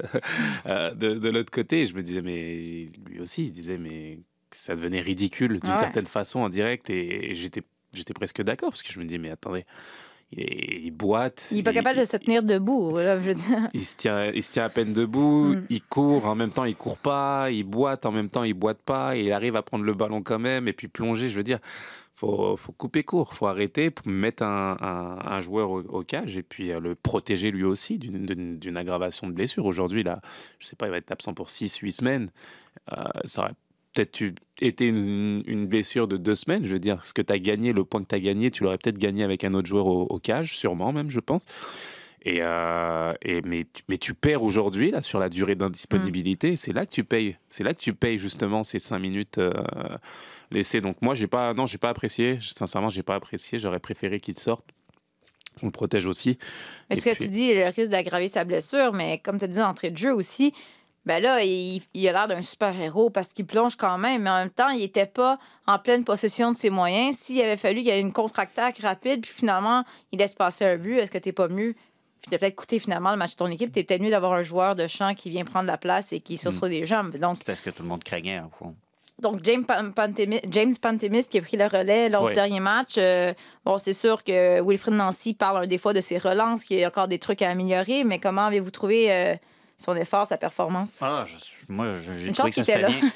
euh, 0.66 0.94
de, 0.94 1.16
de 1.16 1.30
l'autre 1.30 1.52
côté. 1.52 1.82
Et 1.82 1.86
je 1.86 1.94
me 1.96 2.04
disais, 2.04 2.22
mais 2.22 2.90
lui 3.06 3.20
aussi, 3.20 3.46
il 3.46 3.52
disait, 3.52 3.78
mais 3.78 4.20
ça 4.52 4.76
devenait 4.76 5.02
ridicule 5.02 5.60
d'une 5.60 5.78
certaine 5.78 6.06
façon 6.06 6.40
en 6.40 6.50
direct 6.50 6.90
et, 6.90 7.34
j'étais 7.36 7.64
j'étais 7.94 8.14
presque 8.14 8.42
d'accord 8.42 8.70
parce 8.70 8.84
que 8.84 8.92
je 8.92 9.00
me 9.00 9.06
dis 9.06 9.18
mais 9.18 9.30
attendez 9.30 9.66
il, 10.32 10.92
boite. 10.92 11.48
Il 11.52 11.58
n'est 11.58 11.64
pas 11.64 11.74
capable 11.74 12.00
de 12.00 12.06
se 12.06 12.18
tenir 12.18 12.44
debout. 12.44 12.94
je 12.98 13.18
veux 13.18 13.34
dire. 13.34 13.70
Il, 13.74 13.86
se 13.86 13.96
tient, 13.96 14.26
il 14.32 14.44
se 14.44 14.54
tient 14.54 14.66
à 14.66 14.70
peine 14.70 14.92
debout, 14.92 15.56
mm. 15.56 15.66
il 15.70 15.82
court, 15.82 16.26
en 16.26 16.36
même 16.36 16.50
temps 16.50 16.66
il 16.66 16.76
court 16.76 16.98
pas, 16.98 17.50
il 17.50 17.64
boite, 17.64 18.06
en 18.06 18.12
même 18.12 18.30
temps 18.30 18.44
il 18.44 18.54
boite 18.54 18.82
pas, 18.82 19.16
il 19.16 19.32
arrive 19.32 19.56
à 19.56 19.62
prendre 19.62 19.86
le 19.86 19.94
ballon 19.94 20.22
quand 20.22 20.40
même 20.40 20.68
et 20.68 20.74
puis 20.74 20.88
plonger. 20.88 21.30
Je 21.30 21.36
veux 21.36 21.44
dire, 21.44 21.60
faut, 22.14 22.58
faut 22.58 22.72
couper 22.74 23.04
court, 23.04 23.34
faut 23.34 23.48
arrêter 23.48 23.90
pour 23.90 24.08
mettre 24.08 24.44
un, 24.44 24.78
un, 25.24 25.40
joueur 25.40 25.70
au, 25.70 26.04
cage 26.04 26.36
et 26.36 26.44
puis 26.44 26.72
euh, 26.72 26.80
le 26.80 26.96
protéger 26.96 27.52
lui 27.52 27.64
aussi 27.64 27.98
d'une 27.98 28.78
aggravation 28.78 29.28
de 29.28 29.34
blessure. 29.34 29.66
Aujourd'hui, 29.66 30.04
là, 30.04 30.20
je 30.60 30.68
sais 30.68 30.76
pas, 30.76 30.88
il 30.88 30.92
va 30.92 30.98
être 30.98 31.12
absent 31.12 31.34
pour 31.34 31.48
6-8 31.48 31.92
semaines. 31.92 32.30
Euh, 32.92 33.04
ça 33.26 33.42
aurait 33.44 33.54
peut-être 34.06 34.36
été 34.62 34.88
une, 34.88 35.68
blessure 35.68 36.08
de 36.08 36.18
deux 36.18 36.36
semaines. 36.36 36.66
Je 36.66 36.74
veux 36.74 36.80
dire, 36.80 37.06
ce 37.06 37.14
que 37.14 37.22
tu 37.22 37.34
as 37.34 37.40
gagné, 37.40 37.74
le 37.74 37.84
point 37.84 38.02
que 38.02 38.08
tu 38.08 38.16
as 38.16 38.20
gagné, 38.20 38.52
tu 38.52 38.64
l'aurais 38.64 38.78
peut-être 38.78 38.98
gagné 38.98 39.24
avec 39.24 39.44
un 39.44 39.54
autre 39.54 39.68
joueur 39.68 39.88
au, 39.88 40.20
cage, 40.20 40.58
sûrement 40.58 40.92
même, 40.92 41.10
je 41.10 41.20
pense. 41.20 41.46
Et, 42.24 42.40
euh, 42.42 43.14
et 43.22 43.42
mais, 43.44 43.66
tu, 43.72 43.84
mais 43.88 43.98
tu 43.98 44.14
perds 44.14 44.44
aujourd'hui 44.44 44.92
là 44.92 45.02
sur 45.02 45.20
la 45.20 45.30
durée 45.30 45.56
d'indisponibilité. 45.56 46.52
Mm. 46.52 46.58
C'est 46.58 46.74
là 46.74 46.86
que 46.86 46.92
tu 46.92 47.04
payes. 47.04 47.38
C'est 47.50 47.64
là 47.64 47.74
que 47.74 47.80
tu 47.80 47.94
payes 47.94 48.20
justement 48.20 48.64
ces 48.64 48.80
cinq 48.80 49.00
minutes 49.00 49.38
euh, 49.38 49.54
laissées. 50.52 50.82
Donc 50.82 50.98
moi 51.02 51.16
j'ai 51.16 51.28
pas 51.28 51.54
non 51.54 51.68
j'ai 51.68 51.78
pas 51.78 51.90
apprécié. 51.90 52.40
Sincèrement 52.42 52.90
j'ai 52.90 53.04
pas 53.04 53.16
apprécié. 53.16 53.60
J'aurais 53.60 53.80
préféré 53.80 54.20
qu'il 54.20 54.38
sorte. 54.38 54.66
On 55.62 55.68
le 55.68 55.72
protège 55.72 56.06
aussi. 56.06 56.38
Mais 56.90 56.98
ce 56.98 57.06
que 57.06 57.18
tu 57.18 57.30
dis, 57.30 57.54
le 57.54 57.68
risque 57.68 57.92
d'aggraver 57.92 58.28
sa 58.28 58.44
blessure, 58.44 58.94
mais 58.94 59.20
comme 59.20 59.40
tu 59.40 59.46
as 59.46 59.48
dit 59.48 59.58
d'entrée 59.60 59.92
de 59.92 59.98
jeu 59.98 60.14
aussi, 60.14 60.54
ben 61.08 61.24
là, 61.24 61.42
il, 61.42 61.82
a 62.08 62.12
l'air 62.12 62.28
d'un 62.28 62.42
super-héros 62.42 63.10
parce 63.10 63.32
qu'il 63.32 63.46
plonge 63.46 63.78
quand 63.78 63.98
même, 63.98 64.24
mais 64.24 64.30
en 64.30 64.40
même 64.40 64.50
temps, 64.50 64.70
il 64.70 64.80
n'était 64.80 65.06
pas 65.06 65.40
en 65.66 65.80
pleine 65.80 66.04
possession 66.04 66.52
de 66.52 66.56
ses 66.56 66.70
moyens. 66.70 67.16
S'il 67.16 67.42
avait 67.42 67.58
fallu 67.58 67.78
qu'il 67.78 67.88
y 67.88 67.92
ait 67.92 68.02
une 68.02 68.12
contre-attaque 68.12 68.80
rapide, 68.80 69.22
puis 69.22 69.32
finalement, 69.32 69.86
il 70.12 70.20
laisse 70.20 70.34
passer 70.34 70.66
un 70.66 70.76
but, 70.76 70.98
est-ce 70.98 71.10
que 71.10 71.18
tu 71.18 71.30
n'es 71.30 71.34
pas 71.34 71.48
mieux? 71.48 71.76
Puis 72.22 72.36
as 72.36 72.40
peut-être 72.40 72.56
coûté 72.56 72.80
finalement 72.80 73.12
le 73.12 73.18
match 73.18 73.32
de 73.32 73.36
ton 73.38 73.48
équipe. 73.48 73.72
Tu 73.72 73.80
es 73.80 73.84
peut-être 73.84 74.02
mieux 74.02 74.10
d'avoir 74.10 74.34
un 74.34 74.44
joueur 74.44 74.76
de 74.76 74.86
champ 74.88 75.14
qui 75.14 75.30
vient 75.30 75.46
prendre 75.46 75.68
la 75.68 75.78
place 75.78 76.12
et 76.12 76.20
qui 76.20 76.38
sur 76.38 76.52
des 76.68 76.86
jambes. 76.86 77.16
Donc, 77.16 77.38
C'était 77.38 77.56
ce 77.56 77.62
que 77.62 77.70
tout 77.70 77.84
le 77.84 77.90
monde 77.90 78.04
craignait, 78.04 78.40
en 78.40 78.50
fond. 78.50 78.76
Donc, 79.20 79.40
James, 79.44 79.66
Pantemis, 79.66 80.42
James 80.50 80.74
qui 81.30 81.38
a 81.38 81.42
pris 81.42 81.58
le 81.58 81.66
relais 81.66 82.10
lors 82.10 82.28
du 82.28 82.36
dernier 82.36 82.60
match. 82.60 82.96
euh, 82.98 83.34
bon, 83.66 83.78
c'est 83.78 83.94
sûr 83.94 84.24
que 84.24 84.62
Wilfred 84.62 84.94
Nancy 84.94 85.34
parle 85.34 85.68
des 85.68 85.78
fois 85.78 85.94
de 85.94 86.02
ses 86.02 86.18
relances, 86.18 86.64
qu'il 86.66 86.78
y 86.78 86.84
a 86.84 86.88
encore 86.88 87.08
des 87.08 87.18
trucs 87.18 87.42
à 87.42 87.50
améliorer, 87.50 88.04
mais 88.04 88.20
comment 88.20 88.46
avez-vous 88.46 88.72
trouvé 88.72 89.12
euh, 89.12 89.36
son 89.78 89.96
effort, 89.96 90.26
sa 90.26 90.38
performance? 90.38 90.98
Ah, 91.02 91.26
moi, 91.70 92.00
j'ai 92.02 92.32
trouvé 92.32 92.52
que 92.52 92.56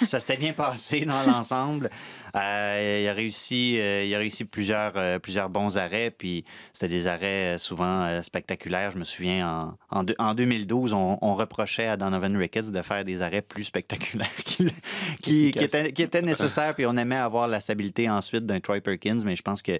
ça 0.07 0.19
s'était 0.19 0.37
bien, 0.37 0.53
passé 0.53 1.05
dans 1.05 1.23
l'ensemble. 1.23 1.89
Euh, 2.35 3.01
il, 3.03 3.07
a 3.07 3.13
réussi, 3.13 3.79
euh, 3.79 4.05
il 4.05 4.13
a 4.15 4.17
réussi 4.17 4.45
plusieurs, 4.45 4.93
euh, 4.95 5.19
plusieurs 5.19 5.49
bons 5.49 5.77
arrêts, 5.77 6.11
puis 6.11 6.45
c'était 6.73 6.87
des 6.87 7.07
arrêts 7.07 7.57
souvent 7.57 8.21
spectaculaires. 8.21 8.91
Je 8.91 8.97
me 8.97 9.03
souviens, 9.03 9.75
en, 9.89 10.05
en, 10.17 10.33
2012, 10.33 10.93
on, 10.93 11.35
reprochait 11.35 11.87
à 11.87 11.97
Donovan 11.97 12.35
Ricketts 12.37 12.71
de 12.71 12.81
faire 12.81 13.03
des 13.03 13.21
arrêts 13.21 13.41
plus 13.41 13.63
spectaculaires 13.63 14.35
qui, 14.45 14.67
qui, 15.21 15.47
étaient, 15.47 15.91
qui, 15.91 16.03
étaient, 16.03 16.21
nécessaires, 16.21 16.75
puis 16.75 16.85
on 16.85 16.97
aimait 16.97 17.15
avoir 17.15 17.47
la 17.47 17.59
stabilité 17.59 18.09
ensuite 18.09 18.45
d'un 18.45 18.59
Troy 18.59 18.81
Perkins, 18.81 19.19
mais 19.25 19.35
je 19.35 19.41
pense 19.41 19.61
que, 19.61 19.73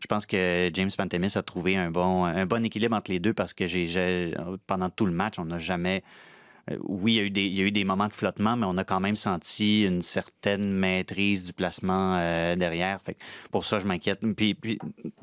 je 0.00 0.06
pense 0.08 0.26
que 0.26 0.70
James 0.74 0.90
Pantemis 0.96 1.32
a 1.36 1.42
trouvé 1.42 1.76
un 1.76 1.90
bon, 1.90 2.24
un 2.24 2.46
bon 2.46 2.64
équilibre 2.64 2.96
entre 2.96 3.10
les 3.10 3.20
deux 3.20 3.32
parce 3.32 3.54
que 3.54 3.66
j'ai 3.66 4.34
pendant 4.66 4.90
tout 4.90 5.06
le 5.06 5.12
match, 5.12 5.38
on 5.38 5.44
n'a 5.44 5.58
jamais 5.58 6.02
oui, 6.80 7.16
il 7.16 7.38
y, 7.38 7.60
a 7.60 7.64
eu 7.64 7.70
des, 7.70 7.84
moments 7.84 8.08
de 8.08 8.12
flottement, 8.12 8.56
mais 8.56 8.66
on 8.66 8.76
a 8.76 8.84
quand 8.84 9.00
même 9.00 9.16
senti 9.16 9.84
une 9.84 10.02
certaine 10.02 10.72
maîtrise 10.72 11.44
du 11.44 11.52
placement 11.52 12.16
euh, 12.18 12.56
derrière. 12.56 13.00
Pour 13.50 13.64
ça, 13.64 13.78
je 13.78 13.86
m'inquiète. 13.86 14.20
Puis, 14.36 14.56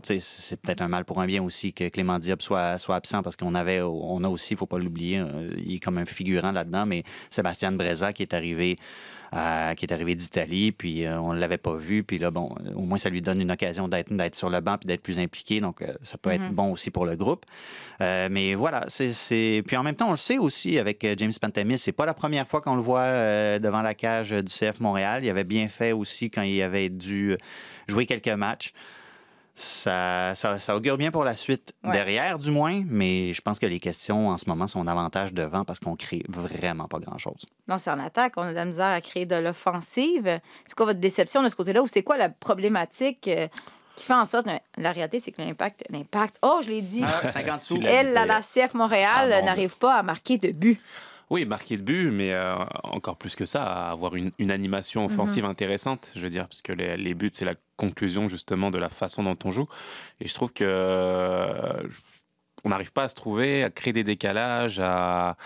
c'est 0.04 0.60
peut-être 0.62 0.82
un 0.82 0.88
mal 0.88 1.06
pour 1.06 1.22
un 1.22 1.26
bien 1.26 1.44
aussi 1.44 1.74
que 1.74 1.90
Clément 1.90 2.20
Diop 2.20 2.42
soit, 2.42 2.78
soit 2.78 2.96
absent 2.96 3.22
parce 3.22 3.36
qu'on 3.36 3.56
avait, 3.56 3.82
on 3.82 4.24
a 4.24 4.30
aussi, 4.30 4.54
il 4.54 4.56
ne 4.56 4.60
faut 4.60 4.66
pas 4.66 4.80
l'oublier, 4.80 5.20
euh, 5.20 5.54
il 5.58 5.76
est 5.76 5.80
comme 5.80 5.98
un 5.98 6.06
figurant 6.06 6.52
là-dedans, 6.52 6.86
mais 6.86 7.04
Sébastien 7.30 7.72
Breza 7.72 8.14
qui 8.14 8.24
est 8.24 8.34
arrivé 8.34 8.78
qui 9.76 9.86
est 9.86 9.92
arrivé 9.92 10.16
d'Italie, 10.16 10.72
puis 10.72 11.06
euh, 11.06 11.20
on 11.20 11.34
ne 11.34 11.40
l'avait 11.40 11.58
pas 11.58 11.76
vu. 11.76 12.04
Puis 12.04 12.18
là, 12.18 12.32
bon, 12.32 12.56
au 12.76 12.82
moins, 12.82 12.98
ça 12.98 13.10
lui 13.10 13.22
donne 13.22 13.42
une 13.42 13.52
occasion 13.52 13.88
d'être 13.88 14.36
sur 14.36 14.50
le 14.50 14.62
banc 14.62 14.78
puis 14.78 14.88
d'être 14.88 15.02
plus 15.02 15.20
impliqué. 15.20 15.60
Donc, 15.60 15.82
euh, 15.82 15.94
ça 16.04 16.18
peut 16.18 16.30
être 16.30 16.42
mm-hmm. 16.42 16.52
bon 16.52 16.72
aussi 16.72 16.90
pour 16.90 17.06
le 17.06 17.16
groupe. 17.16 17.46
Euh, 18.02 18.30
mais 18.32 18.56
voilà, 18.56 18.86
c'est. 18.88 19.64
Puis 19.68 19.76
en 19.76 19.84
même 19.84 19.96
temps, 19.96 20.08
on 20.08 20.12
le 20.12 20.18
sait 20.18 20.38
aussi 20.38 20.80
avec 20.80 21.06
James 21.18 21.34
Pantamis, 21.40 21.78
c'est 21.78 21.92
pas 21.92 22.06
la 22.06 22.14
première 22.14 22.48
fois 22.48 22.62
qu'on 22.62 22.76
le 22.76 22.82
voit 22.82 23.60
devant 23.60 23.82
la 23.82 23.94
cage 23.94 24.32
du 24.32 24.52
CF 24.52 24.80
Montréal. 24.80 25.24
Il 25.24 25.30
avait 25.30 25.44
bien 25.44 25.68
fait 25.68 25.92
aussi 25.92 26.30
quand 26.30 26.44
il 26.44 26.62
avait 26.62 26.90
dû 26.90 27.38
jouer 27.88 28.06
quelques 28.06 28.30
matchs 28.30 28.74
ça, 29.56 30.34
ça, 30.36 30.76
augure 30.76 30.98
bien 30.98 31.12
pour 31.12 31.24
la 31.24 31.36
suite 31.36 31.74
derrière, 31.84 32.38
du 32.40 32.52
moins, 32.52 32.84
mais 32.88 33.32
je 33.32 33.42
pense 33.42 33.58
que 33.58 33.66
les 33.66 33.80
questions 33.80 34.28
en 34.30 34.38
ce 34.38 34.50
moment 34.50 34.68
sont 34.68 34.84
davantage 34.84 35.34
devant 35.34 35.64
parce 35.64 35.80
qu'on 35.80 35.96
crée 35.96 36.24
vraiment 36.28 36.88
pas 36.88 37.00
grand-chose. 37.00 37.46
Non, 37.68 37.78
c'est 37.78 37.90
en 37.90 38.00
attaque. 38.00 38.34
On 38.36 38.42
a 38.42 38.50
de 38.50 38.56
la 38.56 38.66
misère 38.66 38.88
à 38.88 39.00
créer 39.00 39.26
de 39.26 39.36
l'offensive. 39.36 40.42
C'est 40.66 40.76
quoi 40.76 40.88
votre 40.88 41.00
déception 41.00 41.42
de 41.42 41.48
ce 41.48 41.56
côté-là 41.56 41.82
ou 41.82 41.88
c'est 41.88 42.04
quoi 42.04 42.18
la 42.18 42.30
problématique? 42.30 43.30
Euh, 43.30 43.48
qui 43.96 44.04
fait 44.04 44.14
en 44.14 44.26
sorte, 44.26 44.46
la 44.78 44.92
réalité, 44.92 45.22
c'est 45.22 45.32
que 45.32 45.42
l'impact, 45.42 45.86
l'impact, 45.90 46.36
oh, 46.42 46.60
je 46.62 46.70
l'ai 46.70 46.82
dit, 46.82 47.02
ah, 47.06 47.30
50 47.30 47.62
sous, 47.62 47.80
elle, 47.82 48.12
la, 48.12 48.26
la 48.26 48.42
CF 48.42 48.74
Montréal, 48.74 49.32
ah, 49.32 49.42
n'arrive 49.42 49.78
pas 49.78 49.96
à 49.96 50.04
marquer 50.04 50.38
de 50.38 50.52
but. 50.52 50.82
Oui, 51.30 51.46
marquer 51.46 51.78
de 51.78 51.82
but, 51.82 52.12
mais 52.12 52.34
euh, 52.34 52.56
encore 52.84 53.18
plus 53.18 53.36
que 53.36 53.46
ça, 53.46 53.90
avoir 53.90 54.16
une, 54.16 54.32
animation 54.52 55.02
mhm. 55.02 55.08
offensive 55.08 55.46
intéressante, 55.46 56.12
je 56.16 56.22
veux 56.22 56.30
dire, 56.30 56.48
parce 56.48 56.62
que 56.62 56.72
les, 56.72 57.14
buts, 57.14 57.32
c'est 57.34 57.46
la 57.46 57.56
conclusion 57.78 58.28
justement 58.28 58.70
de 58.70 58.78
la 58.78 58.90
façon 58.90 59.24
dont 59.24 59.38
on 59.44 59.52
joue. 59.52 59.68
Et 60.22 60.28
je 60.28 60.34
trouve 60.34 60.54
que 60.54 60.64
euh, 60.68 61.88
on 62.64 62.70
n'arrive 62.70 62.92
pas 62.92 63.04
à 63.04 63.10
se 63.10 63.16
trouver, 63.16 63.64
à 63.64 63.72
créer 63.72 63.94
des 63.94 64.04
décalages, 64.04 64.80
à, 64.80 65.38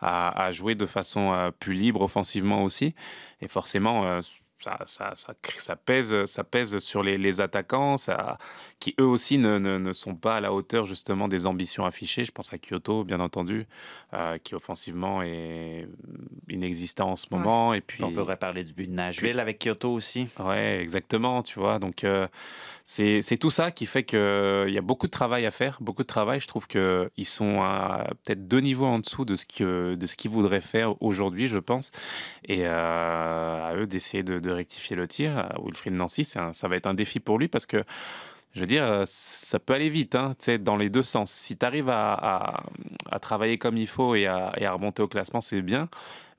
à, 0.00 0.52
jouer 0.52 0.74
de 0.74 0.86
façon 0.86 1.32
euh, 1.32 1.50
plus 1.50 1.74
libre 1.74 2.00
offensivement 2.00 2.64
aussi. 2.64 2.94
Et 3.42 3.48
forcément, 3.48 4.20
ça, 4.58 4.78
ça, 4.86 5.12
ça, 5.14 5.34
ça, 5.58 5.76
pèse, 5.76 6.24
ça 6.24 6.44
pèse 6.44 6.78
sur 6.78 7.02
les, 7.02 7.18
les, 7.18 7.40
attaquants, 7.40 7.96
ça, 7.96 8.38
qui 8.80 8.94
eux 9.00 9.06
aussi 9.06 9.38
ne, 9.38 9.58
ne, 9.58 9.78
ne, 9.78 9.92
sont 9.92 10.14
pas 10.14 10.36
à 10.36 10.40
la 10.40 10.52
hauteur 10.52 10.86
justement 10.86 11.28
des 11.28 11.46
ambitions 11.46 11.84
affichées. 11.84 12.24
Je 12.24 12.32
pense 12.32 12.52
à 12.52 12.58
Kyoto, 12.58 13.04
bien 13.04 13.20
entendu, 13.20 13.66
euh, 14.14 14.38
qui 14.38 14.54
offensivement 14.54 15.22
est 15.22 15.86
inexistant 16.48 17.10
en 17.10 17.16
ce 17.16 17.26
moment. 17.30 17.70
Ouais. 17.70 17.78
Et 17.78 17.80
puis 17.80 18.02
on 18.02 18.12
pourrait 18.12 18.38
parler 18.38 18.64
du 18.64 18.72
but 18.72 18.86
de 18.86 18.94
Nashville 18.94 19.30
puis, 19.32 19.40
avec 19.40 19.58
Kyoto 19.58 19.92
aussi. 19.92 20.28
Ouais, 20.38 20.80
exactement. 20.80 21.42
Tu 21.42 21.58
vois, 21.58 21.78
donc 21.78 22.04
euh, 22.04 22.26
c'est 22.88 23.36
tout 23.36 23.50
ça 23.50 23.72
qui 23.72 23.84
fait 23.84 24.04
qu'il 24.04 24.18
y 24.68 24.78
a 24.78 24.80
beaucoup 24.80 25.06
de 25.06 25.10
travail 25.10 25.44
à 25.44 25.50
faire, 25.50 25.78
beaucoup 25.80 26.02
de 26.02 26.06
travail. 26.06 26.40
Je 26.40 26.46
trouve 26.46 26.68
qu'ils 26.68 27.26
sont 27.26 27.58
peut-être 28.22 28.46
deux 28.46 28.60
niveaux 28.60 28.86
en 28.86 29.00
dessous 29.00 29.24
de 29.24 29.34
ce 29.34 29.44
qu'ils 29.44 30.30
voudraient 30.30 30.60
faire 30.60 31.00
aujourd'hui, 31.02 31.48
je 31.48 31.58
pense. 31.58 31.90
Et 32.44 32.60
euh, 32.64 33.70
à 33.70 33.74
eux 33.74 33.88
d'essayer 33.88 34.22
de, 34.22 34.50
rectifier 34.50 34.94
le 34.94 35.08
tir. 35.08 35.52
Wilfried 35.64 35.94
Nancy, 35.94 36.24
ça 36.24 36.52
va 36.68 36.76
être 36.76 36.86
un 36.86 36.94
défi 36.94 37.18
pour 37.18 37.38
lui 37.38 37.48
parce 37.48 37.66
que 37.66 37.82
je 38.54 38.60
veux 38.60 38.66
dire, 38.66 39.02
ça 39.04 39.58
peut 39.58 39.74
aller 39.74 39.90
vite, 39.90 40.14
hein, 40.14 40.32
dans 40.60 40.76
les 40.76 40.88
deux 40.88 41.02
sens. 41.02 41.32
Si 41.32 41.58
tu 41.58 41.66
arrives 41.66 41.90
à, 41.90 42.62
travailler 43.20 43.58
comme 43.58 43.76
il 43.76 43.88
faut 43.88 44.14
et 44.14 44.26
à, 44.26 44.52
et 44.56 44.64
à 44.64 44.72
remonter 44.72 45.02
au 45.02 45.08
classement, 45.08 45.40
c'est 45.40 45.60
bien. 45.60 45.88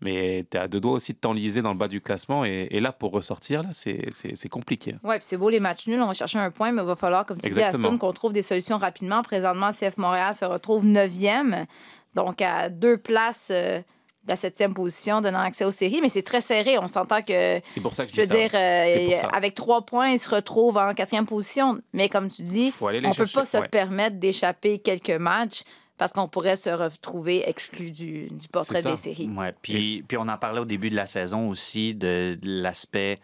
Mais 0.01 0.45
tu 0.49 0.57
es 0.57 0.59
à 0.59 0.67
deux 0.67 0.79
doigts 0.79 0.93
aussi 0.93 1.13
de 1.13 1.17
t'enliser 1.17 1.61
dans 1.61 1.71
le 1.71 1.77
bas 1.77 1.87
du 1.87 2.01
classement. 2.01 2.45
Et, 2.45 2.67
et 2.69 2.79
là, 2.79 2.91
pour 2.91 3.11
ressortir, 3.11 3.63
là, 3.63 3.69
c'est 3.71 4.49
compliqué. 4.49 4.95
Oui, 5.03 5.15
c'est 5.21 5.37
beau 5.37 5.49
les 5.49 5.59
matchs 5.59 5.87
nuls. 5.87 6.01
On 6.01 6.07
va 6.07 6.13
chercher 6.13 6.37
un 6.39 6.51
point, 6.51 6.71
mais 6.71 6.83
il 6.83 6.87
va 6.87 6.95
falloir, 6.95 7.25
comme 7.25 7.39
tu 7.39 7.47
Exactement. 7.47 7.79
dis, 7.79 7.85
à 7.85 7.89
Sun, 7.89 7.97
qu'on 7.99 8.13
trouve 8.13 8.33
des 8.33 8.43
solutions 8.43 8.77
rapidement. 8.77 9.23
Présentement, 9.23 9.71
CF 9.71 9.97
Montréal 9.97 10.35
se 10.35 10.45
retrouve 10.45 10.85
9e, 10.85 11.65
donc 12.15 12.41
à 12.41 12.69
deux 12.69 12.97
places. 12.97 13.49
Euh, 13.51 13.81
la 14.29 14.35
septième 14.35 14.73
position, 14.73 15.21
donnant 15.21 15.39
accès 15.39 15.63
aux 15.63 15.71
séries, 15.71 16.01
mais 16.01 16.09
c'est 16.09 16.21
très 16.21 16.41
serré. 16.41 16.77
On 16.77 16.89
s'entend 16.89 17.21
que. 17.21 17.61
C'est 17.63 17.79
pour 17.79 17.95
ça 17.95 18.05
que 18.05 18.11
je, 18.11 18.17
je 18.17 18.21
veux 18.21 18.27
dis 18.27 18.33
dire, 18.33 18.51
euh, 18.55 19.27
avec 19.31 19.55
trois 19.55 19.85
points, 19.85 20.09
il 20.09 20.19
se 20.19 20.27
retrouve 20.29 20.77
en 20.77 20.93
quatrième 20.93 21.25
position. 21.25 21.77
Mais 21.93 22.09
comme 22.09 22.29
tu 22.29 22.41
dis, 22.41 22.73
on 22.81 22.91
ne 22.91 23.15
peut 23.15 23.25
pas 23.33 23.45
se 23.45 23.57
permettre 23.69 24.17
d'échapper 24.17 24.79
quelques 24.79 25.11
matchs 25.11 25.63
parce 25.97 26.13
qu'on 26.13 26.27
pourrait 26.27 26.55
se 26.55 26.69
retrouver 26.69 27.47
exclu 27.47 27.91
du, 27.91 28.27
du 28.29 28.47
portrait 28.47 28.83
des 28.83 28.95
séries. 28.95 29.29
Ouais, 29.29 29.53
puis, 29.61 30.03
puis 30.07 30.17
on 30.17 30.27
en 30.27 30.37
parlait 30.37 30.61
au 30.61 30.65
début 30.65 30.89
de 30.89 30.95
la 30.95 31.07
saison 31.07 31.49
aussi 31.49 31.95
de, 31.95 32.35
de 32.41 32.61
l'aspect 32.61 33.19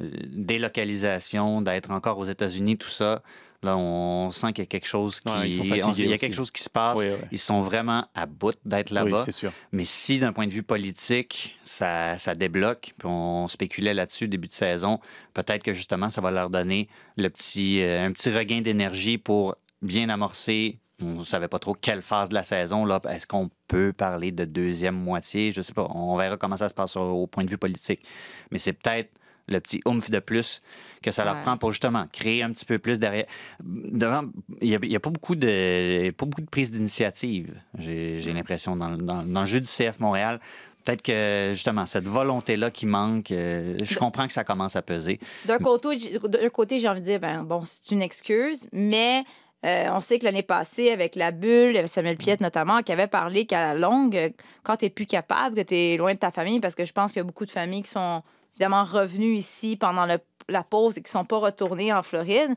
euh, 0.00 0.10
délocalisation, 0.26 1.62
d'être 1.62 1.90
encore 1.90 2.18
aux 2.18 2.24
États-Unis, 2.24 2.78
tout 2.78 2.88
ça. 2.88 3.22
Là, 3.64 3.76
on 3.76 4.30
sent 4.30 4.52
qu'il 4.52 4.62
y 4.62 4.62
a 4.62 4.66
quelque 4.66 4.86
chose 4.86 5.18
qui, 5.18 5.28
ouais, 5.28 5.82
on, 5.82 5.92
il 5.92 6.08
y 6.08 6.12
a 6.12 6.16
quelque 6.16 6.36
chose 6.36 6.52
qui 6.52 6.62
se 6.62 6.70
passe. 6.70 6.98
Oui. 6.98 7.08
Ils 7.32 7.40
sont 7.40 7.60
vraiment 7.60 8.06
à 8.14 8.26
bout 8.26 8.54
d'être 8.64 8.90
là-bas. 8.90 9.24
Oui, 9.26 9.48
Mais 9.72 9.84
si, 9.84 10.20
d'un 10.20 10.32
point 10.32 10.46
de 10.46 10.52
vue 10.52 10.62
politique, 10.62 11.58
ça, 11.64 12.16
ça 12.18 12.36
débloque, 12.36 12.94
puis 12.96 13.08
on 13.08 13.48
spéculait 13.48 13.94
là-dessus 13.94 14.28
début 14.28 14.46
de 14.46 14.52
saison, 14.52 15.00
peut-être 15.34 15.64
que 15.64 15.74
justement, 15.74 16.08
ça 16.08 16.20
va 16.20 16.30
leur 16.30 16.50
donner 16.50 16.88
le 17.16 17.28
petit, 17.30 17.82
euh, 17.82 18.06
un 18.06 18.12
petit 18.12 18.30
regain 18.30 18.60
d'énergie 18.60 19.18
pour 19.18 19.56
bien 19.82 20.08
amorcer. 20.08 20.78
On 21.02 21.20
ne 21.20 21.24
savait 21.24 21.48
pas 21.48 21.58
trop 21.58 21.74
quelle 21.74 22.02
phase 22.02 22.28
de 22.28 22.34
la 22.34 22.42
saison. 22.42 22.84
là. 22.84 23.00
Est-ce 23.08 23.26
qu'on 23.26 23.50
peut 23.68 23.92
parler 23.92 24.32
de 24.32 24.44
deuxième 24.44 24.96
moitié? 24.96 25.52
Je 25.52 25.60
ne 25.60 25.62
sais 25.62 25.72
pas. 25.72 25.86
On 25.94 26.16
verra 26.16 26.36
comment 26.36 26.56
ça 26.56 26.68
se 26.68 26.74
passe 26.74 26.96
au 26.96 27.26
point 27.26 27.44
de 27.44 27.50
vue 27.50 27.58
politique. 27.58 28.04
Mais 28.50 28.58
c'est 28.58 28.72
peut-être 28.72 29.10
le 29.48 29.60
petit 29.60 29.80
oomph 29.86 30.10
de 30.10 30.18
plus 30.18 30.62
que 31.02 31.10
ça 31.10 31.24
leur 31.24 31.40
prend 31.40 31.56
pour 31.56 31.72
justement 31.72 32.06
créer 32.12 32.42
un 32.42 32.52
petit 32.52 32.64
peu 32.64 32.78
plus 32.78 32.98
derrière. 32.98 33.26
Devant, 33.60 34.24
il 34.60 34.78
n'y 34.78 34.94
a, 34.94 34.98
a, 34.98 35.00
pas 35.00 35.10
beaucoup 35.10 35.36
de, 35.36 36.10
pas 36.10 36.26
beaucoup 36.26 36.42
de 36.42 36.50
prise 36.50 36.70
d'initiative, 36.70 37.54
j'ai 37.78 38.32
l'impression, 38.32 38.76
dans, 38.76 38.90
dans, 38.90 39.22
dans, 39.22 39.40
le 39.40 39.46
jeu 39.46 39.60
du 39.60 39.66
CF 39.66 39.98
Montréal. 40.00 40.38
Peut-être 40.84 41.02
que 41.02 41.50
justement, 41.52 41.86
cette 41.86 42.06
volonté-là 42.06 42.70
qui 42.70 42.86
manque, 42.86 43.30
euh, 43.30 43.76
je 43.82 43.98
comprends 43.98 44.26
que 44.26 44.32
ça 44.32 44.44
commence 44.44 44.76
à 44.76 44.82
peser. 44.82 45.18
D'un 45.44 45.58
côté, 45.58 46.18
d'un 46.18 46.48
côté 46.48 46.80
j'ai 46.80 46.88
envie 46.88 47.00
de 47.00 47.04
dire, 47.04 47.20
ben, 47.20 47.42
bon, 47.42 47.62
c'est 47.66 47.90
une 47.90 48.02
excuse, 48.02 48.68
mais 48.72 49.24
euh, 49.66 49.88
on 49.92 50.00
sait 50.00 50.18
que 50.18 50.24
l'année 50.24 50.42
passée, 50.42 50.90
avec 50.90 51.16
la 51.16 51.32
bulle, 51.32 51.70
il 51.70 51.74
y 51.74 51.78
avait 51.78 51.88
Samuel 51.88 52.16
Piette 52.16 52.40
notamment, 52.40 52.82
qui 52.82 52.92
avait 52.92 53.08
parlé 53.08 53.44
qu'à 53.44 53.68
la 53.68 53.74
longue, 53.74 54.32
quand 54.62 54.76
tu 54.76 54.84
n'es 54.84 54.90
plus 54.90 55.06
capable, 55.06 55.56
que 55.56 55.62
tu 55.62 55.74
es 55.74 55.96
loin 55.96 56.14
de 56.14 56.18
ta 56.18 56.30
famille, 56.30 56.60
parce 56.60 56.74
que 56.74 56.84
je 56.84 56.92
pense 56.92 57.12
qu'il 57.12 57.18
y 57.18 57.20
a 57.20 57.24
beaucoup 57.24 57.46
de 57.46 57.50
familles 57.50 57.82
qui 57.82 57.90
sont 57.90 58.22
évidemment 58.54 58.84
revenus 58.84 59.38
ici 59.38 59.76
pendant 59.76 60.06
le, 60.06 60.18
la 60.48 60.62
pause 60.62 60.96
et 60.98 61.02
qui 61.02 61.08
ne 61.08 61.20
sont 61.20 61.24
pas 61.24 61.38
retournés 61.38 61.92
en 61.92 62.02
Floride, 62.02 62.54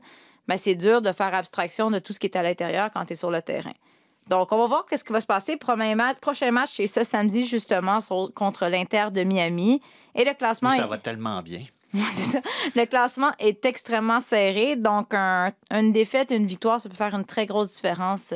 mais 0.48 0.56
c'est 0.56 0.74
dur 0.76 1.02
de 1.02 1.12
faire 1.12 1.34
abstraction 1.34 1.90
de 1.90 1.98
tout 1.98 2.12
ce 2.12 2.20
qui 2.20 2.26
est 2.26 2.36
à 2.36 2.42
l'intérieur 2.42 2.90
quand 2.92 3.04
tu 3.04 3.14
es 3.14 3.16
sur 3.16 3.30
le 3.30 3.42
terrain. 3.42 3.74
Donc, 4.28 4.52
on 4.52 4.58
va 4.58 4.66
voir 4.66 4.86
qu'est-ce 4.86 5.04
qui 5.04 5.12
va 5.12 5.20
se 5.20 5.26
passer. 5.26 5.56
Premier 5.56 5.96
match, 5.96 6.18
prochain 6.18 6.52
match, 6.52 6.70
c'est 6.76 6.86
ce 6.86 7.02
samedi, 7.02 7.44
justement, 7.44 8.00
sur, 8.00 8.32
contre 8.34 8.66
l'Inter 8.66 9.08
de 9.12 9.24
Miami. 9.24 9.82
Et 10.14 10.24
le 10.24 10.34
classement. 10.34 10.70
Ça 10.70 10.84
est... 10.84 10.88
va 10.88 10.98
tellement 10.98 11.42
bien. 11.42 11.64
Le 12.74 12.84
classement 12.86 13.32
est 13.38 13.64
extrêmement 13.64 14.20
serré. 14.20 14.76
Donc, 14.76 15.12
un, 15.12 15.52
une 15.70 15.92
défaite, 15.92 16.30
une 16.30 16.46
victoire, 16.46 16.80
ça 16.80 16.88
peut 16.88 16.94
faire 16.94 17.14
une 17.14 17.24
très 17.24 17.46
grosse 17.46 17.74
différence. 17.74 18.32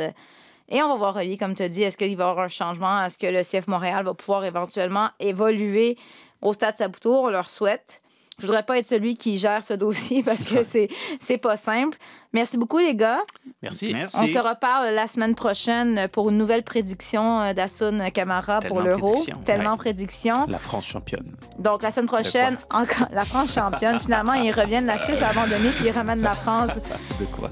Et 0.68 0.82
on 0.82 0.88
va 0.88 0.94
voir, 0.96 1.16
Oli, 1.16 1.38
comme 1.38 1.54
tu 1.54 1.62
as 1.62 1.68
dit, 1.68 1.82
est-ce 1.82 1.96
qu'il 1.96 2.16
va 2.16 2.24
y 2.24 2.28
avoir 2.28 2.44
un 2.44 2.48
changement? 2.48 3.02
Est-ce 3.04 3.18
que 3.18 3.26
le 3.26 3.42
CF 3.42 3.68
Montréal 3.68 4.04
va 4.04 4.14
pouvoir 4.14 4.44
éventuellement 4.44 5.10
évoluer 5.20 5.96
au 6.42 6.52
Stade 6.52 6.76
Saputo? 6.76 7.14
On 7.14 7.30
leur 7.30 7.50
souhaite. 7.50 8.02
Je 8.38 8.46
voudrais 8.46 8.64
pas 8.64 8.78
être 8.78 8.86
celui 8.86 9.16
qui 9.16 9.38
gère 9.38 9.64
ce 9.64 9.72
dossier 9.72 10.22
parce 10.22 10.42
que 10.42 10.62
c'est 10.62 10.88
c'est 11.20 11.38
pas 11.38 11.56
simple. 11.56 11.96
Merci 12.34 12.58
beaucoup 12.58 12.76
les 12.76 12.94
gars. 12.94 13.20
Merci. 13.62 13.92
Merci. 13.94 14.16
On 14.20 14.26
se 14.26 14.38
reparle 14.38 14.94
la 14.94 15.06
semaine 15.06 15.34
prochaine 15.34 16.06
pour 16.12 16.28
une 16.28 16.36
nouvelle 16.36 16.62
prédiction 16.62 17.54
d'Assun 17.54 18.10
Camara 18.10 18.60
pour 18.60 18.82
l'Euro. 18.82 19.14
Tellement 19.46 19.72
ouais. 19.72 19.78
prédiction. 19.78 20.34
La 20.48 20.58
France 20.58 20.84
championne. 20.84 21.34
Donc 21.58 21.82
la 21.82 21.90
semaine 21.90 22.08
prochaine, 22.08 22.58
encore 22.70 23.08
la 23.10 23.24
France 23.24 23.54
championne. 23.54 23.98
Finalement, 24.00 24.34
ils 24.34 24.52
reviennent 24.52 24.86
la 24.86 24.98
Suisse 24.98 25.22
a 25.22 25.28
abandonné 25.28 25.70
puis 25.70 25.86
ils 25.86 25.90
ramènent 25.90 26.20
la 26.20 26.34
France. 26.34 26.74
De 27.18 27.24
quoi? 27.24 27.50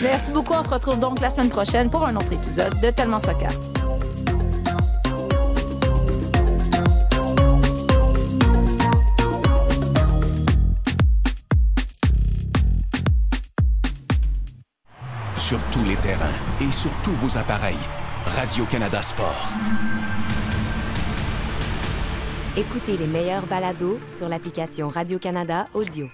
Merci 0.00 0.30
beaucoup. 0.30 0.54
On 0.54 0.62
se 0.62 0.70
retrouve 0.70 0.98
donc 0.98 1.20
la 1.20 1.28
semaine 1.28 1.50
prochaine 1.50 1.90
pour 1.90 2.06
un 2.06 2.16
autre 2.16 2.32
épisode 2.32 2.80
de 2.80 2.90
Tellement 2.90 3.20
Soccer. 3.20 3.50
Sur 15.50 15.60
tous 15.72 15.82
les 15.82 15.96
terrains 15.96 16.38
et 16.60 16.70
sur 16.70 16.92
tous 17.02 17.10
vos 17.14 17.36
appareils. 17.36 17.84
Radio-Canada 18.24 19.02
Sport. 19.02 19.48
Écoutez 22.56 22.96
les 22.96 23.08
meilleurs 23.08 23.46
balados 23.46 23.98
sur 24.16 24.28
l'application 24.28 24.88
Radio-Canada 24.88 25.66
Audio. 25.74 26.08